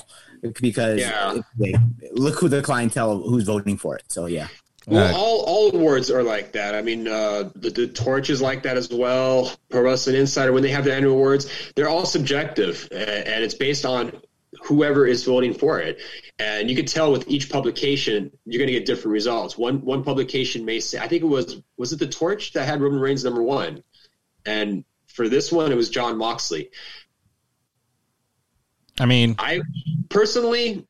because 0.61 0.99
Yeah. 0.99 1.41
they, 1.57 1.73
look 2.11 2.39
who 2.39 2.49
the 2.49 2.61
clientele 2.61 3.21
who's 3.21 3.43
voting 3.43 3.77
for 3.77 3.95
it. 3.95 4.03
So 4.07 4.25
yeah, 4.25 4.47
Well, 4.87 5.15
all 5.15 5.41
all 5.41 5.75
awards 5.75 6.09
are 6.09 6.23
like 6.23 6.53
that. 6.53 6.75
I 6.75 6.81
mean, 6.81 7.07
uh, 7.07 7.49
the, 7.55 7.69
the 7.69 7.87
torch 7.87 8.29
is 8.29 8.41
like 8.41 8.63
that 8.63 8.77
as 8.77 8.89
well. 8.89 9.51
Pro 9.69 9.81
Wrestling 9.81 10.15
Insider, 10.15 10.51
when 10.51 10.63
they 10.63 10.71
have 10.71 10.83
their 10.85 10.95
annual 10.95 11.13
awards, 11.13 11.47
they're 11.75 11.89
all 11.89 12.05
subjective, 12.05 12.87
uh, 12.91 12.95
and 12.95 13.43
it's 13.43 13.53
based 13.53 13.85
on 13.85 14.13
whoever 14.63 15.05
is 15.05 15.23
voting 15.25 15.53
for 15.53 15.79
it. 15.79 15.99
And 16.39 16.69
you 16.69 16.75
can 16.75 16.85
tell 16.85 17.11
with 17.11 17.27
each 17.27 17.49
publication, 17.49 18.31
you're 18.45 18.57
going 18.57 18.67
to 18.67 18.73
get 18.73 18.85
different 18.85 19.13
results. 19.13 19.57
One 19.57 19.81
one 19.85 20.03
publication 20.03 20.65
may 20.65 20.79
say, 20.79 20.97
I 20.97 21.07
think 21.07 21.21
it 21.23 21.27
was 21.27 21.61
was 21.77 21.93
it 21.93 21.99
the 21.99 22.07
Torch 22.07 22.53
that 22.53 22.65
had 22.65 22.81
Roman 22.81 22.99
Reigns 22.99 23.23
number 23.23 23.43
one, 23.43 23.83
and 24.45 24.83
for 25.07 25.27
this 25.29 25.51
one, 25.51 25.71
it 25.71 25.75
was 25.75 25.89
Jon 25.89 26.17
Moxley. 26.17 26.69
I 28.99 29.05
mean, 29.05 29.35
I 29.39 29.61
personally 30.09 30.85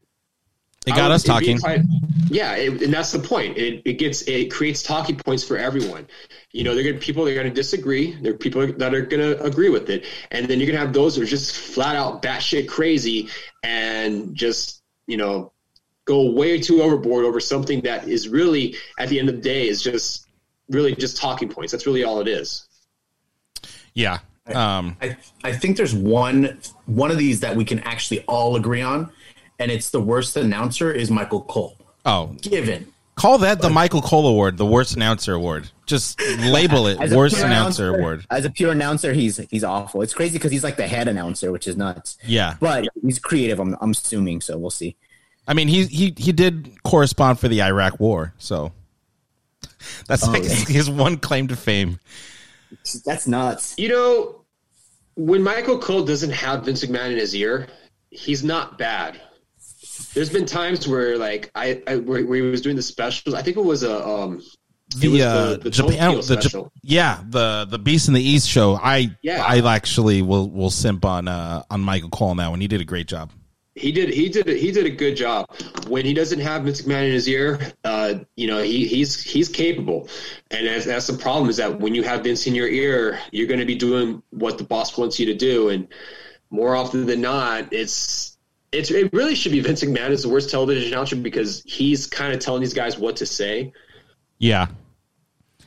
it 0.86 0.92
got 0.96 1.10
would- 1.10 1.16
us 1.16 1.24
talking. 1.24 1.52
inclined- 1.52 1.86
yeah, 2.32 2.56
it, 2.56 2.82
and 2.84 2.94
that's 2.94 3.12
the 3.12 3.20
point. 3.20 3.58
It, 3.58 3.82
it 3.86 3.94
gets 3.94 4.22
it 4.24 4.52
creates 4.52 4.84
talking 4.84 5.16
points 5.18 5.44
for 5.44 5.58
everyone. 5.58 6.08
You 6.52 6.64
know, 6.64 6.76
they're 6.76 6.84
gonna 6.84 6.98
people 7.00 7.26
that 7.26 7.32
are 7.32 7.36
gonna 7.36 7.50
disagree. 7.54 8.14
There 8.22 8.34
are 8.34 8.38
people 8.38 8.66
that 8.68 8.94
are 8.94 9.02
gonna 9.02 9.32
agree 9.38 9.70
with 9.70 9.90
it, 9.90 10.06
and 10.32 10.48
then 10.48 10.60
you're 10.60 10.68
gonna 10.68 10.80
have 10.80 10.94
those 10.94 11.16
that 11.16 11.24
are 11.24 11.26
just 11.26 11.56
flat 11.56 11.96
out 11.96 12.22
batshit 12.22 12.68
crazy 12.68 13.30
and 13.64 14.36
just 14.36 14.82
you 15.08 15.18
know 15.18 15.52
go 16.06 16.32
way 16.32 16.60
too 16.60 16.82
overboard 16.82 17.26
over 17.26 17.40
something 17.40 17.82
that 17.82 18.08
is 18.08 18.28
really 18.30 18.76
at 19.00 19.10
the 19.10 19.20
end 19.20 19.30
of 19.30 19.36
the 19.36 19.42
day 19.42 19.68
is 19.68 19.82
just 19.82 20.28
really 20.70 20.96
just 20.96 21.18
talking 21.18 21.50
points. 21.50 21.72
That's 21.72 21.86
really 21.88 22.04
all 22.04 22.20
it 22.22 22.28
is. 22.28 22.68
Yeah. 23.94 24.20
Um, 24.56 24.98
I 25.02 25.18
I 25.44 25.54
think 25.54 25.78
there's 25.78 25.94
one 25.94 26.60
one 26.86 27.12
of 27.12 27.18
these 27.18 27.42
that 27.42 27.56
we 27.56 27.66
can 27.66 27.80
actually 27.80 28.22
all 28.22 28.56
agree 28.56 28.82
on, 28.82 29.12
and 29.60 29.72
it's 29.72 29.90
the 29.92 30.02
worst 30.02 30.36
announcer 30.36 30.92
is 30.92 31.12
Michael 31.12 31.42
Cole. 31.42 31.78
oh, 32.06 32.28
Given. 32.42 32.92
call 33.16 33.40
that 33.40 33.62
the 33.62 33.70
Michael 33.70 34.02
Cole 34.02 34.28
Award, 34.28 34.58
the 34.58 34.66
worst 34.66 34.96
announcer 34.96 35.34
award. 35.34 35.70
Just 35.86 36.22
label 36.22 36.88
it 36.88 36.98
worst 37.12 37.36
pure 37.36 37.48
announcer 37.48 37.96
award. 37.96 38.26
As 38.30 38.46
a 38.46 38.50
pure 38.50 38.72
announcer, 38.72 39.14
he's 39.14 39.38
he's 39.50 39.64
awful. 39.64 40.02
It's 40.02 40.14
crazy 40.14 40.38
because 40.38 40.52
he's 40.52 40.64
like 40.64 40.78
the 40.78 40.88
head 40.88 41.08
announcer, 41.08 41.52
which 41.52 41.68
is 41.68 41.76
nuts. 41.76 42.18
Yeah. 42.26 42.56
But 42.60 42.88
he's 43.02 43.20
creative. 43.20 43.60
I'm 43.60 43.76
I'm 43.82 43.92
assuming, 43.92 44.42
so 44.42 44.58
we'll 44.58 44.70
see. 44.70 44.96
I 45.48 45.54
mean, 45.56 45.68
he 45.68 45.86
he 45.86 46.14
he 46.16 46.32
did 46.32 46.84
correspond 46.84 47.40
for 47.40 47.48
the 47.48 47.64
Iraq 47.64 48.00
War, 48.00 48.34
so 48.38 48.72
that's 50.08 50.28
like 50.28 50.44
yeah. 50.44 50.50
his 50.50 50.90
one 50.90 51.18
claim 51.18 51.48
to 51.48 51.56
fame. 51.56 52.00
That's 53.04 53.28
nuts. 53.28 53.74
You 53.78 53.90
know, 53.90 54.39
when 55.20 55.44
Michael 55.44 55.80
Cole 55.80 56.06
doesn't 56.06 56.32
have 56.32 56.64
Vince 56.66 56.84
McMahon 56.86 57.12
in 57.12 57.18
his 57.18 57.36
ear, 57.36 57.68
he's 58.10 58.44
not 58.44 58.78
bad. 58.78 59.20
There's 60.14 60.30
been 60.30 60.46
times 60.46 60.88
where, 60.88 61.18
like, 61.18 61.52
I, 61.54 61.84
I 61.86 61.98
where, 61.98 62.26
where 62.26 62.38
he 62.38 62.50
was 62.50 62.62
doing 62.62 62.78
the 62.78 62.82
specials. 62.82 63.36
I 63.36 63.42
think 63.42 63.58
it 63.58 63.64
was 63.64 63.84
a 63.84 64.06
um, 64.06 64.42
The, 64.98 65.22
uh, 65.22 65.58
the 65.58 65.70
Japan, 65.70 66.16
the 66.16 66.24
special. 66.24 66.72
yeah, 66.82 67.22
the 67.28 67.68
the 67.70 67.78
Beast 67.78 68.08
in 68.08 68.14
the 68.14 68.24
East 68.24 68.48
show. 68.50 68.76
I 68.76 69.16
Yeah. 69.22 69.44
I 69.46 69.60
actually 69.76 70.22
will 70.22 70.50
will 70.50 70.72
simp 70.72 71.04
on 71.06 71.28
uh 71.28 71.64
on 71.70 71.82
Michael 71.82 72.10
Cole 72.10 72.34
now, 72.36 72.54
and. 72.54 72.62
He 72.62 72.68
did 72.68 72.82
a 72.82 72.86
great 72.86 73.08
job. 73.08 73.32
He 73.80 73.92
did 73.92 74.10
he 74.10 74.30
did 74.30 74.48
he 74.48 74.72
did 74.72 74.86
a 74.86 74.90
good 74.90 75.16
job 75.16 75.50
when 75.88 76.06
he 76.06 76.14
doesn't 76.14 76.40
have 76.40 76.64
Vince 76.64 76.82
McMahon 76.82 77.08
in 77.08 77.14
his 77.14 77.28
ear. 77.28 77.60
Uh, 77.84 78.16
you 78.36 78.48
know 78.48 78.62
he 78.62 78.88
he's 78.88 79.22
he's 79.22 79.50
capable, 79.50 80.10
and 80.52 80.68
that's, 80.68 80.86
that's 80.86 81.08
the 81.08 81.18
problem 81.18 81.50
is 81.50 81.58
that 81.58 81.80
when 81.80 81.96
you 81.96 82.04
have 82.04 82.24
Vince 82.24 82.46
in 82.48 82.56
your 82.56 82.68
ear, 82.68 83.20
you're 83.32 83.48
going 83.48 83.60
to 83.60 83.66
be 83.66 83.76
doing 83.76 84.22
what 84.32 84.58
the 84.58 84.64
boss 84.64 84.98
wants 84.98 85.20
you 85.20 85.26
to 85.28 85.36
do, 85.36 85.70
and 85.70 85.88
more 86.50 86.76
often 86.76 87.06
than 87.06 87.22
not, 87.22 87.72
it's 87.72 88.38
it's 88.72 88.92
it 88.92 89.12
really 89.14 89.36
should 89.36 89.52
be 89.52 89.60
Vince 89.60 89.84
McMahon 89.84 90.10
is 90.10 90.24
the 90.24 90.30
worst 90.30 90.50
television 90.50 90.92
announcer 90.92 91.16
because 91.16 91.64
he's 91.66 92.06
kind 92.08 92.34
of 92.34 92.40
telling 92.40 92.62
these 92.62 92.74
guys 92.74 92.98
what 92.98 93.16
to 93.18 93.26
say. 93.26 93.74
Yeah. 94.38 94.68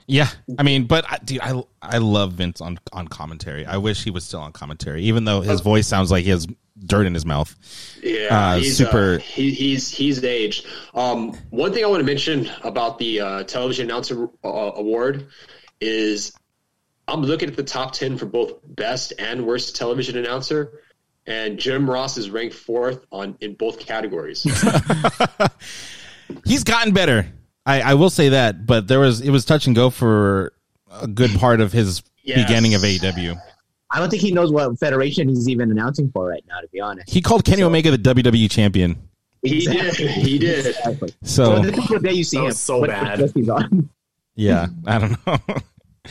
Yeah, 0.07 0.29
I 0.59 0.63
mean, 0.63 0.87
but 0.87 1.05
I, 1.11 1.19
dude, 1.25 1.41
I 1.41 1.63
I 1.81 1.99
love 1.99 2.33
Vince 2.33 2.61
on 2.61 2.79
on 2.93 3.09
commentary. 3.09 3.65
I 3.67 3.77
wish 3.77 4.03
he 4.05 4.11
was 4.11 4.25
still 4.25 4.41
on 4.41 4.53
commentary, 4.53 5.03
even 5.05 5.25
though 5.25 5.41
his 5.41 5.61
voice 5.61 5.87
sounds 5.87 6.11
like 6.11 6.25
he 6.25 6.31
has 6.31 6.47
dirt 6.87 7.07
in 7.07 7.15
his 7.15 7.25
mouth. 7.25 7.55
Yeah, 8.03 8.29
Uh, 8.31 8.57
he's, 8.59 8.77
super- 8.77 9.15
Uh, 9.15 9.19
he, 9.19 9.53
he's 9.53 9.91
he's 9.91 10.23
aged. 10.25 10.67
Um, 10.95 11.33
one 11.51 11.73
thing 11.73 11.85
I 11.85 11.89
want 11.89 12.01
to 12.01 12.07
mention 12.07 12.51
about 12.65 12.99
the 12.99 13.21
uh, 13.21 13.43
television 13.45 13.91
announcer 13.91 14.29
uh, 14.45 14.49
award 14.75 15.29
is 15.81 16.33
I'm 17.09 17.23
looking 17.23 17.49
at 17.49 17.57
the 17.57 17.63
top 17.63 17.93
ten 17.93 18.17
for 18.19 18.27
both 18.27 18.55
best 18.65 19.13
and 19.19 19.47
worst 19.47 19.77
television 19.77 20.17
announcer, 20.17 20.81
and 21.27 21.59
Jim 21.59 21.89
Ross 21.89 22.17
is 22.17 22.31
ranked 22.31 22.55
fourth 22.55 23.05
on 23.13 23.37
in 23.41 23.55
both 23.55 23.79
categories. 23.79 24.43
He's 26.45 26.65
gotten 26.65 26.93
better. 26.93 27.27
I, 27.65 27.81
I 27.81 27.95
will 27.95 28.11
say 28.11 28.31
that, 28.31 28.67
but 28.67 28.89
there 28.89 28.99
was 29.01 29.21
it 29.21 29.31
was 29.31 29.45
touch 29.45 29.67
and 29.67 29.77
go 29.77 29.91
for 29.91 30.53
a 30.91 31.07
good 31.07 31.31
part 31.39 31.61
of 31.61 31.73
his 31.73 32.03
Yes. 32.25 32.47
beginning 32.47 32.75
of 32.75 32.83
AEW. 32.83 33.37
I 33.91 33.99
don't 33.99 34.09
think 34.09 34.23
he 34.23 34.31
knows 34.31 34.53
what 34.53 34.79
federation 34.79 35.29
he's 35.29 35.49
even 35.49 35.71
announcing 35.73 36.09
for 36.13 36.29
right 36.29 36.45
now. 36.49 36.61
To 36.61 36.69
be 36.69 36.81
honest, 36.81 37.11
He 37.11 37.21
called 37.21 37.45
Kenny 37.45 37.63
Omega 37.65 37.91
the 37.91 37.99
WWE 37.99 38.49
champion. 38.51 38.97
he 39.43 39.67
did, 39.67 39.95
he 39.97 40.39
did. 40.39 40.67
Exactly. 40.67 41.13
So 41.25 41.57
So 41.57 41.63
this 41.63 41.77
is 41.85 41.91
what 41.91 42.03
day 42.03 42.13
you 42.13 42.23
see 42.25 42.37
That 42.37 42.43
him. 42.43 42.47
was 42.47 42.59
so 42.61 42.79
what- 42.79 42.91
bad. 42.91 43.21
what 43.21 43.33
he's 43.35 43.49
on. 43.49 43.89
yeah, 44.37 44.67
I 44.87 44.99
don't 44.99 45.27
know. 45.27 45.39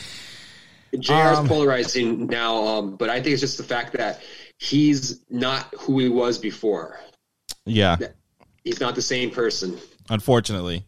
JR 0.98 1.32
is 1.32 1.38
Um, 1.38 1.48
polarizing 1.48 2.26
now, 2.26 2.62
um, 2.66 2.96
but 2.96 3.08
I 3.08 3.14
think 3.14 3.28
it's 3.32 3.40
just 3.40 3.56
the 3.56 3.64
fact 3.64 3.94
that 3.94 4.20
he's 4.58 5.20
not 5.30 5.72
who 5.80 5.98
he 5.98 6.08
was 6.10 6.38
before. 6.38 6.98
yeah, 7.64 7.96
He's 8.64 8.80
not 8.80 8.94
the 8.94 9.02
same 9.02 9.30
person. 9.30 9.78
unfortunately. 10.10 10.84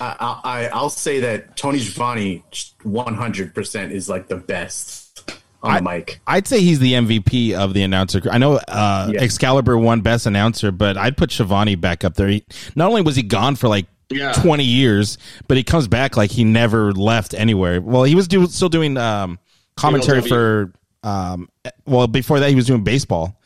I, 0.00 0.40
I 0.44 0.68
I'll 0.72 0.90
say 0.90 1.20
that 1.20 1.56
Tony 1.56 1.78
Schiavone 1.78 2.44
100 2.82 3.54
percent 3.54 3.92
is 3.92 4.08
like 4.08 4.28
the 4.28 4.36
best 4.36 5.30
on 5.62 5.74
the 5.84 5.90
mic. 5.90 6.20
I'd 6.26 6.48
say 6.48 6.60
he's 6.60 6.80
the 6.80 6.94
MVP 6.94 7.54
of 7.54 7.72
the 7.74 7.82
announcer. 7.82 8.20
I 8.30 8.38
know 8.38 8.56
uh, 8.68 9.10
Yeah. 9.12 9.20
Excalibur 9.22 9.78
won 9.78 10.00
Best 10.00 10.26
Announcer, 10.26 10.72
but 10.72 10.96
I'd 10.96 11.16
put 11.16 11.30
Schiavone 11.30 11.76
back 11.76 12.04
up 12.04 12.14
there. 12.14 12.28
He, 12.28 12.44
not 12.74 12.88
only 12.88 13.02
was 13.02 13.14
he 13.14 13.22
gone 13.22 13.54
for 13.54 13.68
like 13.68 13.86
Yeah. 14.10 14.32
20 14.32 14.64
years, 14.64 15.18
but 15.46 15.56
he 15.56 15.62
comes 15.62 15.86
back 15.86 16.16
like 16.16 16.32
he 16.32 16.42
never 16.42 16.92
left 16.92 17.32
anywhere. 17.34 17.80
Well, 17.80 18.02
he 18.02 18.16
was 18.16 18.26
do, 18.26 18.44
still 18.48 18.68
doing 18.70 18.96
um, 18.96 19.38
commentary 19.76 20.20
MLW. 20.22 20.28
for, 20.28 20.72
um, 21.04 21.48
well, 21.86 22.08
before 22.08 22.40
that, 22.40 22.48
he 22.48 22.56
was 22.56 22.66
doing 22.66 22.82
baseball. 22.82 23.38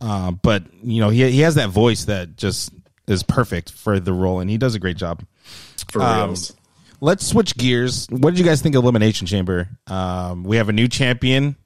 Uh, 0.00 0.32
but, 0.32 0.64
you 0.82 1.00
know, 1.00 1.08
he, 1.08 1.30
he 1.30 1.40
has 1.40 1.54
that 1.54 1.70
voice 1.70 2.04
that 2.04 2.36
just 2.36 2.70
is 3.06 3.22
perfect 3.22 3.72
for 3.72 3.98
the 3.98 4.12
role, 4.12 4.40
and 4.40 4.50
he 4.50 4.58
does 4.58 4.74
a 4.74 4.78
great 4.78 4.96
job. 4.98 5.22
For 5.92 6.02
Um, 6.02 6.28
reals. 6.28 6.54
Let's 7.00 7.26
switch 7.26 7.56
gears. 7.56 8.06
What 8.10 8.30
did 8.30 8.38
you 8.38 8.44
guys 8.44 8.62
think 8.62 8.74
of 8.76 8.82
Elimination 8.84 9.26
Chamber? 9.26 9.68
Um, 9.88 10.44
we 10.44 10.56
have 10.56 10.68
a 10.68 10.72
new 10.72 10.88
champion. 10.88 11.56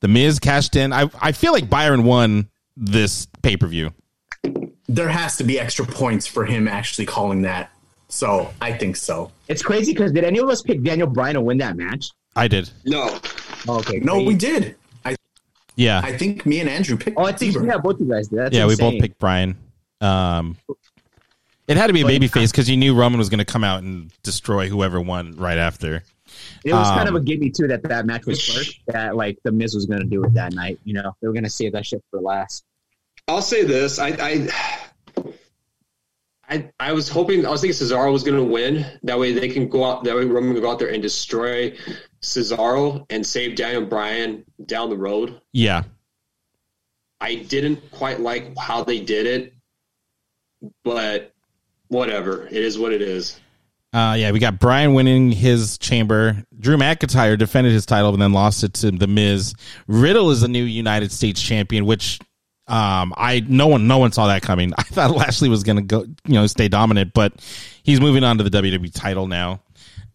The 0.00 0.08
Miz 0.08 0.38
cashed 0.38 0.76
in. 0.76 0.92
I 0.92 1.10
I 1.20 1.32
feel 1.32 1.52
like 1.52 1.68
Byron 1.68 2.04
won 2.04 2.48
this 2.76 3.26
pay 3.42 3.56
per 3.56 3.66
view. 3.66 3.92
There 4.88 5.08
has 5.08 5.36
to 5.38 5.44
be 5.44 5.58
extra 5.58 5.84
points 5.86 6.26
for 6.26 6.44
him 6.44 6.68
actually 6.68 7.06
calling 7.06 7.42
that 7.42 7.70
So 8.08 8.52
I 8.60 8.72
think 8.72 8.96
so. 8.96 9.32
It's 9.48 9.62
crazy 9.62 9.92
because 9.92 10.12
did 10.12 10.22
any 10.24 10.38
of 10.38 10.48
us 10.48 10.62
pick 10.62 10.82
Daniel 10.82 11.08
Bryan 11.08 11.34
to 11.34 11.40
win 11.40 11.58
that 11.58 11.76
match? 11.76 12.10
I 12.36 12.48
did. 12.48 12.70
No, 12.84 13.18
Oh, 13.66 13.78
okay. 13.78 13.98
No, 13.98 14.14
great. 14.16 14.26
we 14.26 14.34
did. 14.34 14.76
I 15.04 15.16
Yeah. 15.76 16.00
I 16.04 16.16
think 16.16 16.44
me 16.46 16.60
and 16.60 16.68
Andrew 16.68 16.96
picked. 16.96 17.16
Oh, 17.18 17.24
I 17.24 17.32
think 17.32 17.54
Bieber. 17.56 17.66
yeah, 17.66 17.78
both 17.78 17.98
you 17.98 18.06
guys 18.06 18.28
did. 18.28 18.38
That's 18.38 18.56
yeah, 18.56 18.66
we 18.66 18.76
both 18.76 19.00
picked 19.00 19.18
Bryan. 19.18 19.56
Um, 20.00 20.56
it 21.66 21.76
had 21.76 21.86
to 21.88 21.92
be 21.92 22.02
a 22.02 22.06
baby 22.06 22.28
face 22.28 22.50
because 22.50 22.68
you 22.68 22.76
knew 22.76 22.94
Roman 22.94 23.18
was 23.18 23.28
going 23.28 23.38
to 23.38 23.44
come 23.44 23.64
out 23.64 23.82
and 23.82 24.12
destroy 24.22 24.68
whoever 24.68 25.00
won 25.00 25.36
right 25.36 25.58
after. 25.58 26.02
It 26.64 26.72
was 26.72 26.88
kind 26.88 27.08
of 27.08 27.14
Um, 27.14 27.20
a 27.20 27.24
gimme 27.24 27.50
too 27.50 27.68
that 27.68 27.82
that 27.84 28.06
match 28.06 28.26
was 28.26 28.44
first. 28.44 28.80
That 28.88 29.16
like 29.16 29.38
the 29.44 29.52
Miz 29.52 29.74
was 29.74 29.86
going 29.86 30.00
to 30.00 30.06
do 30.06 30.24
it 30.24 30.34
that 30.34 30.52
night. 30.52 30.78
You 30.84 30.94
know, 30.94 31.14
they 31.20 31.26
were 31.28 31.34
going 31.34 31.44
to 31.44 31.50
save 31.50 31.72
that 31.72 31.86
shit 31.86 32.02
for 32.10 32.20
last. 32.20 32.64
I'll 33.28 33.42
say 33.42 33.64
this. 33.64 33.98
I, 33.98 34.08
I, 34.08 34.48
I, 36.48 36.70
I 36.80 36.92
was 36.92 37.08
hoping. 37.08 37.46
I 37.46 37.50
was 37.50 37.60
thinking 37.60 37.78
Cesaro 37.78 38.12
was 38.12 38.22
going 38.22 38.36
to 38.36 38.44
win. 38.44 38.84
That 39.02 39.18
way 39.18 39.32
they 39.32 39.48
can 39.48 39.68
go 39.68 39.84
out. 39.84 40.04
That 40.04 40.16
way 40.16 40.24
Roman 40.24 40.52
can 40.54 40.62
go 40.62 40.70
out 40.70 40.78
there 40.78 40.92
and 40.92 41.02
destroy 41.02 41.76
Cesaro 42.22 43.06
and 43.10 43.24
save 43.24 43.56
Daniel 43.56 43.86
Bryan 43.86 44.44
down 44.66 44.90
the 44.90 44.96
road. 44.98 45.40
Yeah. 45.52 45.84
I 47.20 47.36
didn't 47.36 47.90
quite 47.90 48.20
like 48.20 48.56
how 48.58 48.84
they 48.84 49.00
did 49.00 49.26
it, 49.26 49.54
but 50.82 51.32
whatever. 51.94 52.46
It 52.46 52.62
is 52.62 52.78
what 52.78 52.92
it 52.92 53.00
is. 53.00 53.40
Uh, 53.92 54.16
yeah, 54.18 54.32
we 54.32 54.40
got 54.40 54.58
Bryan 54.58 54.92
winning 54.92 55.30
his 55.30 55.78
chamber. 55.78 56.44
Drew 56.58 56.76
McIntyre 56.76 57.38
defended 57.38 57.72
his 57.72 57.86
title 57.86 58.12
and 58.12 58.20
then 58.20 58.32
lost 58.32 58.64
it 58.64 58.74
to 58.74 58.90
The 58.90 59.06
Miz. 59.06 59.54
Riddle 59.86 60.30
is 60.30 60.40
the 60.40 60.48
new 60.48 60.64
United 60.64 61.12
States 61.12 61.40
champion, 61.40 61.86
which 61.86 62.18
um, 62.66 63.14
I 63.16 63.44
no 63.46 63.68
one 63.68 63.86
no 63.86 63.98
one 63.98 64.10
saw 64.10 64.26
that 64.26 64.42
coming. 64.42 64.72
I 64.78 64.82
thought 64.82 65.12
Lashley 65.12 65.48
was 65.48 65.62
going 65.62 65.76
to 65.76 65.82
go, 65.82 66.00
you 66.26 66.34
know, 66.34 66.46
stay 66.48 66.66
dominant, 66.66 67.12
but 67.14 67.34
he's 67.84 68.00
moving 68.00 68.24
on 68.24 68.38
to 68.38 68.44
the 68.44 68.50
WWE 68.50 68.92
title 68.92 69.28
now. 69.28 69.62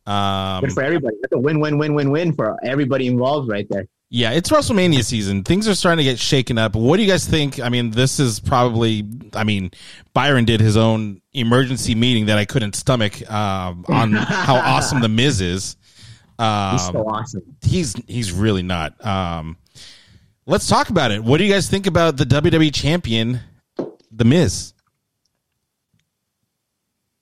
Um, 0.05 0.61
Good 0.61 0.73
for 0.73 0.83
everybody. 0.83 1.15
That's 1.21 1.33
a 1.33 1.39
win, 1.39 1.61
win, 1.61 1.77
win, 1.77 1.93
win, 1.93 2.11
win 2.11 2.33
for 2.33 2.57
everybody 2.63 3.07
involved 3.07 3.49
right 3.49 3.67
there. 3.69 3.87
Yeah, 4.11 4.31
it's 4.31 4.49
WrestleMania 4.49 5.03
season. 5.03 5.43
Things 5.43 5.67
are 5.67 5.75
starting 5.75 5.99
to 5.99 6.03
get 6.03 6.17
shaken 6.17 6.57
up. 6.57 6.75
What 6.75 6.97
do 6.97 7.03
you 7.03 7.09
guys 7.09 7.27
think? 7.27 7.59
I 7.59 7.69
mean, 7.69 7.91
this 7.91 8.19
is 8.19 8.39
probably. 8.39 9.07
I 9.33 9.43
mean, 9.43 9.69
Byron 10.13 10.45
did 10.45 10.61
his 10.61 10.77
own 10.77 11.21
emergency 11.33 11.93
meeting 11.93 12.25
that 12.25 12.39
I 12.39 12.45
couldn't 12.45 12.75
stomach 12.75 13.29
um, 13.31 13.85
on 13.87 14.11
how 14.13 14.55
awesome 14.55 15.01
the 15.01 15.09
Miz 15.09 15.41
is. 15.41 15.77
Um, 16.39 16.71
He's 16.71 16.85
so 16.87 17.03
awesome. 17.07 17.55
he's 17.61 17.93
he's 18.07 18.31
really 18.31 18.63
not. 18.63 19.05
Um, 19.05 19.57
let's 20.47 20.67
talk 20.67 20.89
about 20.89 21.11
it. 21.11 21.23
What 21.23 21.37
do 21.37 21.43
you 21.43 21.53
guys 21.53 21.69
think 21.69 21.85
about 21.85 22.17
the 22.17 22.23
WWE 22.23 22.73
champion, 22.73 23.41
the 24.11 24.25
Miz? 24.25 24.73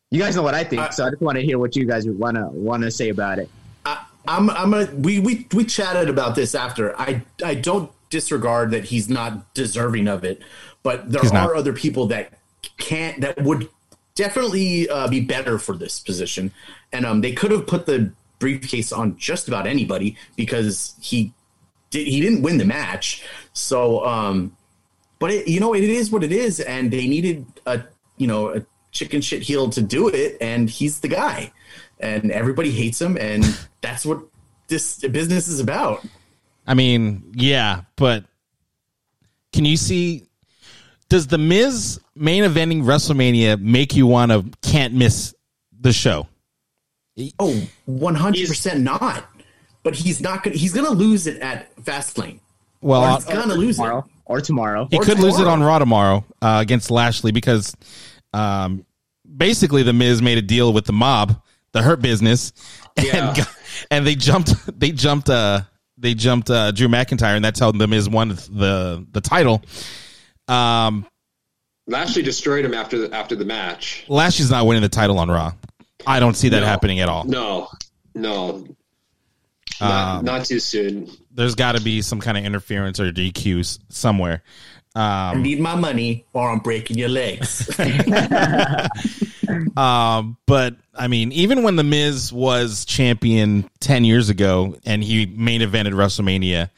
You 0.10 0.22
guys 0.22 0.38
know 0.38 0.44
what 0.44 0.54
I 0.56 0.64
think, 0.64 0.94
so 0.94 1.06
I 1.06 1.10
just 1.10 1.22
want 1.22 1.38
to 1.38 1.44
hear 1.44 1.60
what 1.60 1.76
you 1.76 1.86
guys 1.86 2.08
want 2.08 2.38
to 2.38 2.46
want 2.46 2.84
to 2.84 2.92
say 2.92 3.10
about 3.10 3.40
it. 3.40 3.50
I'm 4.28 4.50
I'm 4.50 4.74
a 4.74 4.86
we 4.88 5.20
we 5.20 5.48
we 5.54 5.64
chatted 5.66 6.10
about 6.10 6.36
this 6.36 6.54
after. 6.54 7.00
I 7.00 7.24
I 7.44 7.56
don't 7.56 7.92
disregard 8.10 8.72
that 8.72 8.86
he's 8.86 9.10
not 9.10 9.54
deserving 9.54 10.08
of 10.08 10.24
it, 10.24 10.42
but 10.84 11.12
there 11.12 11.22
He's 11.22 11.32
are 11.32 11.48
not. 11.48 11.56
other 11.56 11.74
people 11.74 12.08
that 12.08 12.34
can't 12.78 13.22
that 13.22 13.42
would 13.42 13.70
definitely 14.16 14.90
uh, 14.90 15.08
be 15.08 15.22
better 15.22 15.60
for 15.60 15.76
this 15.78 16.00
position, 16.00 16.52
and 16.92 17.06
um 17.06 17.22
they 17.22 17.32
could 17.32 17.52
have 17.52 17.68
put 17.68 17.86
the 17.86 18.12
briefcase 18.40 18.92
on 18.92 19.18
just 19.18 19.48
about 19.48 19.66
anybody 19.66 20.16
because 20.36 20.96
he 21.02 21.34
did 21.90 22.08
he 22.08 22.20
didn't 22.20 22.42
win 22.42 22.58
the 22.58 22.66
match, 22.66 23.24
so 23.54 24.06
um 24.06 24.56
but 25.20 25.32
it, 25.32 25.48
you 25.48 25.60
know 25.60 25.74
it 25.74 25.84
is 25.84 26.12
what 26.12 26.24
it 26.24 26.32
is, 26.32 26.60
and 26.60 26.92
they 26.92 27.08
needed 27.08 27.46
a 27.66 27.82
you 28.18 28.28
know 28.28 28.56
a 28.56 28.66
chicken 28.92 29.22
shit 29.22 29.42
heel 29.44 29.70
to 29.70 29.82
do 29.82 30.08
it, 30.10 30.38
and 30.42 30.70
he's 30.70 31.00
the 31.00 31.08
guy, 31.08 31.52
and 32.00 32.32
everybody 32.32 32.72
hates 32.72 33.00
him, 33.00 33.18
and 33.18 33.46
that's 33.82 34.06
what 34.06 34.20
this 34.68 34.98
business 35.00 35.48
is 35.48 35.60
about. 35.60 36.06
I 36.66 36.74
mean, 36.74 37.32
yeah, 37.36 37.82
but 37.96 38.26
can 39.54 39.66
you 39.66 39.78
see? 39.78 40.24
Does 41.10 41.28
the 41.28 41.38
Miz 41.38 42.00
main 42.16 42.44
eventing 42.44 42.84
WrestleMania 42.84 43.60
make 43.62 43.96
you 43.96 44.06
want 44.08 44.32
to 44.32 44.46
can't 44.62 44.94
miss 44.94 45.34
the 45.80 45.94
show? 45.94 46.28
Oh, 47.18 47.30
Oh, 47.40 47.62
one 47.86 48.16
hundred 48.16 48.48
percent 48.48 48.82
not. 48.82 49.26
But 49.84 49.96
he's 49.96 50.20
not 50.20 50.44
gonna. 50.44 50.58
He's 50.58 50.74
gonna 50.74 50.90
lose 50.90 51.28
it 51.28 51.40
at 51.42 51.74
Fastlane. 51.78 52.40
Well, 52.82 53.02
Or 53.02 53.08
uh, 53.08 53.16
he's 53.16 53.26
gonna 53.26 53.54
lose 53.56 53.80
it. 53.80 53.82
tomorrow 53.82 54.06
or 54.26 54.42
tomorrow. 54.42 54.88
he 54.92 54.98
or 54.98 55.04
could 55.04 55.20
lose 55.20 55.40
it 55.40 55.48
on 55.48 55.64
Raw 55.64 55.80
tomorrow 55.80 56.26
uh, 56.42 56.58
against 56.62 56.92
Lashley 56.92 57.32
because 57.32 57.74
um, 58.34 58.86
basically 59.38 59.84
the 59.84 59.94
Miz 59.94 60.22
made 60.22 60.38
a 60.38 60.42
deal 60.42 60.74
with 60.74 60.84
the 60.86 60.92
mob, 60.94 61.42
the 61.78 61.84
Hurt 61.84 62.02
Business, 62.02 62.52
and 62.98 63.06
Yeah. 63.06 63.34
got- 63.36 63.56
and 63.92 64.06
they 64.08 64.16
jumped 64.16 64.54
they 64.80 64.92
jumped 64.92 65.30
uh 65.30 65.62
they 66.00 66.14
jumped 66.14 66.50
uh, 66.50 66.72
Drew 66.72 66.88
McIntyre, 66.88 67.36
and 67.36 67.44
that's 67.44 67.60
how 67.60 67.72
the 67.72 67.88
Miz 67.88 68.08
won 68.10 68.30
the 68.30 69.06
the 69.12 69.22
title. 69.22 69.64
Um, 70.48 71.06
Lashley 71.88 72.22
destroyed 72.22 72.66
him 72.66 72.74
after 72.74 72.98
the, 73.08 73.16
after 73.16 73.36
the 73.36 73.46
match. 73.46 74.06
Lashley's 74.08 74.52
not 74.52 74.66
winning 74.66 74.84
the 74.84 74.90
title 74.90 75.18
on 75.20 75.30
Raw. 75.30 75.54
I 76.06 76.20
don't 76.20 76.36
see 76.36 76.50
that 76.50 76.60
No. 76.60 76.66
happening 76.66 77.00
at 77.00 77.10
all. 77.10 77.24
No, 77.24 77.68
no, 78.14 78.50
Um, 78.60 79.90
not, 79.90 80.24
not 80.24 80.46
too 80.46 80.60
soon. 80.60 81.10
There's 81.32 81.56
got 81.56 81.76
to 81.76 81.82
be 81.82 82.02
some 82.02 82.20
kind 82.20 82.38
of 82.38 82.44
interference 82.46 83.00
or 83.00 83.12
DQs 83.12 83.80
somewhere. 83.90 84.44
I 84.96 85.32
Um, 85.32 85.42
need 85.44 85.60
my 85.60 85.76
money, 85.76 86.26
or 86.34 86.50
I'm 86.52 86.60
breaking 86.60 86.98
your 86.98 87.10
legs. 87.10 87.68
um, 89.78 90.38
but 90.46 90.76
I 90.94 91.08
mean, 91.08 91.32
even 91.32 91.64
when 91.64 91.76
the 91.76 91.84
Miz 91.84 92.32
was 92.32 92.86
champion 92.86 93.70
ten 93.80 94.04
years 94.04 94.30
ago 94.30 94.76
and 94.86 95.04
he 95.04 95.26
main 95.26 95.62
evented 95.62 95.94
WrestleMania, 95.94 96.70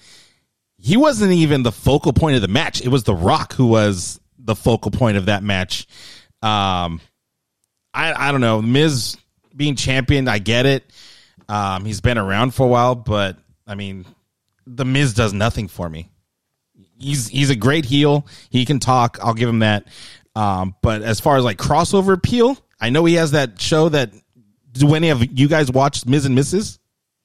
he 0.77 0.97
wasn't 0.97 1.31
even 1.31 1.63
the 1.63 1.71
focal 1.71 2.13
point 2.13 2.35
of 2.35 2.41
the 2.41 2.47
match. 2.47 2.81
It 2.81 2.89
was 2.89 3.03
The 3.03 3.15
Rock 3.15 3.53
who 3.53 3.67
was 3.67 4.19
the 4.37 4.55
focal 4.55 4.91
point 4.91 5.17
of 5.17 5.25
that 5.25 5.43
match. 5.43 5.87
Um, 6.41 7.01
I 7.93 8.13
I 8.15 8.31
don't 8.31 8.41
know, 8.41 8.61
Miz 8.61 9.17
being 9.55 9.75
champion, 9.75 10.27
I 10.27 10.39
get 10.39 10.65
it. 10.65 10.83
Um, 11.47 11.83
he's 11.83 12.01
been 12.01 12.17
around 12.17 12.53
for 12.53 12.63
a 12.65 12.69
while, 12.69 12.95
but 12.95 13.37
I 13.67 13.75
mean, 13.75 14.05
the 14.65 14.85
Miz 14.85 15.13
does 15.13 15.33
nothing 15.33 15.67
for 15.67 15.89
me. 15.89 16.09
He's 16.97 17.27
he's 17.27 17.49
a 17.49 17.55
great 17.55 17.85
heel. 17.85 18.27
He 18.49 18.65
can 18.65 18.79
talk. 18.79 19.17
I'll 19.21 19.33
give 19.33 19.49
him 19.49 19.59
that. 19.59 19.87
Um, 20.35 20.75
but 20.81 21.01
as 21.01 21.19
far 21.19 21.37
as 21.37 21.43
like 21.43 21.57
crossover 21.57 22.13
appeal, 22.13 22.57
I 22.79 22.89
know 22.89 23.05
he 23.05 23.15
has 23.15 23.31
that 23.31 23.59
show 23.61 23.89
that. 23.89 24.11
Do 24.71 24.93
any 24.93 25.09
of 25.09 25.37
you 25.37 25.47
guys 25.47 25.71
watch 25.71 26.05
Miz 26.05 26.25
and 26.25 26.37
Mrs.? 26.37 26.77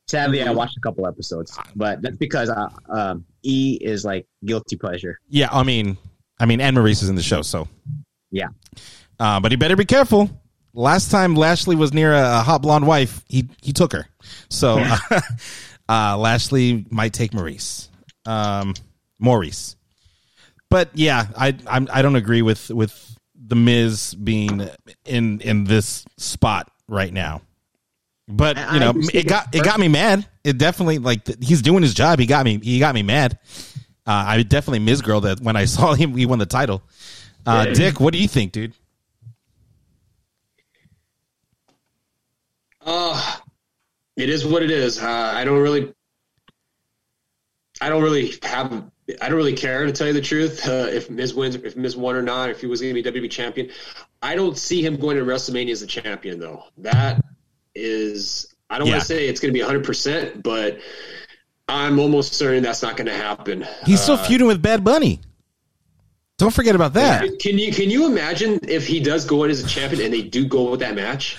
Sadly, 0.06 0.42
I 0.42 0.50
watched 0.50 0.76
a 0.76 0.80
couple 0.80 1.06
episodes, 1.06 1.56
but 1.76 2.02
that's 2.02 2.16
because 2.16 2.50
uh, 2.50 2.68
um, 2.88 3.24
E 3.42 3.78
is 3.80 4.04
like 4.04 4.26
guilty 4.44 4.76
pleasure. 4.76 5.18
Yeah, 5.28 5.48
I 5.50 5.62
mean, 5.62 5.96
I 6.38 6.46
mean, 6.46 6.60
Anne 6.60 6.74
Maryse 6.74 7.02
is 7.02 7.08
in 7.08 7.16
the 7.16 7.22
show, 7.22 7.42
so 7.42 7.68
Yeah, 8.30 8.48
uh, 9.18 9.40
but 9.40 9.52
he 9.52 9.56
better 9.56 9.76
be 9.76 9.84
careful. 9.84 10.28
Last 10.74 11.10
time 11.10 11.36
Lashley 11.36 11.76
was 11.76 11.92
near 11.94 12.12
a, 12.12 12.40
a 12.40 12.42
hot 12.42 12.60
blonde 12.60 12.86
wife, 12.86 13.24
he 13.28 13.48
he 13.62 13.72
took 13.72 13.92
her. 13.92 14.06
So 14.50 14.78
uh, 14.78 14.98
uh, 15.88 16.18
Lashley 16.18 16.84
might 16.90 17.12
take 17.12 17.32
Maryse, 17.32 17.88
um, 18.26 18.74
Maryse. 19.22 19.76
But 20.74 20.90
yeah, 20.94 21.28
I 21.36 21.56
I'm, 21.68 21.86
I 21.92 22.02
don't 22.02 22.16
agree 22.16 22.42
with 22.42 22.68
with 22.68 23.16
the 23.32 23.54
Miz 23.54 24.12
being 24.12 24.68
in 25.04 25.40
in 25.40 25.62
this 25.62 26.04
spot 26.16 26.68
right 26.88 27.12
now. 27.12 27.42
But 28.26 28.56
you 28.72 28.80
know, 28.80 28.92
it 28.96 29.28
got 29.28 29.54
it 29.54 29.62
got 29.62 29.78
me 29.78 29.86
mad. 29.86 30.26
It 30.42 30.58
definitely 30.58 30.98
like 30.98 31.40
he's 31.40 31.62
doing 31.62 31.84
his 31.84 31.94
job. 31.94 32.18
He 32.18 32.26
got 32.26 32.44
me. 32.44 32.58
He 32.60 32.80
got 32.80 32.92
me 32.92 33.04
mad. 33.04 33.38
Uh, 34.04 34.24
I 34.26 34.42
definitely 34.42 34.80
Miz 34.80 35.00
girl 35.00 35.20
that 35.20 35.40
when 35.40 35.54
I 35.54 35.64
saw 35.76 35.94
him, 35.94 36.16
he 36.16 36.26
won 36.26 36.40
the 36.40 36.44
title. 36.44 36.82
Uh, 37.46 37.66
Dick, 37.66 38.00
what 38.00 38.12
do 38.12 38.18
you 38.18 38.26
think, 38.26 38.50
dude? 38.50 38.74
Uh, 42.80 43.36
it 44.16 44.28
is 44.28 44.44
what 44.44 44.64
it 44.64 44.72
is. 44.72 44.98
Uh, 44.98 45.06
I 45.06 45.44
don't 45.44 45.62
really, 45.62 45.94
I 47.80 47.88
don't 47.88 48.02
really 48.02 48.32
have, 48.42 48.90
I 49.20 49.28
don't 49.28 49.36
really 49.36 49.52
care 49.54 49.84
to 49.84 49.92
tell 49.92 50.06
you 50.06 50.12
the 50.14 50.20
truth. 50.20 50.66
Uh, 50.66 50.88
if 50.90 51.10
Miz 51.10 51.34
wins, 51.34 51.54
if 51.56 51.76
Miz 51.76 51.96
won 51.96 52.14
or 52.16 52.22
not, 52.22 52.48
if 52.50 52.60
he 52.60 52.66
was 52.66 52.80
going 52.80 52.94
to 52.94 53.02
be 53.02 53.20
WWE 53.20 53.30
champion, 53.30 53.70
I 54.22 54.34
don't 54.34 54.56
see 54.56 54.84
him 54.84 54.96
going 54.96 55.16
to 55.18 55.24
WrestleMania 55.24 55.72
as 55.72 55.82
a 55.82 55.86
champion 55.86 56.38
though. 56.40 56.64
That 56.78 57.22
is, 57.74 58.54
I 58.70 58.78
don't 58.78 58.86
Yeah. 58.86 58.94
want 58.94 59.02
to 59.02 59.06
say 59.08 59.28
it's 59.28 59.40
going 59.40 59.52
to 59.52 59.58
be 59.58 59.60
100, 59.62 59.84
percent 59.84 60.42
but 60.42 60.78
I'm 61.68 61.98
almost 61.98 62.34
certain 62.34 62.62
that's 62.62 62.82
not 62.82 62.96
going 62.96 63.06
to 63.06 63.14
happen. 63.14 63.66
He's 63.84 64.00
still 64.00 64.14
Uh, 64.16 64.24
feuding 64.26 64.46
with 64.46 64.62
Bad 64.62 64.84
Bunny. 64.84 65.20
Don't 66.36 66.52
forget 66.52 66.74
about 66.74 66.94
that. 66.94 67.38
Can 67.40 67.58
you 67.58 67.72
can 67.72 67.90
you 67.90 68.06
imagine 68.06 68.58
if 68.66 68.86
he 68.86 68.98
does 69.00 69.24
go 69.24 69.44
in 69.44 69.50
as 69.50 69.62
a 69.62 69.68
champion 69.68 70.02
and 70.02 70.12
they 70.12 70.22
do 70.22 70.44
go 70.46 70.70
with 70.70 70.80
that 70.80 70.94
match? 70.96 71.36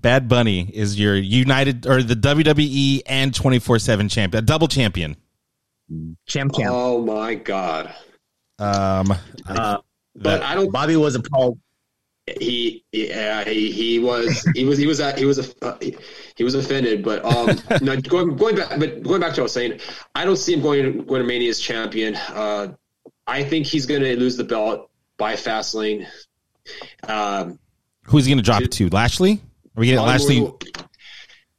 Bad 0.00 0.28
Bunny 0.28 0.70
is 0.72 0.98
your 0.98 1.14
United 1.14 1.86
or 1.86 2.02
the 2.02 2.14
WWE 2.16 3.02
and 3.04 3.34
twenty 3.34 3.58
four 3.58 3.78
seven 3.78 4.08
champion, 4.08 4.42
a 4.42 4.46
double 4.46 4.66
champion. 4.66 5.16
Champ, 6.26 6.54
champ. 6.54 6.70
Oh 6.72 7.02
my 7.02 7.34
god! 7.34 7.94
Um, 8.58 9.12
Uh, 9.46 9.78
But 10.16 10.42
I 10.42 10.54
don't. 10.54 10.70
Bobby 10.72 10.96
was 10.96 11.14
a 11.14 11.20
pro. 11.22 11.56
he 12.38 12.84
yeah 12.92 13.42
he, 13.44 13.72
he 13.72 13.98
was 13.98 14.46
he 14.54 14.64
was 14.64 14.78
he 14.78 14.86
was 14.86 15.00
uh, 15.00 15.16
he 15.16 15.24
was 15.24 15.38
a 15.38 15.64
uh, 15.66 15.76
he, 15.80 15.96
he 16.36 16.44
was 16.44 16.54
offended 16.54 17.02
but 17.02 17.24
um 17.24 17.58
no, 17.82 17.96
going 18.02 18.36
going 18.36 18.54
back 18.54 18.78
but 18.78 19.02
going 19.02 19.20
back 19.20 19.34
to 19.34 19.40
what 19.40 19.42
I 19.42 19.42
was 19.42 19.52
saying 19.52 19.80
I 20.14 20.24
don't 20.24 20.36
see 20.36 20.52
him 20.54 20.60
going 20.62 21.04
going 21.06 21.22
to 21.22 21.26
Mania 21.26 21.48
as 21.50 21.58
champion 21.58 22.14
uh 22.14 22.68
I 23.26 23.42
think 23.42 23.66
he's 23.66 23.84
going 23.86 24.02
to 24.02 24.16
lose 24.16 24.36
the 24.36 24.44
belt 24.44 24.90
by 25.16 25.32
Fastlane 25.34 26.06
um 27.08 27.58
Who's 28.04 28.26
he 28.26 28.30
going 28.32 28.38
to 28.38 28.44
drop 28.44 28.62
it 28.62 28.72
to? 28.72 28.88
Lashley? 28.90 29.40
Are 29.76 29.80
we 29.80 29.86
getting 29.86 30.04
Lashley? 30.04 30.40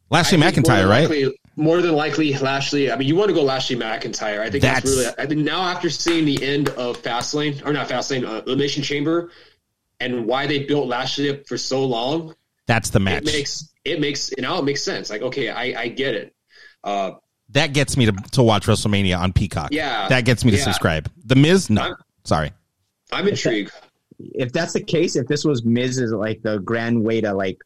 Lashley 0.10 0.38
I 0.42 0.52
think 0.52 0.68
more 0.68 0.76
McIntyre, 0.78 0.90
right? 0.90 1.10
likely- 1.10 1.38
more 1.56 1.82
than 1.82 1.94
likely 1.94 2.34
Lashley 2.38 2.92
I 2.92 2.96
mean 2.96 3.08
you 3.08 3.16
want 3.16 3.30
to 3.30 3.34
go 3.36 3.44
Lashley 3.44 3.76
McIntyre 3.76 4.40
I 4.40 4.50
think 4.50 4.62
that's, 4.62 4.84
That's- 4.84 4.86
really 4.86 5.14
I 5.18 5.26
think 5.28 5.42
now 5.42 5.62
after 5.62 5.90
seeing 5.90 6.26
the 6.26 6.44
end 6.44 6.70
of 6.70 7.02
Fastlane 7.02 7.66
or 7.66 7.74
not 7.74 7.88
Fastlane 7.90 8.26
uh, 8.28 8.42
Elimination 8.46 8.84
Chamber 8.84 9.32
and 10.00 10.26
why 10.26 10.48
they 10.48 10.64
built 10.66 10.88
Lashley 10.88 11.30
up 11.30 11.46
for 11.48 11.58
so 11.58 11.84
long 11.86 12.34
That's 12.68 12.90
the 12.90 13.00
match. 13.00 13.24
it 13.24 13.26
makes 13.26 13.70
it 13.84 14.00
makes 14.00 14.32
now 14.38 14.60
it 14.60 14.64
makes 14.64 14.84
sense. 14.84 15.10
Like, 15.10 15.22
okay, 15.24 15.50
I, 15.50 15.82
I 15.82 15.88
get 15.88 16.14
it. 16.16 16.36
Uh, 16.84 17.12
that 17.50 17.74
gets 17.74 17.98
me 17.98 18.06
to, 18.06 18.12
to 18.34 18.44
watch 18.44 18.66
WrestleMania 18.68 19.18
on 19.20 19.34
Peacock. 19.34 19.70
Yeah. 19.74 20.08
That 20.08 20.24
gets 20.24 20.46
me 20.46 20.52
to 20.52 20.58
Yeah. 20.58 20.64
subscribe. 20.64 21.12
The 21.26 21.36
Miz? 21.36 21.70
No. 21.70 21.82
I'm- 21.82 21.96
Sorry. 22.24 22.52
I'm 23.12 23.28
intrigued. 23.28 23.72
if 24.20 24.54
that's 24.54 24.74
the 24.74 24.84
case, 24.84 25.16
if 25.16 25.28
this 25.28 25.44
was 25.44 25.66
Miz's 25.66 26.12
like 26.14 26.42
the 26.44 26.60
grand 26.60 27.04
way 27.04 27.20
to 27.22 27.34
like 27.34 27.58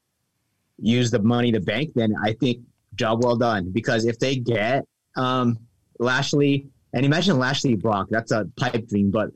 use 0.79 1.11
the 1.11 1.19
money 1.19 1.51
to 1.51 1.59
bank, 1.59 1.91
then 1.95 2.15
I 2.23 2.33
think 2.33 2.59
job 2.95 3.23
well 3.23 3.35
done. 3.35 3.71
Because 3.71 4.05
if 4.05 4.19
they 4.19 4.35
get 4.37 4.85
um 5.15 5.59
Lashley 5.99 6.69
and 6.93 7.05
imagine 7.05 7.37
Lashley 7.39 7.75
Brock, 7.75 8.07
that's 8.09 8.31
a 8.31 8.45
pipe 8.57 8.87
dream, 8.87 9.11
but 9.11 9.29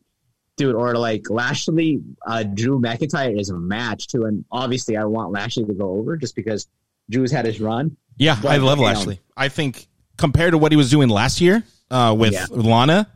dude, 0.58 0.76
or 0.76 0.96
like 0.96 1.30
Lashley 1.30 2.02
uh 2.28 2.44
Drew 2.44 2.80
McIntyre 2.80 3.40
is 3.40 3.50
a 3.50 3.58
match 3.58 4.08
too. 4.08 4.26
And 4.26 4.44
obviously 4.52 4.98
I 4.98 5.06
want 5.06 5.32
Lashley 5.32 5.66
to 5.66 5.74
go 5.74 5.90
over 5.92 6.18
just 6.18 6.36
because 6.36 6.68
Drew's 7.10 7.32
had 7.32 7.46
his 7.46 7.60
run. 7.62 7.96
Yeah, 8.18 8.38
But, 8.42 8.52
I 8.52 8.58
love 8.58 8.78
you 8.80 8.84
know- 8.86 8.92
Lashley. 8.92 9.20
I 9.38 9.48
think 9.50 9.88
compared 10.18 10.52
to 10.52 10.58
what 10.58 10.72
he 10.74 10.76
was 10.78 10.90
doing 10.90 11.08
last 11.10 11.40
year 11.40 11.64
uh, 11.90 12.14
with 12.18 12.34
Yeah. 12.34 12.46
Lana, 12.50 13.10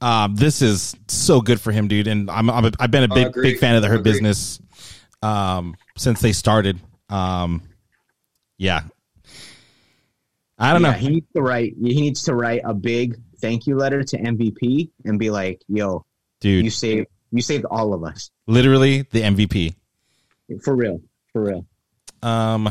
uh, 0.00 0.28
this 0.32 0.62
is 0.62 0.96
so 1.06 1.40
good 1.40 1.60
for 1.60 1.70
him, 1.70 1.86
dude. 1.86 2.08
And 2.08 2.28
I'm, 2.28 2.50
I'm 2.50 2.64
a, 2.64 2.72
I've 2.80 2.90
been 2.90 3.04
a 3.04 3.14
big 3.14 3.32
big 3.34 3.58
fan 3.58 3.76
of 3.76 3.82
the 3.82 3.88
Hurt 3.88 4.00
Agree. 4.00 4.12
Business 4.12 4.60
um, 5.22 5.76
since 5.96 6.20
they 6.20 6.32
started. 6.32 6.80
Um, 7.08 7.62
yeah, 8.58 8.82
I 10.60 10.72
don't 10.72 10.82
Yeah, 10.82 10.92
know. 10.92 10.96
He 10.98 11.08
needs 11.08 11.26
to 11.34 11.42
write 11.42 11.74
he 11.80 12.00
needs 12.00 12.22
to 12.24 12.34
write 12.34 12.60
a 12.64 12.74
big 12.74 13.18
thank 13.40 13.66
you 13.66 13.76
letter 13.76 14.02
to 14.04 14.18
MVP 14.18 14.90
and 15.06 15.18
be 15.18 15.30
like, 15.30 15.62
yo, 15.68 16.04
dude. 16.40 16.64
you 16.64 16.70
saved 16.70 17.08
you 17.32 17.40
saved 17.42 17.64
all 17.70 17.94
of 17.94 18.04
us. 18.04 18.30
literally 18.46 19.02
the 19.10 19.22
MVP. 19.22 19.74
For 20.62 20.74
real. 20.76 21.00
For 21.32 21.42
real. 21.42 21.66
Um, 22.22 22.64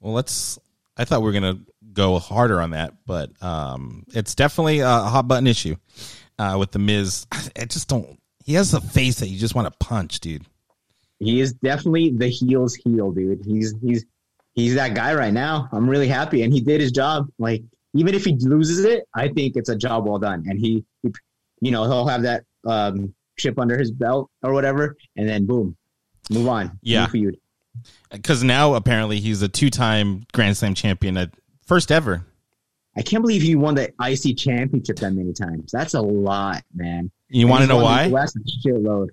well, 0.00 0.12
let's. 0.14 0.58
I 0.96 1.04
thought 1.04 1.20
we 1.20 1.26
were 1.26 1.32
gonna 1.32 1.58
go 1.92 2.18
harder 2.18 2.60
on 2.60 2.70
that, 2.70 2.94
but 3.06 3.30
um, 3.42 4.04
it's 4.14 4.34
definitely 4.34 4.80
a 4.80 4.88
hot 4.88 5.28
button 5.28 5.46
issue 5.46 5.76
uh, 6.38 6.56
with 6.58 6.72
the 6.72 6.78
Miz. 6.78 7.26
I 7.56 7.66
just 7.66 7.88
don't. 7.88 8.18
He 8.44 8.54
has 8.54 8.74
a 8.74 8.80
face 8.80 9.20
that 9.20 9.28
you 9.28 9.38
just 9.38 9.54
want 9.54 9.66
to 9.72 9.76
punch, 9.86 10.20
dude. 10.20 10.44
He 11.20 11.40
is 11.40 11.52
definitely 11.52 12.10
the 12.10 12.28
heels 12.28 12.74
heel, 12.74 13.12
dude. 13.12 13.44
He's 13.44 13.74
he's 13.80 14.04
he's 14.54 14.74
that 14.74 14.94
guy 14.94 15.14
right 15.14 15.32
now. 15.32 15.68
I'm 15.72 15.88
really 15.88 16.08
happy, 16.08 16.42
and 16.42 16.52
he 16.52 16.60
did 16.60 16.80
his 16.80 16.92
job. 16.92 17.28
Like 17.38 17.62
even 17.94 18.14
if 18.14 18.24
he 18.24 18.36
loses 18.40 18.84
it, 18.84 19.04
I 19.14 19.28
think 19.28 19.56
it's 19.56 19.68
a 19.68 19.76
job 19.76 20.06
well 20.06 20.18
done, 20.18 20.44
and 20.48 20.58
he, 20.58 20.84
he 21.02 21.12
you 21.60 21.70
know, 21.70 21.84
he'll 21.84 22.08
have 22.08 22.22
that 22.22 22.44
um, 22.66 23.14
chip 23.36 23.58
under 23.58 23.78
his 23.78 23.90
belt 23.90 24.30
or 24.42 24.52
whatever, 24.52 24.96
and 25.16 25.28
then 25.28 25.46
boom, 25.46 25.76
move 26.30 26.48
on. 26.48 26.78
Yeah. 26.82 27.06
Because 28.10 28.44
now 28.44 28.74
apparently 28.74 29.20
he's 29.20 29.42
a 29.42 29.48
two-time 29.48 30.24
Grand 30.32 30.56
Slam 30.56 30.74
champion, 30.74 31.16
at 31.16 31.30
first 31.66 31.90
ever. 31.90 32.24
I 32.96 33.02
can't 33.02 33.22
believe 33.22 33.42
he 33.42 33.56
won 33.56 33.74
the 33.74 33.92
IC 34.00 34.38
championship 34.38 34.96
that 34.96 35.12
many 35.12 35.32
times. 35.32 35.72
That's 35.72 35.94
a 35.94 36.00
lot, 36.00 36.62
man. 36.72 37.10
You 37.28 37.48
want 37.48 37.62
to 37.62 37.66
know 37.66 37.78
why? 37.78 38.08
the 38.08 38.16
US 38.16 38.36
a 38.36 38.68
shitload. 38.68 39.08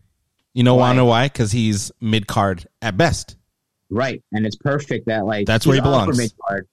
You 0.53 0.63
know 0.63 0.75
Why? 0.75 0.81
want 0.81 0.95
to 0.95 0.97
know 0.97 1.05
why? 1.05 1.27
Because 1.27 1.51
he's 1.51 1.91
mid 2.01 2.27
card 2.27 2.67
at 2.81 2.97
best. 2.97 3.37
Right, 3.91 4.23
and 4.31 4.45
it's 4.45 4.55
perfect 4.55 5.07
that 5.07 5.25
like 5.25 5.45
That's 5.45 5.67
where 5.67 5.75
he 5.75 5.81
belongs. 5.81 6.17
mid-card. 6.17 6.67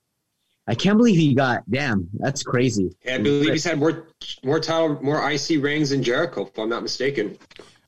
I 0.69 0.75
can't 0.75 0.97
believe 0.99 1.17
he 1.17 1.35
got. 1.35 1.69
Damn, 1.71 2.09
that's 2.15 2.43
crazy. 2.43 2.91
I 3.11 3.19
believe 3.19 3.53
he's 3.53 3.65
had 3.65 3.79
more 3.79 4.07
more 4.45 4.61
title, 4.61 5.03
more 5.03 5.29
IC 5.31 5.63
rings 5.63 5.91
than 5.91 6.03
Jericho, 6.03 6.47
if 6.47 6.59
I'm 6.59 6.69
not 6.69 6.83
mistaken. 6.83 7.37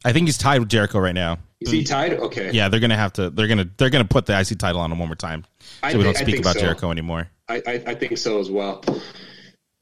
I 0.05 0.13
think 0.13 0.27
he's 0.29 0.39
tied 0.39 0.61
with 0.61 0.69
Jericho 0.71 0.99
right 0.99 1.15
now. 1.15 1.39
Is 1.61 1.71
he 1.71 1.85
tied? 1.85 2.15
Okay. 2.15 2.51
Yeah, 2.53 2.69
they're 2.71 2.81
gonna 2.81 2.97
have 2.97 3.13
to. 3.15 3.29
They're 3.31 3.49
gonna. 3.49 3.69
They're 3.77 3.91
gonna 3.91 4.07
put 4.07 4.25
the 4.27 4.39
IC 4.39 4.59
title 4.59 4.81
on 4.81 4.91
him 4.91 4.99
one 4.99 5.09
more 5.09 5.15
time, 5.15 5.45
so 5.61 5.69
I 5.83 5.95
we 5.95 6.03
don't 6.03 6.17
think- 6.17 6.29
speak 6.31 6.41
about 6.41 6.55
so. 6.55 6.61
Jericho 6.61 6.91
anymore. 6.91 7.29
I, 7.49 7.63
I, 7.67 7.73
I 7.89 7.95
think 7.95 8.17
so 8.17 8.41
as 8.41 8.51
well. 8.51 8.83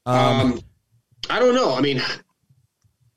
Um, 0.05 0.15
Um, 0.15 0.61
I 1.29 1.39
don't 1.39 1.55
know. 1.55 1.73
I 1.75 1.79
mean, 1.81 2.01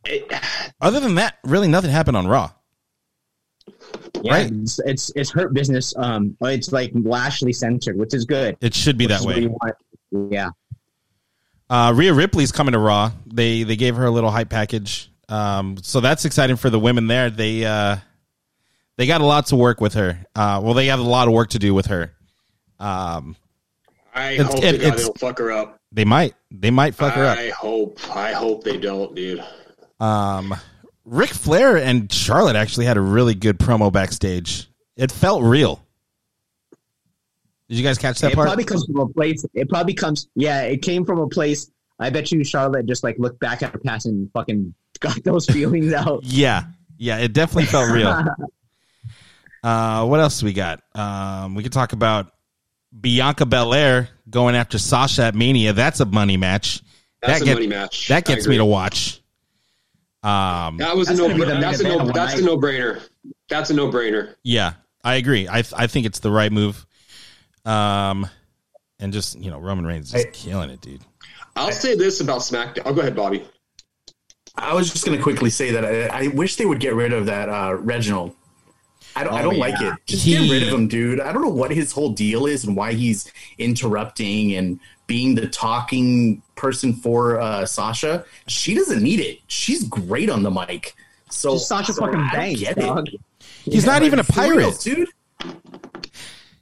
it, 0.06 0.32
other 0.80 1.00
than 1.00 1.16
that, 1.16 1.38
really 1.44 1.68
nothing 1.68 1.90
happened 1.90 2.16
on 2.16 2.26
Raw. 2.28 2.50
Yeah, 4.22 4.32
Right. 4.34 4.52
it's, 4.52 4.78
it's 4.84 5.10
it's 5.16 5.30
hurt 5.30 5.52
business. 5.52 5.94
Um, 5.96 6.36
it's 6.42 6.70
like 6.72 6.92
Lashley 6.94 7.52
centered, 7.52 7.96
which 7.98 8.14
is 8.14 8.24
good. 8.24 8.56
It 8.60 8.74
should 8.74 8.96
be 8.96 9.04
Which 9.06 9.10
that 9.10 9.20
is 9.20 9.26
what 9.26 9.76
way. 10.12 10.28
Yeah, 10.30 10.50
Uh, 11.70 11.92
Rhea 11.94 12.12
Ripley's 12.14 12.52
coming 12.52 12.72
to 12.72 12.78
Raw. 12.78 13.12
They 13.26 13.62
they 13.64 13.76
gave 13.76 13.96
her 13.96 14.04
a 14.04 14.10
little 14.10 14.30
hype 14.30 14.48
package. 14.50 15.10
Um, 15.28 15.76
so 15.82 16.00
that's 16.00 16.24
exciting 16.24 16.56
for 16.56 16.70
the 16.70 16.78
women 16.78 17.06
there. 17.06 17.30
They 17.30 17.64
uh, 17.64 17.96
they 18.96 19.06
got 19.06 19.20
a 19.22 19.24
lot 19.26 19.46
to 19.46 19.56
work 19.56 19.80
with 19.80 19.94
her. 19.94 20.18
Uh, 20.36 20.60
well, 20.62 20.74
they 20.74 20.86
have 20.86 21.00
a 21.00 21.02
lot 21.02 21.26
of 21.28 21.34
work 21.34 21.50
to 21.50 21.58
do 21.58 21.72
with 21.74 21.86
her. 21.86 22.12
Um, 22.78 23.34
I 24.14 24.32
It's- 24.32 24.46
hope 24.54 24.62
it- 24.62 24.72
to 24.72 24.78
God 24.78 24.86
it's- 24.86 24.96
they 25.00 25.02
don't 25.04 25.18
fuck 25.18 25.38
her 25.38 25.50
up. 25.50 25.80
they 25.90 26.04
might 26.04 26.34
they 26.50 26.70
might 26.70 26.94
fuck 26.94 27.14
her 27.14 27.24
up. 27.24 27.38
I 27.38 27.48
hope. 27.50 27.98
I 28.14 28.32
hope 28.32 28.62
they 28.62 28.76
don't, 28.76 29.14
dude. 29.16 29.42
Um, 29.98 30.54
Ric 31.04 31.30
Flair 31.30 31.76
and 31.76 32.10
Charlotte 32.12 32.56
actually 32.56 32.86
had 32.86 32.96
a 32.96 33.00
really 33.00 33.34
good 33.34 33.58
promo 33.58 33.92
backstage. 33.92 34.68
It 34.96 35.10
felt 35.10 35.42
real. 35.42 35.84
Did 37.68 37.78
you 37.78 37.84
guys 37.84 37.98
catch 37.98 38.20
that 38.20 38.32
it 38.32 38.34
part? 38.34 38.46
It 38.46 38.50
probably 38.50 38.64
comes 38.64 38.84
from 38.86 38.98
a 39.00 39.08
place. 39.08 39.44
It 39.54 39.68
probably 39.68 39.94
comes. 39.94 40.28
Yeah, 40.34 40.62
it 40.62 40.82
came 40.82 41.04
from 41.04 41.18
a 41.18 41.28
place. 41.28 41.70
I 41.98 42.10
bet 42.10 42.30
you 42.30 42.44
Charlotte 42.44 42.86
just 42.86 43.02
like 43.02 43.18
looked 43.18 43.40
back 43.40 43.62
at 43.62 43.72
her 43.72 43.78
past 43.78 44.06
and 44.06 44.30
fucking 44.32 44.74
got 45.00 45.22
those 45.24 45.46
feelings 45.46 45.92
out. 45.92 46.20
yeah, 46.24 46.64
yeah, 46.98 47.18
it 47.18 47.32
definitely 47.32 47.66
felt 47.66 47.90
real. 47.90 48.24
Uh, 49.64 50.04
what 50.06 50.18
else 50.18 50.42
we 50.42 50.52
got? 50.52 50.82
Um, 50.92 51.54
we 51.54 51.62
could 51.62 51.72
talk 51.72 51.92
about 51.92 52.32
Bianca 53.00 53.46
Belair 53.46 54.08
going 54.28 54.56
after 54.56 54.76
Sasha 54.76 55.22
at 55.22 55.36
Mania. 55.36 55.72
That's 55.72 56.00
a 56.00 56.04
money 56.04 56.36
match. 56.36 56.82
That's 57.20 57.34
that 57.38 57.42
a 57.42 57.44
get- 57.44 57.54
money 57.54 57.66
match. 57.68 58.08
That 58.08 58.24
gets 58.24 58.48
me 58.48 58.56
to 58.56 58.64
watch. 58.64 59.21
Um, 60.22 60.76
That 60.78 60.96
was 60.96 61.08
That's 61.08 61.18
a 61.18 61.22
no. 61.22 61.28
gonna 61.28 61.44
be 61.44 61.50
the 61.52 61.60
That's 61.60 61.80
a 61.80 61.84
main 61.84 61.96
no. 61.98 62.04
event 62.04 62.08
of 62.10 62.14
the 62.14 62.20
That's 62.20 62.34
a 62.34 62.36
night. 62.36 62.44
no 62.46 62.56
brainer. 62.58 63.08
That's 63.48 63.70
a 63.70 63.74
no 63.74 63.90
brainer. 63.90 64.34
yeah, 64.44 64.74
I 65.04 65.16
agree. 65.16 65.48
I 65.48 65.58
I 65.76 65.86
think 65.86 66.06
it's 66.06 66.20
the 66.20 66.30
right 66.30 66.52
move. 66.52 66.86
Um, 67.64 68.26
and 69.00 69.12
just 69.12 69.38
you 69.38 69.50
know, 69.50 69.58
Roman 69.58 69.84
Reigns 69.86 70.06
is 70.14 70.22
just 70.24 70.26
I- 70.26 70.30
killing 70.30 70.70
it, 70.70 70.80
dude. 70.80 71.02
I'll 71.56 71.70
say 71.72 71.94
this 71.96 72.20
about 72.20 72.40
SmackDown. 72.40 72.86
I'll 72.86 72.94
go 72.94 73.02
ahead, 73.02 73.14
Bobby. 73.14 73.44
I 74.56 74.72
was 74.74 74.90
just 74.90 75.04
going 75.04 75.16
to 75.16 75.22
quickly 75.22 75.50
say 75.50 75.70
that 75.72 75.84
I, 75.84 76.24
I 76.24 76.26
wish 76.28 76.56
they 76.56 76.64
would 76.66 76.80
get 76.80 76.94
rid 76.94 77.12
of 77.12 77.26
that 77.26 77.48
uh, 77.50 77.74
Reginald. 77.74 78.34
I 79.14 79.24
don't, 79.24 79.34
I 79.34 79.40
Oh, 79.40 79.50
don't 79.50 79.58
like 79.58 79.78
it. 79.80 79.94
Just 80.06 80.24
He- 80.24 80.32
get 80.32 80.50
rid 80.50 80.62
of 80.62 80.68
him, 80.70 80.88
dude. 80.88 81.20
I 81.20 81.30
don't 81.32 81.42
know 81.42 81.48
what 81.50 81.70
his 81.70 81.92
whole 81.92 82.10
deal 82.10 82.46
is 82.46 82.64
and 82.64 82.74
why 82.76 82.92
he's 82.94 83.30
interrupting 83.58 84.54
and 84.56 84.80
being 85.12 85.34
the 85.34 85.46
talking 85.46 86.40
person 86.54 86.94
for 86.94 87.38
uh, 87.38 87.66
Sasha. 87.66 88.24
She 88.46 88.74
doesn't 88.74 89.02
need 89.02 89.20
it. 89.20 89.40
She's 89.46 89.84
great 89.84 90.30
on 90.30 90.42
the 90.42 90.50
mic. 90.50 90.94
So 91.28 91.52
Just 91.52 91.68
Sasha 91.68 91.92
so 91.92 92.00
fucking 92.06 92.18
I 92.18 92.32
bangs, 92.32 92.60
get 92.60 92.76
dog. 92.78 93.08
it. 93.08 93.20
He's 93.64 93.84
not 93.84 94.02
even 94.02 94.20
a 94.20 94.24
For 94.24 94.40
real, 94.40 94.70
pirate, 94.72 94.80
dude. 94.80 95.08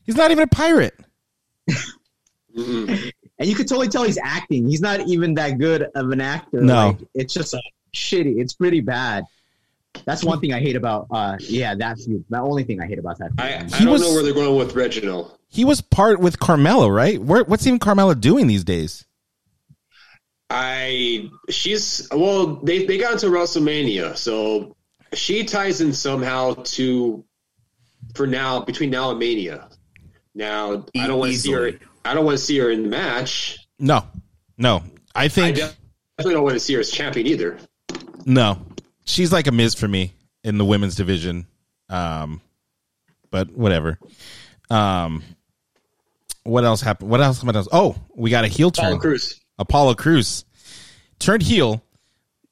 He's 0.05 0.16
not 0.16 0.32
even 0.32 0.42
a 0.42 0.48
pirate. 0.48 0.98
And 2.57 3.48
you 3.48 3.55
could 3.55 3.68
totally 3.68 3.88
tell 3.88 4.03
he's 4.03 4.18
acting. 4.22 4.68
He's 4.68 4.82
not 4.82 5.01
even 5.09 5.32
that 5.34 5.57
good 5.59 5.86
of 5.94 6.11
an 6.11 6.20
actor. 6.20 6.61
No. 6.61 6.88
Like, 6.88 6.98
it's 7.14 7.32
just 7.32 7.55
shitty. 7.94 8.38
It's 8.38 8.53
pretty 8.53 8.80
bad. 8.80 9.24
That's 10.05 10.22
one 10.24 10.40
thing 10.40 10.53
I 10.53 10.61
hate 10.61 10.76
about. 10.76 11.07
Uh, 11.11 11.36
yeah, 11.40 11.74
that 11.76 11.98
feud. 12.01 12.22
The 12.28 12.38
only 12.38 12.64
thing 12.64 12.82
I 12.82 12.86
hate 12.86 12.98
about 12.98 13.16
that. 13.18 13.30
I, 13.38 13.61
I 13.61 13.82
don't 13.82 13.92
was- 13.92 14.03
know 14.03 14.12
where 14.12 14.22
they're 14.22 14.34
going 14.34 14.57
with 14.57 14.74
Reginald. 14.74 15.38
He 15.53 15.64
was 15.64 15.80
part 15.80 16.20
with 16.20 16.38
Carmella, 16.38 16.94
right? 16.94 17.20
Where, 17.20 17.42
what's 17.44 17.66
even 17.66 17.80
Carmella 17.80 18.18
doing 18.18 18.46
these 18.46 18.64
days? 18.64 19.05
I 20.48 21.30
she's 21.48 22.09
well 22.11 22.57
they 22.57 22.84
they 22.86 22.98
got 22.98 23.12
into 23.12 23.26
WrestleMania, 23.26 24.16
so 24.16 24.76
she 25.12 25.44
ties 25.44 25.80
in 25.80 25.92
somehow 25.92 26.55
to 26.55 27.24
for 28.14 28.26
now 28.26 28.61
between 28.61 28.90
now 28.90 29.11
and 29.11 29.18
Mania. 29.18 29.68
Now 30.34 30.84
I 30.96 31.07
don't 31.07 31.18
want 31.18 31.32
to 31.32 31.38
see 31.38 31.53
her. 31.53 31.72
I 32.05 32.14
don't 32.14 32.24
want 32.24 32.38
to 32.38 32.44
see 32.44 32.59
her 32.59 32.70
in 32.70 32.82
the 32.82 32.88
match. 32.88 33.59
No, 33.78 34.05
no. 34.59 34.82
I 35.14 35.24
I 35.24 35.28
think 35.28 35.57
definitely 35.57 36.34
don't 36.34 36.44
want 36.44 36.55
to 36.55 36.61
see 36.61 36.74
her 36.74 36.80
as 36.80 36.90
champion 36.90 37.26
either. 37.26 37.59
no. 38.24 38.64
She's 39.05 39.32
like 39.32 39.48
a 39.48 39.53
Miz 39.53 39.74
for 39.74 39.88
me 39.88 40.12
in 40.44 40.57
the 40.59 40.64
women's 40.64 40.94
division. 40.94 41.46
Um, 41.88 42.40
but 43.30 43.51
whatever. 43.51 43.98
Um, 44.70 45.24
what 46.45 46.64
else 46.64 46.80
happened? 46.80 47.11
What 47.11 47.20
else? 47.20 47.43
What 47.43 47.57
else? 47.57 47.68
Oh, 47.70 47.97
we 48.14 48.30
got 48.30 48.45
a 48.45 48.49
heel 48.49 48.70
turn. 48.70 48.86
Apollo 48.86 49.01
Crews. 49.01 49.41
Apollo 49.59 49.95
Crews 49.95 50.45
turned 51.18 51.43
heel. 51.43 51.82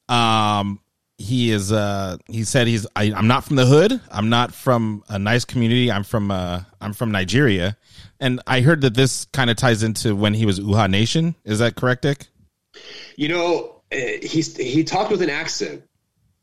Um, 0.07 0.79
he 1.17 1.51
is. 1.51 1.71
Uh, 1.71 2.17
he 2.27 2.43
said 2.43 2.67
he's. 2.67 2.87
I, 2.95 3.13
I'm 3.13 3.27
not 3.27 3.43
from 3.43 3.57
the 3.57 3.65
hood. 3.65 3.99
I'm 4.09 4.29
not 4.29 4.53
from 4.53 5.03
a 5.09 5.19
nice 5.19 5.45
community. 5.45 5.91
I'm 5.91 6.03
from. 6.03 6.31
Uh, 6.31 6.61
I'm 6.79 6.93
from 6.93 7.11
Nigeria, 7.11 7.77
and 8.19 8.41
I 8.47 8.61
heard 8.61 8.81
that 8.81 8.93
this 8.93 9.25
kind 9.25 9.49
of 9.49 9.57
ties 9.57 9.83
into 9.83 10.15
when 10.15 10.33
he 10.33 10.45
was 10.45 10.59
Uhaa 10.59 10.89
Nation. 10.89 11.35
Is 11.43 11.59
that 11.59 11.75
correct, 11.75 12.03
Dick? 12.03 12.27
You 13.17 13.27
know, 13.27 13.81
eh, 13.91 14.25
he's 14.25 14.55
he 14.55 14.83
talked 14.83 15.11
with 15.11 15.21
an 15.21 15.29
accent, 15.29 15.83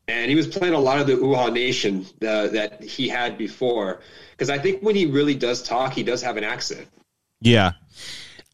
and 0.07 0.29
he 0.29 0.35
was 0.35 0.47
playing 0.47 0.75
a 0.75 0.79
lot 0.79 0.99
of 0.99 1.07
the 1.07 1.13
Uhaa 1.13 1.51
Nation 1.51 2.05
uh, 2.21 2.47
that 2.47 2.83
he 2.83 3.07
had 3.09 3.37
before. 3.37 4.01
Because 4.31 4.51
I 4.51 4.59
think 4.59 4.83
when 4.83 4.95
he 4.95 5.07
really 5.07 5.33
does 5.33 5.63
talk, 5.63 5.93
he 5.93 6.03
does 6.03 6.21
have 6.21 6.37
an 6.37 6.43
accent. 6.43 6.87
Yeah. 7.41 7.73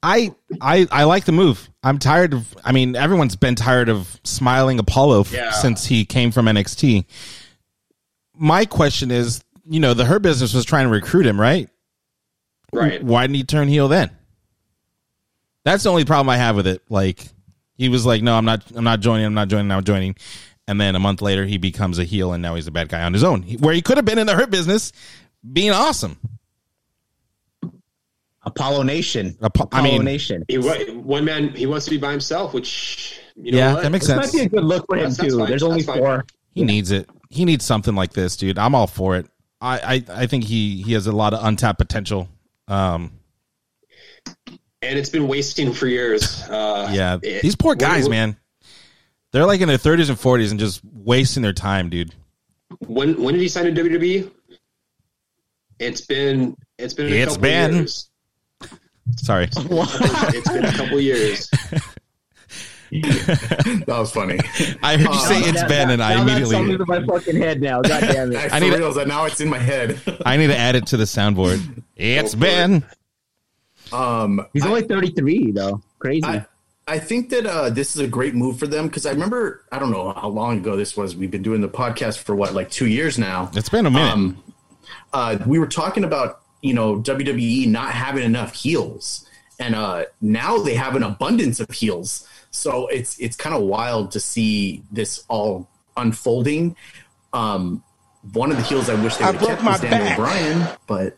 I 0.01 0.33
I 0.61 0.87
I 0.91 1.03
like 1.05 1.25
the 1.25 1.31
move. 1.31 1.69
I'm 1.83 1.97
tired 1.99 2.33
of 2.33 2.55
I 2.65 2.71
mean 2.73 2.95
everyone's 2.95 3.35
been 3.35 3.55
tired 3.55 3.87
of 3.89 4.19
smiling 4.23 4.79
Apollo 4.79 5.21
f- 5.21 5.31
Yeah. 5.33 5.51
since 5.51 5.85
he 5.85 6.03
came 6.05 6.31
from 6.31 6.45
NXT. 6.47 7.05
My 8.35 8.65
question 8.65 9.11
is, 9.11 9.43
you 9.69 9.79
know, 9.79 9.93
the 9.93 10.03
Hurt 10.05 10.21
business 10.21 10.53
was 10.53 10.65
trying 10.65 10.85
to 10.87 10.91
recruit 10.91 11.25
him, 11.25 11.39
right? 11.39 11.69
Right. 12.73 13.01
Why 13.03 13.21
didn't 13.23 13.35
he 13.35 13.43
turn 13.43 13.67
heel 13.67 13.87
then? 13.87 14.09
That's 15.63 15.83
the 15.83 15.89
only 15.89 16.03
problem 16.05 16.29
I 16.29 16.37
have 16.37 16.55
with 16.55 16.67
it. 16.67 16.81
Like 16.89 17.25
he 17.77 17.87
was 17.87 18.05
like, 18.05 18.21
"No, 18.21 18.35
I'm 18.35 18.45
not 18.45 18.63
I'm 18.75 18.83
not 18.83 18.99
joining. 18.99 19.25
I'm 19.25 19.33
not 19.33 19.47
joining. 19.47 19.71
I'm 19.71 19.83
joining." 19.83 20.15
And 20.67 20.79
then 20.81 20.95
a 20.95 20.99
month 20.99 21.21
later 21.21 21.45
he 21.45 21.57
becomes 21.57 21.99
a 21.99 22.03
heel 22.03 22.33
and 22.33 22.41
now 22.41 22.55
he's 22.55 22.67
a 22.67 22.71
bad 22.71 22.89
guy 22.89 23.03
on 23.03 23.13
his 23.13 23.23
own. 23.23 23.41
He- 23.43 23.57
Where 23.57 23.73
he 23.73 23.81
could 23.81 23.97
have 23.97 24.05
been 24.05 24.17
in 24.17 24.27
the 24.27 24.35
Hurt 24.35 24.49
business 24.49 24.91
being 25.51 25.71
awesome. 25.71 26.17
Apollo 28.45 28.83
Nation. 28.83 29.37
Apo- 29.41 29.63
I 29.71 29.79
Apollo 29.79 29.83
mean- 29.93 30.03
Nation. 30.03 30.43
He 30.47 30.57
one 30.57 31.25
man. 31.25 31.49
He 31.55 31.65
wants 31.65 31.85
to 31.85 31.91
be 31.91 31.97
by 31.97 32.11
himself, 32.11 32.53
which 32.53 33.19
you 33.35 33.51
know 33.53 33.57
Yeah, 33.57 33.73
what? 33.75 33.83
that 33.83 33.89
makes 33.91 34.07
This 34.07 34.15
sense. 34.15 34.33
might 34.33 34.39
be 34.39 34.45
a 34.45 34.49
good 34.49 34.63
look 34.65 34.85
for 34.87 34.95
him 34.95 35.03
That's- 35.03 35.17
that's 35.17 35.29
too. 35.33 35.39
fine. 35.39 35.49
There's 35.49 35.63
only 35.63 35.77
That's 35.81 35.87
fine. 35.87 35.97
four. 35.99 36.25
He 36.53 36.63
needs 36.63 36.91
it. 36.91 37.09
He 37.29 37.45
needs 37.45 37.65
something 37.65 37.95
like 37.95 38.13
this, 38.13 38.35
dude. 38.37 38.57
I'm 38.59 38.75
all 38.75 38.85
for 38.87 39.15
it. 39.17 39.27
I, 39.61 39.79
I, 40.09 40.21
I 40.23 40.27
think 40.27 40.43
he, 40.43 40.81
he 40.83 40.93
has 40.93 41.07
a 41.07 41.11
lot 41.11 41.33
of 41.33 41.43
untapped 41.43 41.79
potential. 41.79 42.27
Um, 42.67 43.13
and 44.81 44.99
it's 44.99 45.09
been 45.09 45.27
wasting 45.27 45.73
for 45.73 45.87
years. 45.87 46.41
Uh, 46.43 46.89
yeah, 46.93 47.17
it- 47.23 47.41
these 47.41 47.55
poor 47.55 47.75
guys, 47.75 48.03
when, 48.03 48.11
man. 48.11 48.37
They're 49.31 49.45
like 49.47 49.61
in 49.61 49.67
their 49.67 49.77
30s 49.79 50.09
and 50.09 50.17
40s 50.17 50.51
and 50.51 50.59
just 50.59 50.81
wasting 50.83 51.41
their 51.41 51.53
time, 51.53 51.89
dude. 51.89 52.13
When 52.79 53.21
when 53.23 53.33
did 53.33 53.41
he 53.41 53.47
sign 53.47 53.65
to 53.65 53.71
WWE? 53.83 54.29
It's 55.79 56.01
been 56.01 56.55
it's 56.77 56.93
been 56.93 57.07
a 57.07 57.15
It's 57.15 57.31
couple 57.33 57.41
been- 57.41 57.73
years. 57.75 58.09
Sorry. 59.17 59.45
It's 59.57 60.49
been 60.49 60.65
a 60.65 60.71
couple 60.73 60.99
years. 60.99 61.49
That 62.91 63.85
was 63.87 64.11
funny. 64.11 64.39
I 64.83 64.97
heard 64.97 65.07
you 65.13 65.19
say 65.21 65.37
Uh, 65.37 65.47
it's 65.49 65.61
Now- 65.63 65.67
Ben, 65.67 65.89
and 65.89 66.03
I 66.03 66.09
that's 66.13 66.21
immediately 66.21 66.55
something 66.55 66.77
to 66.77 66.85
my 66.85 67.03
fucking 67.03 67.35
head 67.37 67.59
now. 67.59 67.81
God 67.81 68.01
damn 68.01 68.35
I, 68.35 68.45
it. 68.45 68.51
I 68.53 68.55
I 68.57 68.59
need 68.59 68.67
need 68.67 68.71
to- 68.73 68.77
realize 68.77 68.95
that 68.95 69.07
now 69.07 69.25
it's 69.25 69.41
in 69.41 69.49
my 69.49 69.57
head. 69.57 69.99
I 70.25 70.37
need 70.37 70.47
to 70.47 70.57
add 70.57 70.75
it 70.75 70.85
to 70.87 70.97
the 70.97 71.05
soundboard. 71.05 71.83
It's 71.95 72.33
for 72.35 72.39
Ben. 72.41 72.85
Um, 73.91 74.45
He's 74.53 74.65
only 74.65 74.83
33 74.83 75.51
though. 75.53 75.81
Crazy. 75.97 76.23
I, 76.23 76.45
I 76.87 76.99
think 76.99 77.29
that 77.29 77.47
uh, 77.47 77.69
this 77.71 77.95
is 77.95 78.01
a 78.01 78.07
great 78.07 78.35
move 78.35 78.59
for 78.59 78.67
them 78.67 78.87
because 78.87 79.07
I 79.07 79.11
remember 79.11 79.63
I 79.71 79.79
don't 79.79 79.89
know 79.91 80.13
how 80.13 80.27
long 80.29 80.59
ago 80.59 80.75
this 80.75 80.95
was. 80.95 81.15
We've 81.15 81.31
been 81.31 81.41
doing 81.43 81.61
the 81.61 81.69
podcast 81.69 82.19
for 82.19 82.35
what 82.35 82.53
like 82.53 82.69
two 82.69 82.87
years 82.87 83.17
now. 83.17 83.49
It's 83.55 83.69
been 83.69 83.87
a 83.87 83.91
minute. 83.91 84.11
Um, 84.11 84.43
uh, 85.13 85.37
we 85.47 85.57
were 85.57 85.67
talking 85.67 86.03
about 86.03 86.41
you 86.63 86.73
know 86.73 86.99
WWE 86.99 87.67
not 87.67 87.93
having 87.93 88.23
enough 88.23 88.55
heels, 88.55 89.27
and 89.59 89.75
uh, 89.75 90.05
now 90.21 90.57
they 90.57 90.73
have 90.73 90.95
an 90.95 91.03
abundance 91.03 91.59
of 91.59 91.69
heels. 91.69 92.27
So 92.49 92.87
it's 92.87 93.19
it's 93.19 93.35
kind 93.35 93.55
of 93.55 93.61
wild 93.61 94.11
to 94.11 94.19
see 94.19 94.81
this 94.91 95.25
all 95.27 95.69
unfolding. 95.95 96.75
Um, 97.33 97.83
one 98.31 98.49
of 98.49 98.57
the 98.57 98.63
heels 98.63 98.89
I 98.89 98.95
wish 98.95 99.17
they 99.17 99.25
would 99.25 99.35
have 99.35 99.47
kept 99.47 99.63
was 99.63 99.81
Daniel 99.81 100.15
Bryan, 100.15 100.67
but 100.87 101.17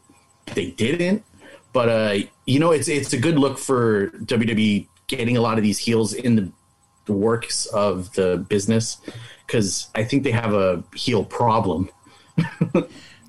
they 0.54 0.72
didn't. 0.72 1.24
But 1.72 1.90
uh, 1.90 2.18
you 2.46 2.60
know, 2.60 2.72
it's 2.72 2.88
it's 2.88 3.14
a 3.14 3.18
good 3.18 3.38
look 3.38 3.60
for 3.60 4.10
WWE 4.10 4.88
getting 5.08 5.38
a 5.38 5.42
lot 5.42 5.58
of 5.58 5.64
these 5.64 5.78
heels 5.78 6.14
in 6.14 6.36
the, 6.36 6.52
the 7.06 7.14
works 7.14 7.68
of 7.68 8.12
the 8.14 8.44
business 8.50 8.98
because 9.46 9.90
I 9.94 10.04
think 10.04 10.24
they 10.24 10.32
have 10.32 10.56
a 10.56 10.84
heel 10.96 11.24
problem. 11.24 11.90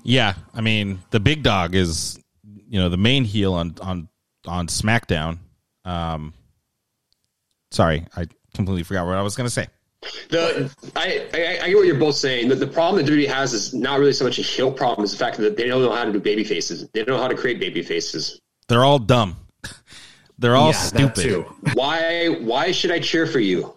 yeah, 0.03 0.33
I 0.53 0.61
mean, 0.61 0.99
the 1.11 1.19
big 1.19 1.43
dog 1.43 1.75
is, 1.75 2.19
you 2.43 2.79
know, 2.79 2.89
the 2.89 2.97
main 2.97 3.23
heel 3.23 3.53
on 3.53 3.75
on 3.81 4.09
on 4.45 4.67
SmackDown. 4.67 5.39
Um, 5.85 6.33
sorry, 7.71 8.05
I 8.15 8.27
completely 8.53 8.83
forgot 8.83 9.05
what 9.05 9.17
I 9.17 9.21
was 9.21 9.35
going 9.35 9.47
to 9.47 9.53
say. 9.53 9.67
The 10.29 10.73
I, 10.95 11.27
I 11.33 11.59
I 11.63 11.69
get 11.69 11.75
what 11.75 11.85
you're 11.87 11.99
both 11.99 12.15
saying. 12.15 12.49
The, 12.49 12.55
the 12.55 12.67
problem 12.67 13.03
that 13.03 13.11
WWE 13.11 13.27
has 13.27 13.53
is 13.53 13.73
not 13.73 13.99
really 13.99 14.13
so 14.13 14.25
much 14.25 14.39
a 14.39 14.41
heel 14.41 14.71
problem; 14.71 15.05
is 15.05 15.11
the 15.11 15.17
fact 15.17 15.37
that 15.37 15.57
they 15.57 15.67
don't 15.67 15.81
know 15.81 15.91
how 15.91 16.05
to 16.05 16.11
do 16.11 16.19
baby 16.19 16.43
faces. 16.43 16.87
They 16.89 17.03
don't 17.03 17.15
know 17.15 17.21
how 17.21 17.27
to 17.27 17.35
create 17.35 17.59
baby 17.59 17.81
faces. 17.81 18.39
They're 18.67 18.85
all 18.85 18.99
dumb. 18.99 19.35
They're 20.39 20.55
all 20.55 20.67
yeah, 20.67 20.89
that 20.89 21.15
stupid. 21.15 21.21
too. 21.23 21.45
Why 21.73 22.27
why 22.41 22.71
should 22.71 22.91
I 22.91 22.99
cheer 22.99 23.25
for 23.25 23.39
you? 23.39 23.73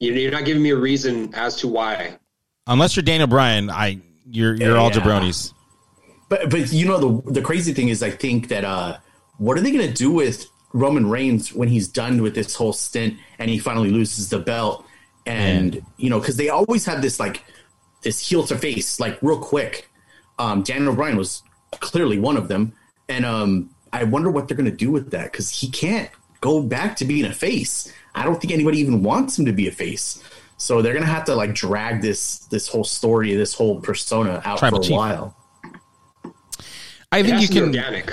You 0.00 0.12
know, 0.12 0.18
you're 0.18 0.32
not 0.32 0.44
giving 0.44 0.62
me 0.62 0.70
a 0.70 0.76
reason 0.76 1.32
as 1.34 1.56
to 1.56 1.68
why. 1.68 2.18
Unless 2.66 2.96
you're 2.96 3.04
Daniel 3.04 3.28
Bryan, 3.28 3.70
I 3.70 4.00
you're 4.30 4.54
you're 4.56 4.76
all 4.76 4.90
Yeah. 4.90 5.00
jabronis. 5.00 5.52
But 6.28 6.50
but 6.50 6.72
you 6.72 6.86
know 6.86 6.98
the 7.22 7.32
the 7.32 7.42
crazy 7.42 7.72
thing 7.72 7.88
is 7.88 8.02
I 8.02 8.10
think 8.10 8.48
that 8.48 8.64
uh 8.64 8.98
what 9.38 9.56
are 9.56 9.60
they 9.60 9.70
gonna 9.70 9.92
do 9.92 10.10
with 10.10 10.46
Roman 10.72 11.08
Reigns 11.08 11.52
when 11.52 11.68
he's 11.68 11.88
done 11.88 12.20
with 12.22 12.34
this 12.34 12.54
whole 12.54 12.72
stint 12.72 13.14
and 13.38 13.48
he 13.50 13.58
finally 13.58 13.90
loses 13.90 14.28
the 14.28 14.38
belt 14.38 14.84
and 15.26 15.82
you 15.96 16.10
know 16.10 16.18
because 16.20 16.36
they 16.36 16.48
always 16.48 16.84
have 16.86 17.02
this 17.02 17.18
like 17.20 17.44
this 18.02 18.26
heel 18.28 18.44
to 18.46 18.56
face 18.58 19.00
like 19.00 19.18
real 19.22 19.38
quick. 19.38 19.90
Um, 20.38 20.62
Daniel 20.62 20.94
Bryan 20.94 21.16
was 21.16 21.42
clearly 21.80 22.18
one 22.18 22.36
of 22.36 22.48
them, 22.48 22.72
and 23.08 23.24
um, 23.24 23.70
I 23.92 24.04
wonder 24.04 24.30
what 24.30 24.48
they're 24.48 24.56
gonna 24.56 24.70
do 24.70 24.90
with 24.90 25.10
that 25.12 25.32
because 25.32 25.48
he 25.48 25.70
can't 25.70 26.10
go 26.42 26.60
back 26.60 26.96
to 26.96 27.04
being 27.06 27.24
a 27.24 27.32
face. 27.32 27.90
I 28.14 28.24
don't 28.24 28.38
think 28.40 28.52
anybody 28.52 28.78
even 28.78 29.02
wants 29.02 29.38
him 29.38 29.46
to 29.46 29.52
be 29.52 29.66
a 29.66 29.72
face. 29.72 30.22
So 30.58 30.80
they're 30.82 30.94
gonna 30.94 31.06
have 31.06 31.24
to 31.26 31.34
like 31.34 31.54
drag 31.54 32.00
this 32.02 32.38
this 32.46 32.66
whole 32.68 32.84
story, 32.84 33.34
this 33.34 33.54
whole 33.54 33.80
persona 33.80 34.40
out 34.44 34.58
Tribal 34.58 34.78
for 34.78 34.82
a 34.82 34.84
chief. 34.84 34.96
while. 34.96 35.36
I 37.12 37.22
think 37.22 37.40
you 37.42 37.48
can. 37.48 37.64
organic. 37.64 38.12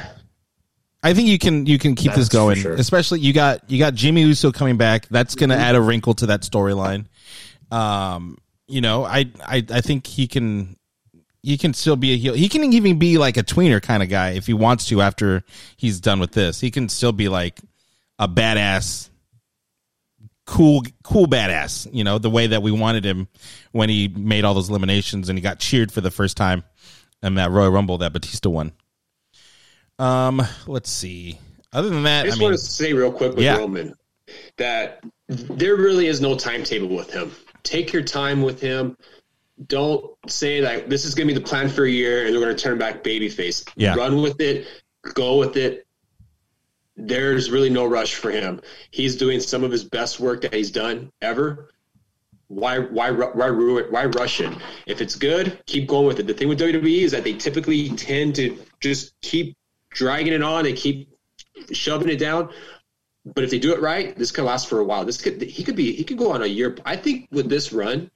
I 1.02 1.14
think 1.14 1.28
you 1.28 1.38
can. 1.40 1.66
You 1.66 1.78
can 1.80 1.96
keep 1.96 2.12
this 2.12 2.28
That's 2.28 2.30
for 2.30 2.34
going. 2.34 2.58
sure. 2.58 2.74
Especially 2.74 3.20
you 3.20 3.34
got 3.34 3.70
you 3.70 3.80
got 3.80 3.94
Jimmy 3.94 4.22
Uso 4.22 4.52
coming 4.52 4.78
back. 4.78 5.08
That's 5.10 5.36
going 5.36 5.50
to 5.50 5.56
add 5.58 5.76
a 5.76 5.82
wrinkle 5.82 6.14
to 6.16 6.28
that 6.28 6.42
storyline. 6.42 7.08
Um, 7.72 8.38
you 8.68 8.82
know, 8.82 9.04
I, 9.04 9.26
I 9.46 9.66
I 9.70 9.82
think 9.82 10.08
he 10.08 10.28
can. 10.28 10.78
He 11.42 11.58
can 11.58 11.74
still 11.74 11.98
be 11.98 12.14
a 12.14 12.18
heel. 12.18 12.34
He 12.34 12.48
can 12.48 12.72
even 12.72 13.00
be 13.00 13.18
like 13.18 13.36
a 13.36 13.44
tweener 13.44 13.82
kind 13.82 14.02
of 14.02 14.08
guy 14.08 14.32
if 14.32 14.48
he 14.48 14.54
wants 14.54 14.88
to. 14.88 15.02
After 15.02 15.44
he's 15.76 16.00
done 16.00 16.22
with 16.22 16.32
this, 16.32 16.62
he 16.62 16.72
can 16.72 16.88
still 16.88 17.12
be 17.12 17.28
like 17.28 17.60
a 18.18 18.30
badass, 18.30 19.10
cool, 20.46 20.84
cool 21.04 21.28
badass. 21.28 21.88
You 21.94 22.04
know, 22.04 22.18
the 22.18 22.30
way 22.30 22.48
that 22.48 22.62
we 22.62 22.72
wanted 22.72 23.06
him 23.06 23.28
when 23.72 23.90
he 23.90 24.08
made 24.08 24.44
all 24.46 24.54
those 24.54 24.70
eliminations 24.70 25.30
and 25.30 25.38
he 25.38 25.42
got 25.42 25.60
cheered 25.60 25.92
for 25.92 26.02
the 26.02 26.12
first 26.12 26.38
time 26.38 26.64
in 27.22 27.36
that 27.36 27.52
Royal 27.52 27.70
Rumble 27.72 28.00
that 28.00 28.14
Batista 28.14 28.50
won. 28.50 28.74
Um, 30.00 30.42
let's 30.68 30.90
see. 30.90 31.40
Other 31.72 31.90
than 31.90 32.04
that, 32.04 32.22
I 32.22 32.24
I, 32.24 32.26
just 32.28 32.40
mean, 32.40 32.50
want 32.50 32.60
to 32.60 32.64
say 32.66 32.94
real 32.94 33.12
quick 33.12 33.34
with 33.36 33.44
Yeah. 33.44 33.58
Roman 33.58 33.94
that 34.58 35.04
there 35.28 35.76
really 35.76 36.08
is 36.08 36.22
no 36.22 36.36
timetable 36.36 36.88
with 36.96 37.12
him. 37.12 37.32
Take 37.64 37.94
your 37.94 38.04
time 38.04 38.42
with 38.42 38.60
him. 38.60 38.98
Don't 39.68 40.12
say 40.28 40.62
that 40.62 40.90
this 40.90 41.06
is 41.06 41.14
going 41.16 41.28
to 41.28 41.34
be 41.34 41.40
the 41.40 41.46
plan 41.46 41.70
for 41.70 41.86
a 41.86 41.90
year 41.90 42.26
and 42.26 42.36
we're 42.36 42.42
going 42.42 42.56
to 42.56 42.62
turn 42.62 42.78
back 42.78 43.04
babyface. 43.04 43.68
Yeah. 43.76 43.96
Run 43.96 44.22
with 44.22 44.40
it. 44.42 44.68
Go 45.14 45.38
with 45.38 45.58
it. 45.58 45.86
There's 46.96 47.50
really 47.50 47.70
no 47.70 47.86
rush 47.86 48.16
for 48.16 48.32
him. 48.32 48.62
He's 48.92 49.16
doing 49.16 49.40
some 49.40 49.64
of 49.64 49.72
his 49.72 49.84
best 49.84 50.20
work 50.20 50.42
that 50.42 50.54
he's 50.54 50.72
done 50.72 51.12
ever. 51.22 51.70
Why 52.48 52.78
why 52.80 53.10
why 53.10 53.50
why 53.50 54.06
rush 54.06 54.40
it? 54.42 54.56
If 54.86 55.02
it's 55.02 55.16
good, 55.16 55.60
keep 55.66 55.88
going 55.88 56.06
with 56.06 56.20
it. 56.20 56.28
The 56.28 56.34
thing 56.34 56.50
with 56.50 56.60
WWE 56.60 57.02
is 57.02 57.12
that 57.12 57.24
they 57.24 57.34
typically 57.34 57.90
tend 57.90 58.36
to 58.36 58.60
just 58.80 59.20
keep 59.22 59.58
dragging 59.90 60.34
it 60.34 60.44
on. 60.44 60.64
They 60.64 60.74
keep 60.74 61.10
shoving 61.72 62.10
it 62.10 62.20
down. 62.20 62.50
But 63.26 63.44
if 63.44 63.50
they 63.50 63.60
do 63.60 63.74
it 63.74 63.82
right, 63.82 64.16
this 64.16 64.32
could 64.32 64.44
last 64.44 64.68
for 64.68 64.80
a 64.80 64.84
while. 64.84 65.06
This 65.06 65.20
could 65.20 65.42
he 65.42 65.64
could 65.64 65.76
be 65.76 65.94
he 65.94 66.04
could 66.04 66.18
go 66.18 66.32
on 66.32 66.44
a 66.44 66.48
year. 66.48 66.78
I 66.86 66.96
think 66.96 67.28
with 67.32 67.50
this 67.50 67.74
run, 67.74 68.12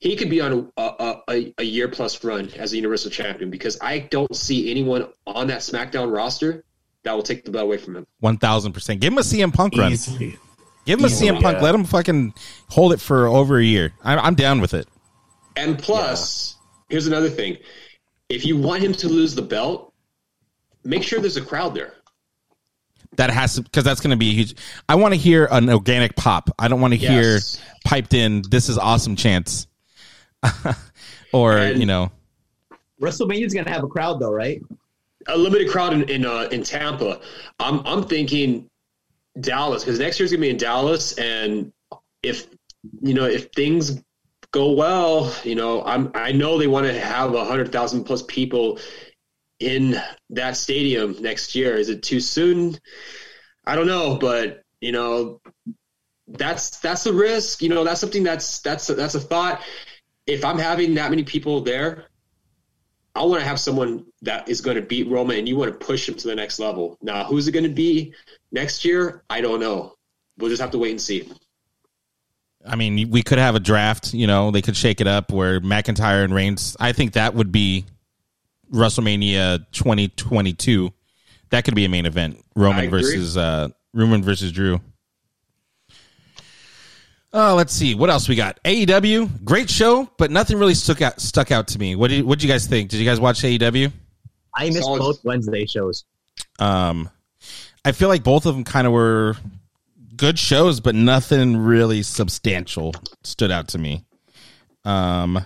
he 0.00 0.16
could 0.16 0.28
be 0.28 0.42
on 0.42 0.70
a, 0.76 0.82
a, 0.82 1.22
a, 1.30 1.54
a 1.58 1.64
year 1.64 1.88
plus 1.88 2.22
run 2.22 2.50
as 2.58 2.72
a 2.72 2.76
Universal 2.76 3.12
Champion 3.12 3.50
because 3.50 3.78
I 3.80 4.00
don't 4.00 4.34
see 4.36 4.70
anyone 4.70 5.08
on 5.26 5.46
that 5.46 5.60
SmackDown 5.60 6.14
roster 6.14 6.64
that 7.04 7.12
will 7.12 7.22
take 7.22 7.44
the 7.44 7.50
belt 7.50 7.64
away 7.64 7.78
from 7.78 7.96
him. 7.96 8.06
one 8.20 8.36
thousand 8.38 8.72
percent. 8.72 9.00
Give 9.00 9.12
him 9.12 9.18
a 9.18 9.22
CM 9.22 9.52
Punk 9.52 9.76
run. 9.76 9.92
Easily. 9.92 10.38
Give 10.86 10.98
him 10.98 11.04
a 11.04 11.08
Easily, 11.08 11.30
CM 11.30 11.42
Punk. 11.42 11.56
yeah. 11.58 11.62
Let 11.62 11.74
him 11.74 11.84
fucking 11.84 12.34
hold 12.68 12.92
it 12.92 13.00
for 13.00 13.26
over 13.26 13.58
a 13.58 13.64
year. 13.64 13.92
I'm, 14.02 14.18
I'm 14.18 14.34
down 14.34 14.60
with 14.60 14.74
it. 14.74 14.86
And 15.56 15.78
plus, 15.78 16.56
here's 16.88 17.06
another 17.06 17.30
thing: 17.30 17.56
if 18.28 18.44
you 18.44 18.56
want 18.58 18.82
him 18.82 18.92
to 18.94 19.08
lose 19.08 19.34
the 19.34 19.42
belt, 19.42 19.92
make 20.84 21.02
sure 21.02 21.20
there's 21.20 21.36
a 21.36 21.44
crowd 21.44 21.74
there. 21.74 21.94
That 23.16 23.30
has 23.30 23.54
to 23.54 23.62
because 23.62 23.84
that's 23.84 24.00
going 24.00 24.10
to 24.10 24.16
be 24.16 24.30
a 24.30 24.32
huge. 24.34 24.56
I 24.88 24.96
want 24.96 25.14
to 25.14 25.20
hear 25.20 25.46
an 25.50 25.70
organic 25.70 26.16
pop. 26.16 26.50
I 26.58 26.66
don't 26.68 26.80
want 26.80 26.94
to 26.94 26.98
hear 26.98 27.38
piped 27.84 28.12
in. 28.12 28.42
This 28.50 28.68
is 28.68 28.76
awesome 28.76 29.14
chance, 29.14 29.68
or 31.32 31.56
And- 31.58 31.78
you 31.78 31.86
know, 31.86 32.10
WrestleMania's 33.00 33.54
gonna 33.54 33.70
have 33.70 33.84
a 33.84 33.88
crowd 33.88 34.18
though, 34.20 34.32
right? 34.32 34.60
A 35.28 35.36
limited 35.36 35.68
crowd 35.70 35.92
in 35.92 36.08
in, 36.08 36.26
uh, 36.26 36.48
in 36.50 36.62
Tampa. 36.62 37.20
I'm 37.58 37.86
I'm 37.86 38.04
thinking 38.04 38.68
Dallas 39.40 39.84
because 39.84 39.98
next 39.98 40.18
year's 40.20 40.30
gonna 40.30 40.42
be 40.42 40.50
in 40.50 40.56
Dallas, 40.56 41.16
and 41.18 41.72
if 42.22 42.46
you 43.00 43.14
know 43.14 43.24
if 43.24 43.50
things 43.52 44.02
go 44.50 44.72
well, 44.72 45.34
you 45.42 45.54
know 45.54 45.82
I'm 45.84 46.10
I 46.14 46.32
know 46.32 46.58
they 46.58 46.66
want 46.66 46.86
to 46.86 46.98
have 46.98 47.34
a 47.34 47.44
hundred 47.44 47.72
thousand 47.72 48.04
plus 48.04 48.22
people 48.22 48.78
in 49.60 50.00
that 50.30 50.56
stadium 50.56 51.16
next 51.20 51.54
year. 51.54 51.76
Is 51.76 51.88
it 51.88 52.02
too 52.02 52.20
soon? 52.20 52.78
I 53.66 53.76
don't 53.76 53.86
know, 53.86 54.16
but 54.16 54.62
you 54.80 54.92
know 54.92 55.40
that's 56.28 56.78
that's 56.80 57.06
a 57.06 57.12
risk. 57.12 57.62
You 57.62 57.68
know 57.68 57.84
that's 57.84 58.00
something 58.00 58.22
that's 58.22 58.60
that's 58.60 58.86
that's 58.86 59.14
a 59.14 59.20
thought. 59.20 59.62
If 60.26 60.44
I'm 60.44 60.58
having 60.58 60.94
that 60.94 61.10
many 61.10 61.24
people 61.24 61.60
there, 61.60 62.06
I 63.14 63.22
want 63.22 63.40
to 63.42 63.46
have 63.46 63.60
someone 63.60 64.04
that 64.22 64.48
is 64.48 64.60
going 64.60 64.76
to 64.76 64.82
beat 64.82 65.08
Roman, 65.08 65.38
and 65.38 65.48
you 65.48 65.56
want 65.56 65.72
to 65.72 65.86
push 65.86 66.08
him 66.08 66.16
to 66.16 66.28
the 66.28 66.34
next 66.34 66.58
level. 66.58 66.98
Now, 67.00 67.24
who's 67.24 67.46
it 67.46 67.52
going 67.52 67.64
to 67.64 67.70
be 67.70 68.12
next 68.50 68.84
year? 68.84 69.22
I 69.30 69.40
don't 69.40 69.60
know. 69.60 69.94
We'll 70.36 70.50
just 70.50 70.60
have 70.60 70.72
to 70.72 70.78
wait 70.78 70.90
and 70.90 71.00
see. 71.00 71.30
I 72.66 72.76
mean, 72.76 73.10
we 73.10 73.22
could 73.22 73.38
have 73.38 73.54
a 73.54 73.60
draft. 73.60 74.14
You 74.14 74.26
know, 74.26 74.50
they 74.50 74.62
could 74.62 74.76
shake 74.76 75.00
it 75.00 75.06
up 75.06 75.30
where 75.30 75.60
McIntyre 75.60 76.24
and 76.24 76.34
Reigns. 76.34 76.76
I 76.80 76.92
think 76.92 77.12
that 77.12 77.34
would 77.34 77.52
be 77.52 77.84
WrestleMania 78.72 79.66
2022. 79.70 80.92
That 81.50 81.64
could 81.64 81.74
be 81.74 81.84
a 81.84 81.88
main 81.88 82.06
event. 82.06 82.44
Roman 82.56 82.90
versus 82.90 83.36
uh, 83.36 83.68
Roman 83.92 84.22
versus 84.24 84.50
Drew. 84.50 84.80
Uh, 87.34 87.52
let's 87.54 87.72
see 87.72 87.94
what 87.96 88.10
else 88.10 88.28
we 88.28 88.36
got. 88.36 88.62
AEW, 88.64 89.44
great 89.44 89.68
show, 89.68 90.08
but 90.18 90.30
nothing 90.30 90.56
really 90.56 90.74
stuck 90.74 91.02
out 91.02 91.20
stuck 91.20 91.50
out 91.50 91.66
to 91.68 91.78
me. 91.80 91.96
What 91.96 92.08
did 92.10 92.24
what 92.24 92.38
did 92.38 92.44
you 92.44 92.48
guys 92.52 92.66
think? 92.66 92.90
Did 92.90 93.00
you 93.00 93.04
guys 93.06 93.18
watch 93.18 93.42
AEW? 93.42 93.90
I 94.54 94.66
missed 94.68 94.82
Solid. 94.84 95.00
both 95.00 95.24
Wednesday 95.24 95.66
shows. 95.66 96.04
Um, 96.60 97.10
I 97.84 97.90
feel 97.92 98.08
like 98.08 98.22
both 98.22 98.46
of 98.46 98.54
them 98.54 98.62
kind 98.62 98.86
of 98.86 98.92
were 98.92 99.36
good 100.16 100.38
shows, 100.38 100.78
but 100.78 100.94
nothing 100.94 101.56
really 101.56 102.02
substantial 102.04 102.94
stood 103.24 103.50
out 103.50 103.66
to 103.68 103.78
me. 103.78 104.04
Um, 104.84 105.44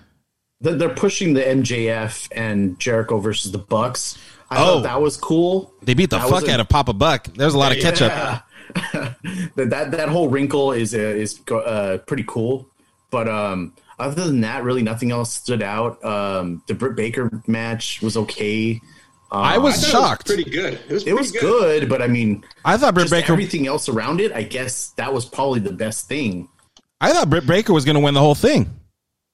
They're 0.61 0.75
they're 0.75 0.95
pushing 0.95 1.33
the 1.33 1.41
MJF 1.43 2.29
and 2.33 2.79
Jericho 2.79 3.19
versus 3.19 3.51
the 3.51 3.59
Bucks. 3.59 4.19
I 4.51 4.57
Oh. 4.63 4.67
thought 4.75 4.83
that 4.85 5.01
was 5.01 5.17
cool. 5.17 5.73
they 5.83 5.95
beat 5.95 6.11
the 6.11 6.19
That 6.19 6.29
fuck 6.29 6.47
a- 6.49 6.53
out 6.53 6.61
of 6.61 6.69
Papa 6.69 6.93
Buck. 6.93 7.29
There's 7.35 7.55
a 7.55 7.59
lot 7.59 7.73
of 7.73 7.79
ketchup. 7.83 8.11
Yeah. 8.13 8.41
that, 9.55 9.67
that 9.71 9.91
that 9.91 10.09
whole 10.09 10.29
wrinkle 10.29 10.73
is 10.73 10.95
uh, 10.95 10.99
is 10.99 11.41
uh, 11.51 11.99
pretty 12.07 12.25
cool. 12.27 12.69
But 13.11 13.29
um, 13.29 13.75
other 13.99 14.25
than 14.25 14.41
that, 14.43 14.65
really 14.65 14.83
nothing 14.83 15.11
else 15.11 15.33
stood 15.35 15.63
out. 15.63 16.03
Um, 16.05 16.63
the 16.69 16.75
Britt 16.75 16.97
Baker 16.97 17.31
match 17.47 18.03
was 18.03 18.17
okay. 18.17 18.81
I 19.31 19.59
was 19.59 19.85
I 19.85 19.89
shocked. 19.89 20.31
It 20.31 20.37
was 20.37 20.45
pretty 20.45 20.51
good. 20.51 20.75
It 20.89 20.93
was, 20.93 21.07
It 21.07 21.13
was 21.15 21.33
good, 21.33 21.89
but 21.89 22.01
I 22.01 22.07
mean, 22.07 22.45
I 22.65 22.77
thought 22.77 22.95
Britt 22.95 23.11
Baker. 23.11 23.33
everything 23.33 23.67
else 23.67 23.89
around 23.89 24.21
it, 24.21 24.33
I 24.33 24.43
guess 24.43 24.91
that 24.97 25.13
was 25.13 25.27
probably 25.27 25.61
the 25.61 25.73
best 25.73 26.09
thing. 26.09 26.49
I 27.01 27.13
thought 27.13 27.29
Britt 27.29 27.47
Baker 27.47 27.73
was 27.73 27.85
going 27.85 27.95
to 27.97 28.01
win 28.01 28.15
the 28.15 28.21
whole 28.21 28.35
thing. 28.35 28.75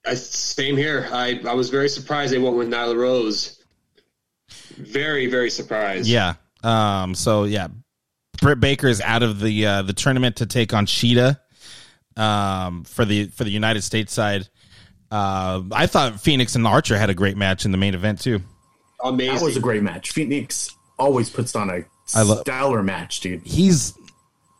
I, 0.05 0.13
same 0.15 0.75
here. 0.77 1.07
I, 1.11 1.39
I 1.47 1.53
was 1.53 1.69
very 1.69 1.89
surprised 1.89 2.33
they 2.33 2.37
went 2.37 2.55
with 2.55 2.69
Nyla 2.69 2.95
Rose. 2.95 3.63
Very, 4.77 5.27
very 5.27 5.49
surprised. 5.49 6.07
Yeah. 6.07 6.33
Um. 6.63 7.15
So 7.15 7.45
yeah, 7.45 7.67
Britt 8.41 8.59
Baker 8.59 8.87
is 8.87 9.01
out 9.01 9.23
of 9.23 9.39
the 9.39 9.65
uh, 9.65 9.81
the 9.81 9.93
tournament 9.93 10.37
to 10.37 10.45
take 10.45 10.73
on 10.73 10.85
Shida. 10.85 11.39
Um. 12.17 12.83
For 12.85 13.03
the 13.05 13.25
for 13.27 13.43
the 13.43 13.49
United 13.51 13.81
States 13.81 14.13
side. 14.13 14.47
Uh, 15.11 15.61
I 15.71 15.85
thought 15.87 16.13
Fénix 16.13 16.55
and 16.55 16.65
Archer 16.65 16.97
had 16.97 17.09
a 17.09 17.13
great 17.13 17.37
match 17.37 17.63
in 17.65 17.71
the 17.71 17.77
main 17.77 17.93
event 17.93 18.21
too. 18.21 18.41
Amazing. 19.03 19.35
That 19.35 19.43
was 19.43 19.57
a 19.57 19.59
great 19.59 19.83
match. 19.83 20.13
Fénix 20.13 20.71
always 20.97 21.29
puts 21.29 21.55
on 21.55 21.69
a 21.69 21.83
I 22.15 22.23
lo- 22.23 22.41
stellar 22.41 22.81
match, 22.83 23.19
dude. 23.19 23.41
he's 23.45 23.93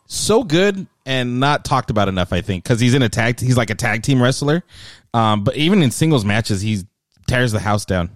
so 0.06 0.44
good 0.44 0.86
and 1.04 1.40
not 1.40 1.64
talked 1.64 1.90
about 1.90 2.08
enough. 2.08 2.32
I 2.32 2.42
think 2.42 2.62
because 2.62 2.78
he's 2.78 2.94
in 2.94 3.02
a 3.02 3.08
tag. 3.08 3.40
He's 3.40 3.56
like 3.56 3.70
a 3.70 3.74
tag 3.74 4.02
team 4.02 4.22
wrestler. 4.22 4.62
Um, 5.14 5.42
but 5.44 5.56
even 5.56 5.82
in 5.82 5.90
singles 5.90 6.24
matches, 6.24 6.60
he 6.60 6.82
tears 7.26 7.52
the 7.52 7.58
house 7.60 7.84
down. 7.86 8.10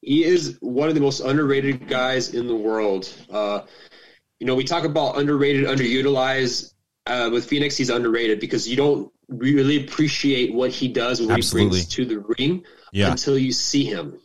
he 0.00 0.24
is 0.24 0.56
one 0.60 0.88
of 0.88 0.94
the 0.94 1.00
most 1.00 1.20
underrated 1.20 1.88
guys 1.88 2.32
in 2.32 2.46
the 2.46 2.54
world. 2.56 3.12
Uh, 3.30 3.62
you 4.38 4.46
know, 4.46 4.54
we 4.54 4.64
talk 4.64 4.84
about 4.84 5.18
underrated, 5.18 5.64
underutilized. 5.64 6.72
Uh, 7.06 7.30
with 7.32 7.48
Fénix, 7.48 7.74
he's 7.74 7.88
underrated 7.88 8.38
because 8.38 8.68
you 8.68 8.76
don't 8.76 9.10
really 9.28 9.82
appreciate 9.82 10.52
what 10.52 10.70
he 10.70 10.88
does 10.88 11.20
and 11.20 11.28
what 11.30 11.38
Absolutely. 11.38 11.78
he 11.78 11.84
brings 11.84 11.94
to 11.94 12.04
the 12.04 12.18
ring 12.38 12.64
Yeah, 12.92 13.10
until 13.10 13.38
you 13.38 13.50
see 13.50 13.84
him. 13.84 14.18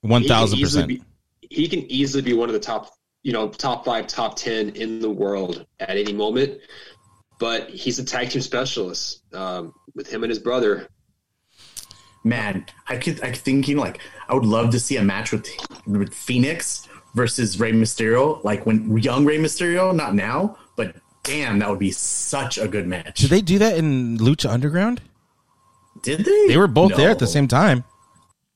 one 0.00 0.22
He 0.22 0.28
can 0.28 0.36
thousand 0.36 0.58
easily 0.58 0.96
percent. 0.96 1.08
He 1.50 1.68
can 1.68 1.80
easily 1.90 2.22
be 2.22 2.32
one 2.32 2.48
of 2.48 2.52
the 2.54 2.60
top, 2.60 2.90
you 3.22 3.32
know, 3.32 3.48
top 3.48 3.84
five, 3.84 4.08
top 4.08 4.36
ten 4.36 4.70
in 4.70 4.98
the 4.98 5.10
world 5.10 5.64
at 5.78 5.90
any 5.90 6.12
moment. 6.12 6.58
But 7.38 7.70
he's 7.70 7.98
a 8.00 8.04
tag 8.04 8.30
team 8.30 8.42
specialist 8.42 9.22
um, 9.32 9.72
with 9.94 10.12
him 10.12 10.24
and 10.24 10.30
his 10.30 10.38
brother. 10.40 10.88
Man, 12.24 12.66
I 12.88 12.96
could 12.96 13.22
I 13.22 13.30
could 13.30 13.40
thinking 13.40 13.76
like 13.76 14.00
I 14.28 14.34
would 14.34 14.44
love 14.44 14.70
to 14.70 14.80
see 14.80 14.96
a 14.96 15.02
match 15.04 15.32
with 15.32 15.48
with 15.86 16.10
Fénix 16.12 16.88
versus 17.14 17.58
Rey 17.60 17.72
Mysterio, 17.72 18.42
like 18.44 18.64
when 18.66 18.96
young 18.98 19.24
Rey 19.24 19.38
Mysterio, 19.38 19.94
not 19.94 20.14
now, 20.14 20.56
but 20.76 20.94
damn, 21.22 21.58
that 21.58 21.68
would 21.70 21.78
be 21.78 21.90
such 21.90 22.58
a 22.58 22.66
good 22.68 22.86
match. 22.86 23.20
Did 23.20 23.30
they 23.30 23.40
do 23.42 23.58
that 23.58 23.76
in 23.76 24.18
Lucha 24.18 24.48
Underground? 24.50 25.00
Did 26.02 26.24
they? 26.24 26.46
They 26.48 26.56
were 26.56 26.66
both 26.66 26.96
there 26.96 27.10
at 27.10 27.18
the 27.18 27.26
same 27.26 27.46
time. 27.48 27.84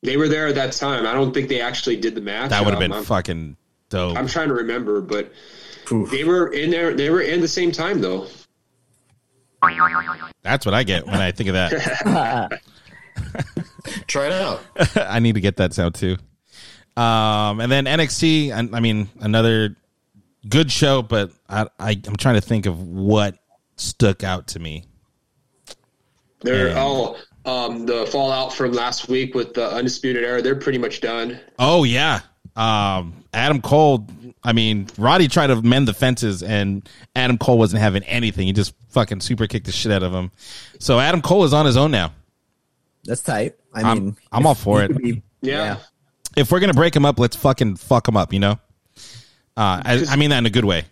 They 0.02 0.16
were 0.16 0.28
there 0.28 0.46
at 0.48 0.54
that 0.56 0.72
time. 0.72 1.06
I 1.06 1.12
don't 1.12 1.32
think 1.32 1.48
they 1.48 1.60
actually 1.60 1.96
did 1.96 2.14
the 2.14 2.20
match. 2.20 2.50
That 2.50 2.64
would 2.64 2.74
have 2.74 2.82
Um, 2.82 2.88
been 2.88 2.92
I'm- 2.92 3.04
fucking 3.04 3.56
dope. 3.88 4.16
I'm 4.16 4.26
trying 4.26 4.48
to 4.48 4.54
remember, 4.54 5.00
but 5.00 5.32
Oof. 5.92 6.10
they 6.10 6.24
were 6.24 6.48
in 6.52 6.70
there. 6.70 6.94
They 6.94 7.10
were 7.10 7.20
in 7.20 7.40
the 7.40 7.48
same 7.48 7.72
time 7.72 8.00
though. 8.00 8.26
That's 10.42 10.64
what 10.64 10.74
I 10.74 10.82
get 10.84 11.06
when 11.06 11.16
I 11.20 11.32
think 11.32 11.48
of 11.48 11.54
that. 11.54 12.60
Try 14.06 14.26
it 14.26 14.32
out. 14.32 14.60
I 14.96 15.18
need 15.20 15.34
to 15.34 15.40
get 15.40 15.56
that 15.56 15.72
sound 15.74 15.94
too. 15.94 16.16
Um, 16.96 17.60
and 17.60 17.70
then 17.70 17.84
NXT. 17.84 18.52
I, 18.52 18.76
I 18.76 18.80
mean, 18.80 19.08
another 19.20 19.76
good 20.48 20.70
show, 20.72 21.02
but 21.02 21.30
I, 21.48 21.66
I 21.78 21.90
I'm 22.06 22.16
trying 22.16 22.36
to 22.36 22.40
think 22.40 22.66
of 22.66 22.80
what 22.88 23.36
stuck 23.76 24.24
out 24.24 24.46
to 24.48 24.58
me. 24.58 24.84
They're 26.40 26.68
Yeah. 26.68 26.74
oh 26.84 27.16
um, 27.44 27.86
the 27.86 28.06
fallout 28.06 28.52
from 28.52 28.72
last 28.72 29.08
week 29.08 29.34
with 29.34 29.54
the 29.54 29.68
undisputed 29.70 30.24
era. 30.24 30.42
They're 30.42 30.56
pretty 30.56 30.78
much 30.78 31.00
done. 31.00 31.38
Oh 31.58 31.84
yeah, 31.84 32.20
um, 32.56 33.24
Adam 33.32 33.60
Cole. 33.60 34.06
I 34.42 34.52
mean, 34.52 34.86
Roddy 34.96 35.26
tried 35.28 35.48
to 35.48 35.60
mend 35.62 35.88
the 35.88 35.94
fences, 35.94 36.42
and 36.42 36.88
Adam 37.16 37.36
Cole 37.38 37.58
wasn't 37.58 37.82
having 37.82 38.02
anything. 38.04 38.46
He 38.46 38.52
just 38.52 38.74
fucking 38.90 39.20
super 39.20 39.46
kicked 39.46 39.66
the 39.66 39.72
shit 39.72 39.90
out 39.92 40.02
of 40.02 40.12
him. 40.12 40.30
So 40.78 40.98
Adam 41.00 41.20
Cole 41.20 41.44
is 41.44 41.52
on 41.52 41.66
his 41.66 41.76
own 41.76 41.90
now. 41.90 42.12
That's 43.04 43.22
tight. 43.22 43.54
I 43.74 43.82
I'm- 43.82 43.98
mean, 43.98 44.16
I'm 44.32 44.46
all 44.46 44.54
for 44.54 44.82
it. 44.82 44.88
could 44.88 44.98
be- 45.02 45.22
Yeah. 45.42 45.76
If 46.36 46.52
we're 46.52 46.60
gonna 46.60 46.74
break 46.74 46.94
them 46.94 47.04
up, 47.04 47.18
let's 47.18 47.36
fucking 47.36 47.76
fuck 47.76 48.06
them 48.06 48.16
up. 48.16 48.32
You 48.32 48.40
know. 48.40 48.58
Uh, 49.56 49.80
I, 49.84 50.04
I 50.10 50.16
mean 50.16 50.30
that 50.30 50.38
in 50.38 50.46
a 50.46 50.50
good 50.50 50.66
way. 50.66 50.84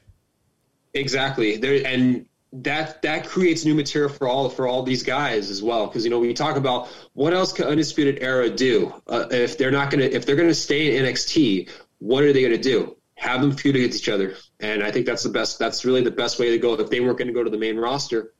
Exactly. 0.94 1.56
There 1.56 1.86
and 1.86 2.26
that 2.52 3.02
that 3.02 3.26
creates 3.26 3.64
new 3.64 3.74
material 3.74 4.10
for 4.10 4.26
all 4.26 4.48
for 4.48 4.66
all 4.66 4.82
these 4.82 5.02
guys 5.02 5.50
as 5.50 5.62
well. 5.62 5.86
Because 5.86 6.04
you 6.04 6.10
know 6.10 6.18
we 6.18 6.32
talk 6.32 6.56
about 6.56 6.88
what 7.12 7.34
else 7.34 7.52
can 7.52 7.66
undisputed 7.66 8.22
era 8.22 8.48
do 8.48 8.92
uh, 9.08 9.26
if 9.30 9.58
they're 9.58 9.70
not 9.70 9.90
gonna 9.90 10.04
if 10.04 10.24
they're 10.24 10.36
gonna 10.36 10.54
stay 10.54 10.96
in 10.96 11.04
NXT. 11.04 11.68
What 11.98 12.24
are 12.24 12.32
they 12.32 12.42
gonna 12.42 12.58
do? 12.58 12.96
Have 13.16 13.40
them 13.40 13.52
feud 13.52 13.76
against 13.76 13.98
each 13.98 14.08
other. 14.08 14.34
And 14.60 14.82
I 14.82 14.90
think 14.90 15.06
that's 15.06 15.22
the 15.22 15.28
best. 15.28 15.58
That's 15.58 15.84
really 15.84 16.02
the 16.02 16.10
best 16.10 16.38
way 16.38 16.50
to 16.50 16.58
go. 16.58 16.74
If 16.74 16.90
they 16.90 17.00
weren't 17.00 17.18
going 17.18 17.28
to 17.28 17.34
go 17.34 17.44
to 17.44 17.50
the 17.50 17.58
main 17.58 17.76
roster, 17.76 18.32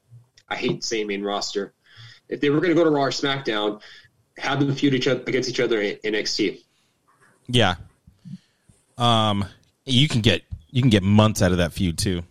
I 0.48 0.56
hate 0.56 0.82
saying 0.82 1.06
main 1.06 1.22
roster. 1.22 1.74
If 2.28 2.40
they 2.40 2.50
were 2.50 2.60
going 2.60 2.70
to 2.70 2.74
go 2.74 2.84
to 2.84 2.90
Raw 2.90 3.04
or 3.04 3.10
SmackDown, 3.10 3.82
have 4.38 4.58
them 4.58 4.74
feud 4.74 4.94
each 4.94 5.06
other 5.06 5.22
against 5.26 5.48
each 5.48 5.60
other 5.60 5.80
in 5.80 5.96
NXT. 5.98 6.63
Yeah. 7.48 7.76
Um, 8.96 9.44
you 9.84 10.08
can 10.08 10.20
get 10.20 10.42
you 10.70 10.82
can 10.82 10.90
get 10.90 11.02
months 11.02 11.42
out 11.42 11.52
of 11.52 11.58
that 11.58 11.72
feud 11.72 11.98
too. 11.98 12.22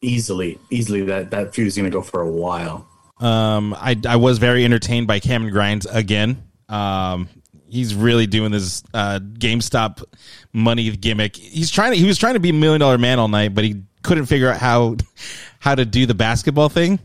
Easily, 0.00 0.58
easily 0.70 1.02
that 1.02 1.30
that 1.30 1.54
feud 1.54 1.66
is 1.66 1.76
going 1.76 1.90
to 1.90 1.90
go 1.90 2.02
for 2.02 2.20
a 2.20 2.30
while. 2.30 2.86
Um, 3.18 3.74
I 3.74 3.96
I 4.06 4.16
was 4.16 4.38
very 4.38 4.64
entertained 4.64 5.06
by 5.06 5.20
Cameron 5.20 5.52
Grimes 5.52 5.86
again. 5.86 6.42
Um, 6.68 7.28
he's 7.68 7.94
really 7.94 8.26
doing 8.26 8.50
this 8.50 8.82
uh, 8.92 9.20
GameStop 9.20 10.02
money 10.52 10.90
gimmick. 10.96 11.36
He's 11.36 11.70
trying 11.70 11.92
to 11.92 11.98
he 11.98 12.06
was 12.06 12.18
trying 12.18 12.34
to 12.34 12.40
be 12.40 12.50
a 12.50 12.54
million 12.54 12.80
dollar 12.80 12.98
man 12.98 13.18
all 13.18 13.28
night, 13.28 13.54
but 13.54 13.64
he 13.64 13.82
couldn't 14.02 14.26
figure 14.26 14.48
out 14.48 14.58
how 14.58 14.96
how 15.58 15.74
to 15.74 15.84
do 15.84 16.06
the 16.06 16.14
basketball 16.14 16.68
thing. 16.68 16.98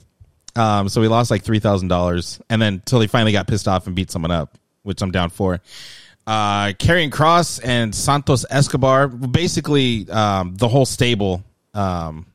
Um, 0.55 0.89
so 0.89 1.01
he 1.01 1.07
lost 1.07 1.31
like 1.31 1.43
three 1.43 1.59
thousand 1.59 1.87
dollars, 1.87 2.41
and 2.49 2.61
then 2.61 2.73
until 2.73 2.99
he 2.99 3.07
finally 3.07 3.31
got 3.31 3.47
pissed 3.47 3.67
off 3.67 3.87
and 3.87 3.95
beat 3.95 4.11
someone 4.11 4.31
up 4.31 4.57
which 4.83 5.01
I'm 5.01 5.11
down 5.11 5.29
for. 5.29 5.61
Uh, 6.29 6.73
Karrion 6.73 7.09
Kross 7.09 7.59
and 7.63 7.95
Santos 7.95 8.45
Escobar, 8.51 9.07
basically 9.07 10.07
um, 10.11 10.53
the 10.55 10.67
whole 10.67 10.85
stable. 10.85 11.43
Um, 11.73 12.27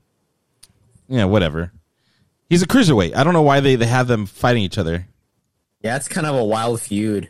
yeah, 1.09 1.27
whatever. 1.27 1.71
He's 2.51 2.63
a 2.63 2.67
cruiserweight. 2.67 3.15
I 3.15 3.23
don't 3.23 3.35
know 3.35 3.43
why 3.43 3.61
they, 3.61 3.77
they 3.77 3.87
have 3.87 4.09
them 4.09 4.27
fighting 4.27 4.65
each 4.65 4.79
other. 4.79 5.07
Yeah, 5.81 5.95
it's 5.95 6.09
kind 6.09 6.27
of 6.27 6.35
a 6.35 6.43
wild 6.45 6.81
feud. 6.81 7.29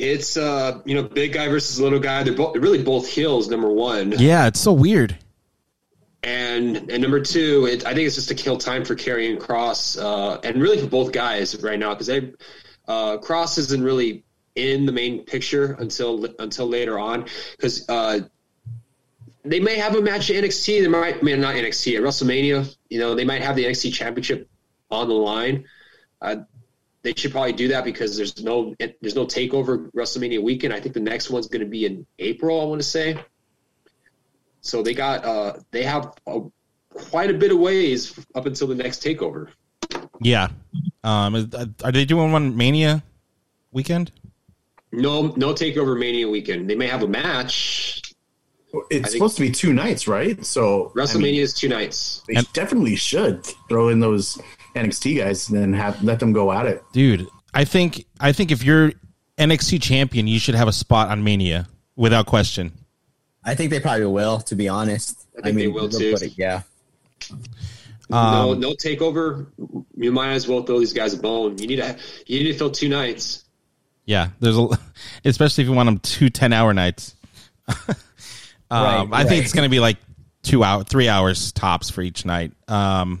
It's 0.00 0.36
uh, 0.36 0.80
you 0.84 0.96
know, 0.96 1.04
big 1.04 1.32
guy 1.32 1.46
versus 1.46 1.78
little 1.78 2.00
guy. 2.00 2.24
They're 2.24 2.34
both 2.34 2.56
really 2.56 2.82
both 2.82 3.06
heels. 3.06 3.48
Number 3.48 3.70
one, 3.70 4.14
Yeah, 4.18 4.48
it's 4.48 4.58
so 4.58 4.72
weird. 4.72 5.16
and 6.24 6.90
and 6.90 7.00
number 7.02 7.20
two, 7.20 7.66
it, 7.70 7.86
I 7.86 7.94
think 7.94 8.06
it's 8.06 8.16
just 8.16 8.28
to 8.30 8.34
kill 8.34 8.56
time 8.58 8.84
for 8.84 8.96
Karrion 8.96 9.38
Kross, 9.38 9.96
uh, 10.00 10.40
and 10.42 10.60
really 10.60 10.80
for 10.80 10.88
both 10.88 11.12
guys 11.12 11.60
right 11.62 11.78
now 11.78 11.94
because 11.94 12.08
they 12.08 12.32
uh, 12.88 13.18
Kross 13.18 13.58
isn't 13.58 13.84
really 13.84 14.24
in 14.54 14.86
the 14.86 14.92
main 14.92 15.24
picture 15.24 15.76
until 15.78 16.26
until 16.38 16.68
later 16.68 16.98
on 16.98 17.26
because 17.52 17.88
uh, 17.88 18.20
they 19.44 19.60
may 19.60 19.76
have 19.76 19.94
a 19.96 20.02
match 20.02 20.30
at 20.30 20.44
NXT. 20.44 20.82
They 20.82 20.88
might, 20.88 21.16
I 21.16 21.22
mean, 21.22 21.40
not 21.40 21.54
NXT 21.54 21.96
at 21.96 22.02
WrestleMania. 22.02 22.74
You 22.88 22.98
know, 22.98 23.14
they 23.14 23.24
might 23.24 23.42
have 23.42 23.56
the 23.56 23.64
NXT 23.64 23.92
Championship 23.92 24.48
on 24.90 25.08
the 25.08 25.14
line. 25.14 25.64
Uh, 26.20 26.36
they 27.02 27.12
should 27.16 27.32
probably 27.32 27.52
do 27.52 27.68
that 27.68 27.84
because 27.84 28.16
there's 28.16 28.42
no 28.42 28.74
there's 28.78 29.16
no 29.16 29.26
takeover 29.26 29.90
WrestleMania 29.92 30.40
weekend. 30.42 30.72
I 30.72 30.80
think 30.80 30.94
the 30.94 31.00
next 31.00 31.30
one's 31.30 31.48
going 31.48 31.60
to 31.60 31.66
be 31.66 31.84
in 31.84 32.06
April. 32.18 32.60
I 32.60 32.64
want 32.64 32.80
to 32.80 32.86
say. 32.86 33.18
So 34.60 34.82
they 34.82 34.94
got 34.94 35.24
uh, 35.24 35.54
they 35.72 35.82
have 35.82 36.12
a, 36.28 36.42
quite 36.90 37.30
a 37.30 37.34
bit 37.34 37.50
of 37.50 37.58
ways 37.58 38.16
up 38.36 38.46
until 38.46 38.68
the 38.68 38.76
next 38.76 39.02
takeover. 39.02 39.48
Yeah. 40.20 40.48
Um, 41.02 41.50
are 41.82 41.90
they 41.90 42.04
doing 42.04 42.30
one 42.30 42.56
Mania 42.56 43.02
weekend? 43.72 44.12
No, 44.92 45.28
no 45.36 45.54
takeover 45.54 45.98
Mania 45.98 46.28
weekend. 46.28 46.68
They 46.68 46.74
may 46.74 46.86
have 46.86 47.02
a 47.02 47.08
match. 47.08 48.02
It's 48.90 49.12
supposed 49.12 49.36
to 49.36 49.42
be 49.42 49.50
two 49.50 49.72
nights, 49.72 50.06
right? 50.08 50.42
So 50.46 50.92
I 50.96 50.98
WrestleMania 51.00 51.22
mean, 51.22 51.34
is 51.42 51.52
two 51.54 51.68
nights. 51.68 52.22
they 52.28 52.34
And- 52.36 52.50
definitely 52.52 52.96
should 52.96 53.44
throw 53.68 53.88
in 53.88 54.00
those 54.00 54.38
NXT 54.74 55.18
guys 55.18 55.48
and 55.50 55.58
then 55.58 55.72
have 55.74 56.02
let 56.02 56.20
them 56.20 56.32
go 56.32 56.50
at 56.52 56.66
it. 56.66 56.82
Dude, 56.92 57.26
I 57.52 57.64
think 57.64 58.06
I 58.20 58.32
think 58.32 58.50
if 58.50 58.64
you're 58.64 58.92
NXT 59.38 59.82
champion, 59.82 60.26
you 60.26 60.38
should 60.38 60.54
have 60.54 60.68
a 60.68 60.72
spot 60.72 61.08
on 61.08 61.22
Mania 61.22 61.68
without 61.96 62.24
question. 62.26 62.72
I 63.44 63.54
think 63.54 63.70
they 63.70 63.80
probably 63.80 64.06
will, 64.06 64.38
to 64.40 64.54
be 64.54 64.68
honest. 64.68 65.18
I 65.38 65.42
think 65.42 65.56
they 65.58 65.68
will, 65.68 65.88
they'll 65.88 66.16
too. 66.16 66.24
it- 66.24 66.32
yeah. 66.38 66.62
no, 68.08 68.16
Um, 68.16 68.60
no 68.60 68.72
takeover. 68.72 69.46
You 69.96 70.12
might 70.12 70.32
as 70.32 70.48
well 70.48 70.62
throw 70.62 70.78
these 70.80 70.92
guys 70.94 71.12
a 71.14 71.18
bone. 71.18 71.58
You 71.58 71.66
need 71.66 71.76
to 71.76 71.96
you 72.26 72.42
need 72.42 72.52
to 72.52 72.58
fill 72.58 72.70
two 72.70 72.88
nights. 72.88 73.41
Yeah, 74.04 74.28
there's 74.40 74.58
a, 74.58 74.68
especially 75.24 75.62
if 75.62 75.70
you 75.70 75.74
want 75.76 75.86
them 75.86 75.98
two 75.98 76.30
10 76.30 76.52
hour 76.52 76.74
nights. 76.74 77.14
um, 77.68 77.76
Right, 78.70 79.08
I 79.12 79.24
think 79.24 79.44
it's 79.44 79.52
going 79.52 79.66
to 79.66 79.70
be 79.70 79.80
like 79.80 79.98
two 80.42 80.64
hour, 80.64 80.84
three 80.84 81.08
hours 81.08 81.52
tops 81.52 81.90
for 81.90 82.02
each 82.02 82.24
night, 82.24 82.52
um, 82.68 83.20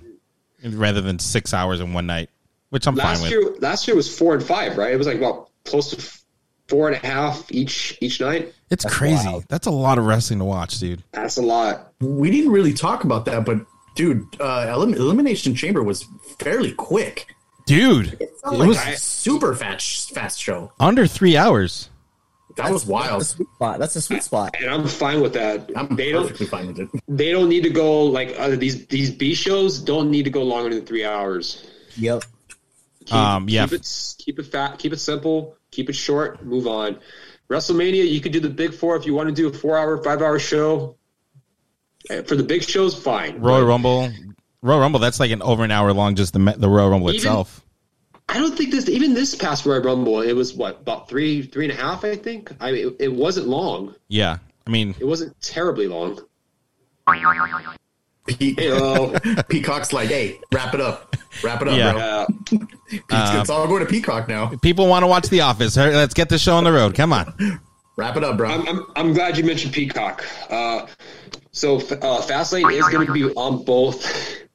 rather 0.64 1.00
than 1.00 1.18
six 1.18 1.54
hours 1.54 1.80
in 1.80 1.92
one 1.92 2.06
night, 2.06 2.30
which 2.70 2.86
I'm 2.86 2.96
fine 2.96 3.06
Last 3.06 3.22
with. 3.22 3.30
year, 3.30 3.54
last 3.60 3.86
year 3.86 3.96
was 3.96 4.12
four 4.16 4.34
and 4.34 4.42
five, 4.42 4.76
right? 4.76 4.92
It 4.92 4.96
was 4.96 5.06
like 5.06 5.20
well, 5.20 5.50
close 5.64 5.90
to 5.90 6.20
four 6.68 6.88
and 6.88 6.96
a 6.96 7.06
half 7.06 7.50
each 7.52 7.98
each 8.00 8.20
night. 8.20 8.52
it's 8.70 8.84
crazy. 8.84 9.26
wild. 9.26 9.44
That's 9.48 9.66
a 9.66 9.70
lot 9.70 9.98
of 9.98 10.06
wrestling 10.06 10.38
to 10.38 10.44
watch, 10.44 10.78
dude. 10.78 11.02
That's 11.12 11.36
a 11.36 11.42
lot. 11.42 11.92
We 12.00 12.30
didn't 12.30 12.50
really 12.50 12.72
talk 12.72 13.04
about 13.04 13.26
that, 13.26 13.44
but 13.44 13.58
dude, 13.94 14.26
uh, 14.40 14.66
Elim- 14.74 14.94
Elimination 14.94 15.54
Chamber 15.54 15.82
was 15.82 16.06
fairly 16.38 16.72
quick. 16.72 17.34
Dude, 17.66 18.14
It 18.14 18.22
it 18.22 18.32
was 18.44 18.68
was 18.68 18.78
a 18.86 18.96
super 18.96 19.54
fast 19.54 20.10
fast 20.12 20.40
show. 20.40 20.72
under 20.80 21.06
three 21.06 21.36
hours. 21.36 21.88
That 22.56 22.70
was 22.70 22.82
That's 22.82 22.90
wild. 22.90 23.22
a 23.22 23.24
sweet 23.24 23.48
spot. 23.54 23.78
That's 23.78 23.96
a 23.96 24.00
sweet 24.02 24.22
spot. 24.22 24.56
And 24.60 24.68
I'm 24.70 24.86
fine 24.86 25.20
with 25.22 25.32
that. 25.34 25.70
I'm 25.74 25.94
they 25.96 26.12
don't 26.12 26.24
perfectly 26.24 26.46
fine 26.46 26.66
with 26.66 26.80
it. 26.80 26.88
they 27.08 27.30
don't 27.32 27.48
need 27.48 27.62
to 27.62 27.70
go 27.70 28.02
like 28.04 28.34
uh, 28.38 28.56
these 28.56 28.86
these 28.88 29.10
B 29.10 29.34
shows 29.34 29.78
don't 29.78 30.10
need 30.10 30.24
to 30.24 30.30
go 30.30 30.42
longer 30.42 30.74
than 30.74 30.84
three 30.84 31.04
hours. 31.04 31.64
Yep. 31.96 32.24
Keep, 33.06 33.14
Um, 33.14 33.48
yeah. 33.48 33.64
keep 33.66 33.80
it 33.80 34.14
keep 34.18 34.38
it 34.38 34.46
fat, 34.46 34.78
keep 34.78 34.92
it 34.92 34.98
simple, 35.00 35.56
keep 35.70 35.88
it 35.88 35.94
short, 35.94 36.44
move 36.44 36.66
on. 36.66 36.98
WrestleMania, 37.48 38.08
you 38.08 38.20
could 38.20 38.32
do 38.32 38.40
the 38.40 38.50
big 38.50 38.74
four 38.74 38.96
if 38.96 39.06
you 39.06 39.14
want 39.14 39.28
to 39.28 39.34
do 39.34 39.48
a 39.48 39.52
four 39.52 39.78
hour, 39.78 40.02
five 40.02 40.20
hour 40.20 40.38
show. 40.38 40.96
Uh, 42.10 42.22
For 42.22 42.34
the 42.36 42.42
big 42.42 42.62
shows, 42.62 42.94
fine. 43.00 43.40
Royal 43.40 43.64
Rumble, 43.64 44.10
Royal 44.62 44.80
Rumble. 44.80 45.00
That's 45.00 45.20
like 45.20 45.30
an 45.30 45.42
over 45.42 45.64
an 45.64 45.70
hour 45.70 45.92
long. 45.92 46.14
Just 46.14 46.32
the 46.32 46.38
the 46.56 46.68
Royal 46.68 46.88
Rumble 46.90 47.08
Even- 47.10 47.16
itself. 47.16 47.60
I 48.28 48.38
don't 48.38 48.56
think 48.56 48.70
this 48.70 48.88
even 48.88 49.12
this 49.12 49.34
past 49.34 49.66
Royal 49.66 49.82
Rumble, 49.82 50.22
it 50.22 50.32
was 50.32 50.54
what 50.54 50.80
about 50.80 51.08
three 51.08 51.42
three 51.42 51.64
and 51.68 51.72
a 51.72 51.76
half. 51.76 52.04
I 52.04 52.16
think. 52.16 52.50
I 52.60 52.72
mean, 52.72 52.88
it, 52.88 52.96
it 53.04 53.12
wasn't 53.12 53.48
long. 53.48 53.94
Yeah, 54.08 54.38
I 54.66 54.70
mean, 54.70 54.94
It 54.98 55.04
wasn't 55.06 55.38
terribly 55.42 55.86
long. 55.88 56.18
Pe- 58.26 58.54
Hello. 58.56 59.12
Peacock's 59.48 59.92
like, 59.92 60.08
hey, 60.08 60.38
wrap 60.52 60.72
it 60.74 60.80
up, 60.80 61.16
wrap 61.42 61.60
it 61.60 61.68
up, 61.68 61.76
Yeah. 61.76 61.92
bro. 61.92 62.00
Uh, 62.02 62.26
It's, 62.94 63.40
it's 63.40 63.50
all 63.50 63.66
going 63.66 63.80
to 63.84 63.90
Peacock 63.90 64.28
now. 64.28 64.48
people 64.60 64.86
want 64.86 65.02
to 65.02 65.06
watch 65.06 65.28
The 65.30 65.40
Office. 65.40 65.76
Let's 65.78 66.12
get 66.14 66.28
the 66.28 66.38
show 66.38 66.56
on 66.56 66.64
the 66.64 66.72
road. 66.72 66.94
Come 66.94 67.12
on. 67.12 67.58
Wrap 67.96 68.16
it 68.18 68.24
up, 68.24 68.36
bro. 68.38 68.50
I'm, 68.50 68.66
I'm, 68.68 68.86
I'm 68.96 69.12
glad 69.14 69.36
you 69.38 69.44
mentioned 69.44 69.72
Peacock. 69.74 70.24
Uh, 70.50 70.86
so 71.52 71.76
uh, 71.76 71.80
Fastlane 72.22 72.72
is 72.72 72.88
going 72.88 73.06
to 73.06 73.12
be 73.12 73.24
on 73.24 73.64
both. 73.64 74.04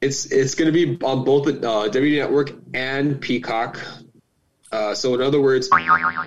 it's 0.00 0.26
it's 0.26 0.54
going 0.54 0.72
to 0.72 0.72
be 0.72 0.98
on 1.04 1.24
both 1.24 1.46
the 1.46 1.68
uh, 1.68 1.88
W 1.88 2.18
Network 2.18 2.52
and 2.74 3.20
Peacock. 3.20 3.80
Uh, 4.70 4.94
so 4.94 5.14
in 5.14 5.22
other 5.22 5.40
words, 5.40 5.70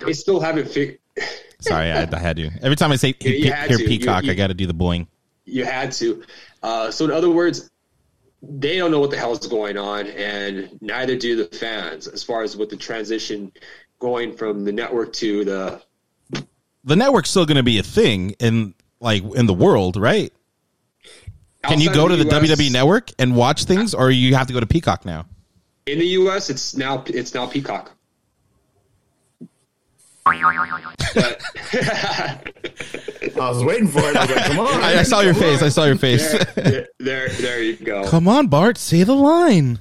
they 0.05 0.13
still 0.13 0.39
haven't 0.39 0.67
figured. 0.69 0.99
Sorry, 1.59 1.91
I, 1.91 2.07
I 2.11 2.19
had 2.19 2.37
to. 2.37 2.49
Every 2.61 2.75
time 2.75 2.91
I 2.91 2.95
say 2.95 3.15
Yeah, 3.19 3.29
you 3.31 3.51
pe- 3.51 3.67
hear 3.67 3.77
to. 3.77 3.85
Peacock, 3.85 4.23
you- 4.23 4.31
I 4.31 4.35
got 4.35 4.47
to 4.47 4.53
do 4.53 4.67
the 4.67 4.73
boing. 4.73 5.07
You 5.45 5.65
had 5.65 5.91
to. 5.93 6.23
Uh, 6.61 6.91
so 6.91 7.05
in 7.05 7.11
other 7.11 7.29
words, 7.29 7.69
they 8.41 8.77
don't 8.77 8.91
know 8.91 8.99
what 8.99 9.11
the 9.11 9.17
hell 9.17 9.31
is 9.31 9.45
going 9.47 9.77
on, 9.77 10.07
and 10.07 10.77
neither 10.81 11.15
do 11.17 11.35
the 11.35 11.45
fans 11.57 12.07
as 12.07 12.23
far 12.23 12.43
as 12.43 12.55
with 12.57 12.69
the 12.69 12.77
transition 12.77 13.51
going 13.99 14.35
from 14.35 14.63
the 14.65 14.71
network 14.71 15.13
to 15.13 15.43
the 15.45 15.81
The 16.83 16.95
network's 16.95 17.29
still 17.29 17.45
going 17.45 17.57
to 17.57 17.63
be 17.63 17.79
a 17.79 17.83
thing 17.83 18.31
in 18.39 18.73
like 18.99 19.23
in 19.35 19.45
the 19.45 19.53
world, 19.53 19.95
right? 19.97 20.31
Can 21.63 21.79
you 21.81 21.93
go 21.93 22.05
of 22.05 22.11
to 22.11 22.17
the 22.17 22.25
US 22.25 22.49
WWE 22.49 22.71
network 22.71 23.11
and 23.19 23.35
watch 23.35 23.65
things, 23.65 23.93
or 23.93 24.09
you 24.09 24.35
have 24.35 24.47
to 24.47 24.53
go 24.53 24.59
to 24.59 24.65
Peacock 24.65 25.05
now? 25.05 25.25
in 25.87 25.99
the 25.99 26.05
U.S. 26.07 26.49
It's 26.49 26.75
now 26.75 27.03
it's 27.07 27.33
now 27.33 27.47
Peacock. 27.47 27.91
But- 31.15 31.41
I 33.39 33.49
was 33.49 33.63
waiting 33.63 33.87
for 33.87 33.99
it. 33.99 34.15
I 34.17 34.25
was 34.25 34.35
like, 34.35 34.45
come 34.45 34.59
on. 34.59 34.67
I, 34.83 34.99
I 34.99 35.03
saw 35.03 35.21
your 35.21 35.33
face. 35.33 35.61
I 35.61 35.69
saw 35.69 35.85
your 35.85 35.95
face. 35.95 36.29
there, 36.55 36.87
there, 36.99 37.29
there 37.29 37.63
you 37.63 37.77
go. 37.77 38.05
Come 38.09 38.27
on, 38.27 38.47
Bart, 38.47 38.77
say 38.77 39.03
the 39.03 39.15
line. 39.15 39.79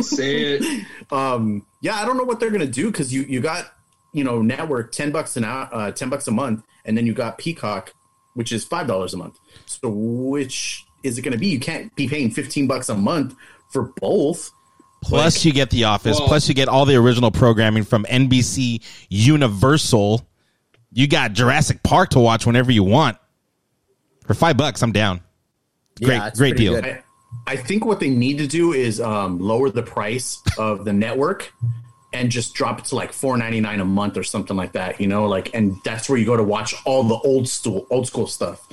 Say 0.00 0.58
it. 0.58 0.86
um 1.12 1.64
yeah 1.82 1.96
i 1.96 2.04
don't 2.04 2.16
know 2.16 2.24
what 2.24 2.40
they're 2.40 2.50
gonna 2.50 2.66
do 2.66 2.90
because 2.90 3.12
you 3.12 3.22
you 3.22 3.40
got 3.40 3.66
you 4.12 4.24
know 4.24 4.40
network 4.40 4.90
10 4.90 5.12
bucks 5.12 5.36
an 5.36 5.44
hour 5.44 5.68
uh 5.70 5.90
10 5.92 6.08
bucks 6.08 6.26
a 6.26 6.30
month 6.30 6.64
and 6.86 6.96
then 6.96 7.06
you 7.06 7.12
got 7.12 7.36
peacock 7.36 7.92
which 8.34 8.52
is 8.52 8.64
five 8.64 8.86
dollars 8.86 9.14
a 9.14 9.16
month 9.16 9.38
so 9.66 9.88
which 9.88 10.84
is 11.02 11.18
it 11.18 11.22
gonna 11.22 11.36
be 11.36 11.48
you 11.48 11.60
can't 11.60 11.94
be 11.96 12.08
paying 12.08 12.30
15 12.30 12.66
bucks 12.66 12.88
a 12.88 12.94
month 12.94 13.34
for 13.70 13.92
both 14.00 14.50
Plus, 15.02 15.44
you 15.44 15.52
get 15.52 15.70
The 15.70 15.82
Office. 15.84 16.18
Well- 16.18 16.28
plus, 16.28 16.48
you 16.48 16.54
get 16.54 16.68
all 16.68 16.84
the 16.86 16.94
original 16.94 17.32
programming 17.32 17.82
from 17.82 18.04
NBC 18.04 18.82
Universal. 19.08 20.24
You 20.92 21.08
got 21.08 21.32
Jurassic 21.32 21.82
Park 21.82 22.10
to 22.10 22.20
watch 22.20 22.46
whenever 22.46 22.70
you 22.70 22.84
want. 22.84 23.18
For 24.26 24.34
five 24.34 24.56
bucks, 24.56 24.82
I'm 24.82 24.92
down. 24.92 25.20
Great, 26.02 26.16
Yeah, 26.16 26.30
great 26.36 26.56
deal. 26.56 26.76
I, 26.76 27.02
I 27.46 27.56
think 27.56 27.84
what 27.84 27.98
they 27.98 28.10
need 28.10 28.38
to 28.38 28.46
do 28.46 28.72
is 28.72 29.00
um, 29.00 29.38
lower 29.40 29.70
the 29.70 29.82
price 29.82 30.40
of 30.58 30.84
the 30.84 30.92
network 30.92 31.52
and 32.12 32.30
just 32.30 32.54
drop 32.54 32.78
it 32.78 32.84
to 32.86 32.94
like 32.96 33.12
four 33.12 33.36
ninety 33.36 33.60
nine 33.60 33.80
a 33.80 33.84
month 33.84 34.16
or 34.16 34.22
something 34.22 34.56
like 34.56 34.72
that. 34.72 35.00
You 35.00 35.06
know, 35.06 35.26
like 35.26 35.54
and 35.54 35.76
that's 35.84 36.08
where 36.08 36.18
you 36.18 36.26
go 36.26 36.36
to 36.36 36.42
watch 36.42 36.74
all 36.84 37.02
the 37.04 37.16
old 37.16 37.48
school 37.48 37.86
old 37.90 38.06
school 38.06 38.26
stuff. 38.26 38.66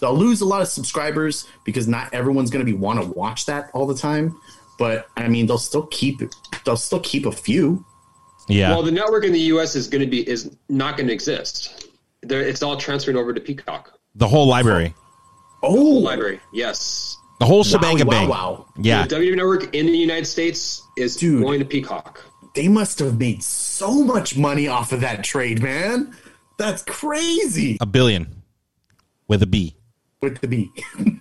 They'll 0.00 0.16
lose 0.16 0.40
a 0.42 0.44
lot 0.44 0.60
of 0.60 0.68
subscribers 0.68 1.48
because 1.64 1.88
not 1.88 2.12
everyone's 2.12 2.50
going 2.50 2.64
to 2.64 2.70
be 2.70 2.76
want 2.76 3.00
to 3.02 3.08
watch 3.08 3.46
that 3.46 3.70
all 3.72 3.86
the 3.86 3.94
time. 3.96 4.38
But 4.78 5.06
I 5.16 5.28
mean, 5.28 5.46
they'll 5.46 5.56
still 5.58 5.86
keep 5.86 6.20
they'll 6.64 6.76
still 6.76 7.00
keep 7.00 7.24
a 7.26 7.32
few. 7.32 7.84
Yeah. 8.48 8.70
Well, 8.70 8.82
the 8.82 8.92
network 8.92 9.24
in 9.24 9.32
the 9.32 9.40
U.S. 9.40 9.74
is 9.74 9.88
going 9.88 10.02
to 10.02 10.06
be 10.10 10.28
is 10.28 10.54
not 10.68 10.96
going 10.96 11.06
to 11.08 11.12
exist. 11.12 11.88
There, 12.22 12.40
it's 12.42 12.62
all 12.62 12.76
transferring 12.76 13.16
over 13.16 13.32
to 13.32 13.40
Peacock 13.40 13.92
the 14.14 14.28
whole 14.28 14.46
library. 14.46 14.94
Oh, 15.62 15.72
library. 15.74 16.40
Yes, 16.52 17.16
The 17.40 17.46
whole 17.46 17.58
wow, 17.58 17.62
shebang 17.62 17.98
wow, 17.98 18.04
bang. 18.04 18.28
wow! 18.28 18.66
Yeah. 18.78 19.06
the 19.06 19.16
WWE 19.16 19.36
network 19.36 19.74
in 19.74 19.86
the 19.86 19.96
United 19.96 20.26
States 20.26 20.82
is 20.96 21.16
Dude. 21.16 21.42
going 21.42 21.58
to 21.60 21.64
Peacock. 21.64 22.22
They 22.56 22.68
must 22.68 22.98
have 22.98 23.18
made 23.18 23.42
so 23.42 24.02
much 24.02 24.36
money 24.36 24.66
off 24.66 24.90
of 24.92 25.02
that 25.02 25.22
trade, 25.22 25.62
man. 25.62 26.12
That's 26.58 26.82
crazy. 26.84 27.76
A 27.80 27.86
billion 27.86 28.42
with 29.28 29.42
a 29.42 29.46
B. 29.46 29.76
With 30.22 30.40
the 30.40 30.48
B. 30.48 30.70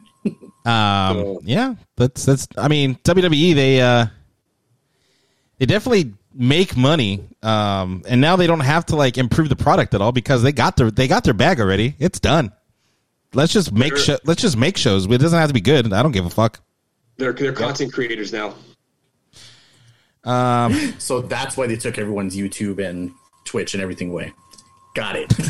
Um, 0.66 1.18
So- 1.18 1.42
yeah, 1.44 1.76
that's 1.96 2.26
that's. 2.26 2.48
I 2.58 2.68
mean, 2.70 2.96
WWE 3.04 3.54
they 3.54 3.82
uh, 3.82 4.08
they 5.60 5.68
definitely 5.68 6.14
make 6.34 6.76
money, 6.76 7.24
um, 7.44 8.02
and 8.08 8.20
now 8.20 8.36
they 8.36 8.48
don't 8.48 8.62
have 8.62 8.88
to 8.88 8.96
like 8.96 9.20
improve 9.20 9.50
the 9.50 9.56
product 9.56 9.94
at 9.94 10.02
all 10.02 10.12
because 10.12 10.42
they 10.42 10.52
got 10.52 10.76
their 10.76 10.90
they 10.90 11.08
got 11.08 11.24
their 11.24 11.36
bag 11.36 11.60
already. 11.62 11.96
It's 12.00 12.20
done. 12.20 12.52
Let's 13.36 13.54
just 13.54 13.72
make 13.74 13.96
Sure. 13.96 14.16
sho- 14.16 14.20
let's 14.26 14.42
just 14.42 14.58
make 14.58 14.76
shows. 14.78 15.06
It 15.06 15.18
doesn't 15.20 15.38
have 15.38 15.50
to 15.50 15.54
be 15.54 15.62
good. 15.62 15.94
I 15.94 16.02
don't 16.02 16.14
give 16.14 16.26
a 16.26 16.32
fuck. 16.32 16.60
They're 17.18 17.34
they're 17.34 17.54
content 17.54 17.94
creators 17.94 18.34
now. 18.34 18.56
So 21.00 21.22
that's 21.22 21.56
why 21.58 21.68
they 21.68 21.76
took 21.76 21.98
everyone's 21.98 22.36
YouTube 22.36 22.84
and 22.84 23.12
Twitch 23.46 23.74
and 23.74 23.84
everything 23.84 24.10
away. 24.12 24.34
Got 24.96 25.16
it. 25.18 25.34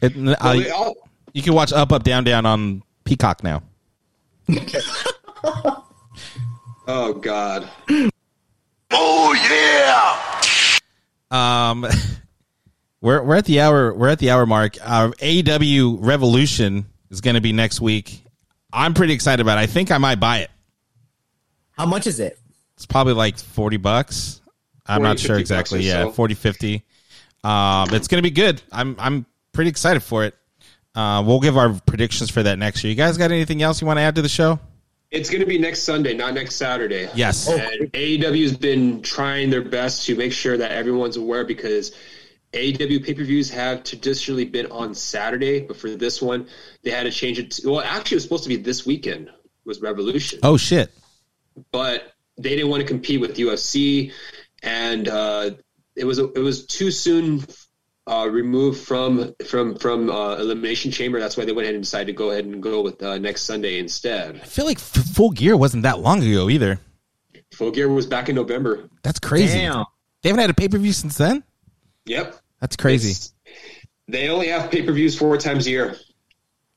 It, 0.00 0.16
uh, 0.16 0.36
Well, 0.40 0.56
they 0.60 0.70
all- 0.70 0.94
you 1.32 1.42
can 1.42 1.54
watch 1.54 1.72
Up 1.72 1.90
Up 1.92 2.04
Down 2.04 2.22
Down 2.22 2.46
on 2.46 2.84
Peacock 3.04 3.42
now. 3.42 3.64
oh 6.86 7.14
God. 7.20 7.68
Oh 8.92 9.34
yeah. 11.30 11.70
Um, 11.70 11.84
we're 13.00 13.22
we're 13.22 13.36
at 13.36 13.44
the 13.44 13.60
hour 13.60 13.92
we're 13.92 14.08
at 14.08 14.18
the 14.20 14.30
hour 14.30 14.46
mark. 14.46 14.76
Uh, 14.82 15.08
AEW 15.18 15.98
Revolution 16.00 16.86
is 17.10 17.20
going 17.20 17.34
to 17.34 17.40
be 17.40 17.52
next 17.52 17.80
week. 17.80 18.22
I'm 18.72 18.94
pretty 18.94 19.12
excited 19.14 19.40
about 19.42 19.58
it. 19.58 19.62
I 19.62 19.66
think 19.66 19.90
I 19.90 19.98
might 19.98 20.20
buy 20.20 20.38
it. 20.38 20.50
How 21.72 21.86
much 21.86 22.06
is 22.06 22.20
it? 22.20 22.38
It's 22.78 22.86
probably 22.86 23.14
like 23.14 23.36
40 23.36 23.76
bucks. 23.78 24.40
I'm 24.86 24.98
40, 25.00 25.02
not 25.08 25.18
sure 25.18 25.36
exactly. 25.36 25.80
Yeah, 25.80 26.04
so. 26.04 26.12
40 26.12 26.34
50. 26.34 26.84
Um, 27.42 27.88
it's 27.92 28.06
going 28.06 28.22
to 28.22 28.22
be 28.22 28.30
good. 28.30 28.62
I'm 28.70 28.94
I'm 29.00 29.26
pretty 29.50 29.68
excited 29.68 30.00
for 30.00 30.22
it. 30.24 30.36
Uh, 30.94 31.24
we'll 31.26 31.40
give 31.40 31.56
our 31.56 31.74
predictions 31.86 32.30
for 32.30 32.40
that 32.44 32.56
next 32.56 32.84
year. 32.84 32.90
You 32.92 32.96
guys 32.96 33.18
got 33.18 33.32
anything 33.32 33.62
else 33.62 33.80
you 33.80 33.86
want 33.88 33.96
to 33.98 34.02
add 34.02 34.14
to 34.14 34.22
the 34.22 34.28
show? 34.28 34.60
It's 35.10 35.28
going 35.28 35.40
to 35.40 35.46
be 35.46 35.58
next 35.58 35.82
Sunday, 35.82 36.14
not 36.14 36.34
next 36.34 36.54
Saturday. 36.54 37.08
Yes. 37.16 37.48
And 37.48 37.90
AEW 37.92 38.42
has 38.44 38.56
been 38.56 39.02
trying 39.02 39.50
their 39.50 39.62
best 39.62 40.06
to 40.06 40.14
make 40.14 40.32
sure 40.32 40.56
that 40.56 40.70
everyone's 40.70 41.16
aware 41.16 41.44
because 41.44 41.96
AEW 42.52 43.04
pay 43.04 43.14
per 43.14 43.24
views 43.24 43.50
have 43.50 43.82
traditionally 43.82 44.44
been 44.44 44.66
on 44.70 44.94
Saturday, 44.94 45.62
but 45.62 45.76
for 45.76 45.90
this 45.90 46.22
one, 46.22 46.46
they 46.84 46.90
had 46.92 47.02
to 47.02 47.10
change 47.10 47.40
it. 47.40 47.50
To, 47.52 47.72
well, 47.72 47.80
actually, 47.80 48.14
it 48.14 48.18
was 48.18 48.22
supposed 48.22 48.42
to 48.44 48.48
be 48.50 48.56
this 48.56 48.86
weekend 48.86 49.30
was 49.64 49.80
Revolution, 49.80 50.38
Oh 50.44 50.56
shit. 50.56 50.92
but 51.72 52.14
they 52.38 52.50
didn't 52.50 52.68
want 52.70 52.80
to 52.82 52.86
compete 52.86 53.20
with 53.20 53.36
UFC, 53.36 54.12
and 54.62 55.08
uh, 55.08 55.50
it 55.96 56.04
was 56.04 56.18
it 56.18 56.38
was 56.42 56.66
too 56.66 56.90
soon. 56.90 57.44
Uh, 58.06 58.26
removed 58.26 58.80
from 58.80 59.34
from 59.46 59.74
from 59.76 60.08
uh, 60.08 60.34
elimination 60.36 60.90
chamber. 60.90 61.20
That's 61.20 61.36
why 61.36 61.44
they 61.44 61.52
went 61.52 61.66
ahead 61.66 61.74
and 61.74 61.84
decided 61.84 62.06
to 62.06 62.14
go 62.14 62.30
ahead 62.30 62.46
and 62.46 62.62
go 62.62 62.80
with 62.80 63.02
uh, 63.02 63.18
next 63.18 63.42
Sunday 63.42 63.78
instead. 63.78 64.36
I 64.36 64.46
feel 64.46 64.64
like 64.64 64.78
F- 64.78 65.04
Full 65.14 65.28
Gear 65.28 65.58
wasn't 65.58 65.82
that 65.82 65.98
long 65.98 66.22
ago 66.22 66.48
either. 66.48 66.80
Full 67.52 67.70
Gear 67.70 67.86
was 67.90 68.06
back 68.06 68.30
in 68.30 68.34
November. 68.34 68.88
That's 69.02 69.18
crazy. 69.20 69.58
Damn. 69.58 69.84
They 70.22 70.30
haven't 70.30 70.40
had 70.40 70.48
a 70.48 70.54
pay 70.54 70.68
per 70.68 70.78
view 70.78 70.94
since 70.94 71.18
then. 71.18 71.44
Yep. 72.06 72.34
That's 72.62 72.76
crazy. 72.76 73.10
It's- 73.10 73.34
they 74.08 74.30
only 74.30 74.48
have 74.48 74.70
pay 74.70 74.80
per 74.84 74.92
views 74.92 75.14
four 75.18 75.36
times 75.36 75.66
a 75.66 75.70
year. 75.70 75.96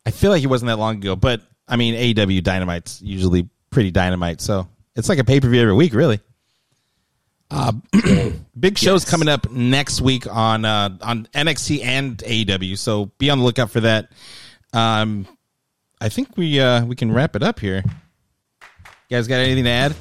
I 0.05 0.11
feel 0.11 0.31
like 0.31 0.43
it 0.43 0.47
wasn't 0.47 0.67
that 0.67 0.79
long 0.79 0.97
ago, 0.97 1.15
but 1.15 1.39
I 1.65 1.77
mean, 1.77 1.95
AEW 1.95 2.43
Dynamite's 2.43 3.01
usually 3.01 3.47
pretty 3.69 3.91
dynamite, 3.91 4.41
so 4.41 4.67
it's 4.95 5.09
like 5.09 5.19
a 5.19 5.23
pay 5.23 5.39
per 5.39 5.49
view 5.49 5.61
every 5.61 5.73
week, 5.73 5.93
really. 5.93 6.19
Uh, 7.49 7.73
big 8.59 8.77
shows 8.77 9.03
coming 9.03 9.27
up 9.27 9.51
next 9.51 10.01
week 10.01 10.25
on 10.27 10.63
uh, 10.63 10.97
on 11.01 11.27
NXT 11.33 11.83
and 11.83 12.17
AEW, 12.17 12.77
so 12.77 13.11
be 13.17 13.29
on 13.29 13.39
the 13.39 13.43
lookout 13.43 13.71
for 13.71 13.81
that. 13.81 14.11
Um, 14.73 15.27
I 15.99 16.09
think 16.09 16.37
we 16.37 16.59
uh, 16.59 16.85
we 16.85 16.95
can 16.95 17.11
wrap 17.11 17.35
it 17.35 17.43
up 17.43 17.59
here. 17.59 17.83
You 19.09 19.17
guys 19.17 19.27
got 19.27 19.35
anything 19.35 19.65
to 19.65 19.69
add? 19.69 19.95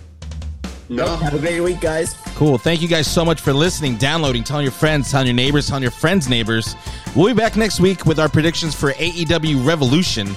No. 0.88 1.06
Have 1.16 1.34
a 1.34 1.38
great 1.38 1.60
week, 1.60 1.80
guys. 1.80 2.14
Cool. 2.34 2.58
Thank 2.58 2.82
you 2.82 2.88
guys 2.88 3.06
so 3.06 3.24
much 3.24 3.40
for 3.40 3.52
listening, 3.52 3.96
downloading, 3.96 4.42
telling 4.42 4.64
your 4.64 4.72
friends, 4.72 5.10
telling 5.10 5.28
your 5.28 5.34
neighbors, 5.34 5.68
telling 5.68 5.82
your 5.82 5.92
friends' 5.92 6.28
neighbors. 6.28 6.74
We'll 7.14 7.32
be 7.32 7.38
back 7.38 7.56
next 7.56 7.78
week 7.78 8.06
with 8.06 8.18
our 8.18 8.28
predictions 8.28 8.74
for 8.74 8.92
AEW 8.92 9.64
Revolution. 9.64 10.28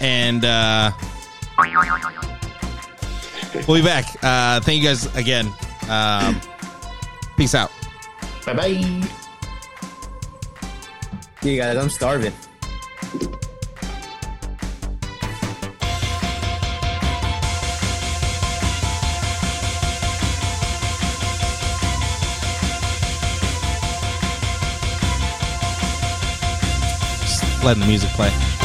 And 0.00 0.44
uh, 0.44 0.92
we'll 3.66 3.80
be 3.80 3.82
back. 3.82 4.04
Uh, 4.22 4.60
thank 4.60 4.82
you 4.82 4.88
guys 4.88 5.14
again. 5.16 5.52
Um, 5.88 6.40
peace 7.36 7.54
out. 7.54 7.70
bye 8.44 8.54
bye. 8.54 9.02
See 11.42 11.54
you 11.54 11.60
guys. 11.60 11.76
I'm 11.76 11.90
starving. 11.90 12.32
Just 27.20 27.64
letting 27.64 27.82
the 27.82 27.86
music 27.86 28.10
play. 28.10 28.55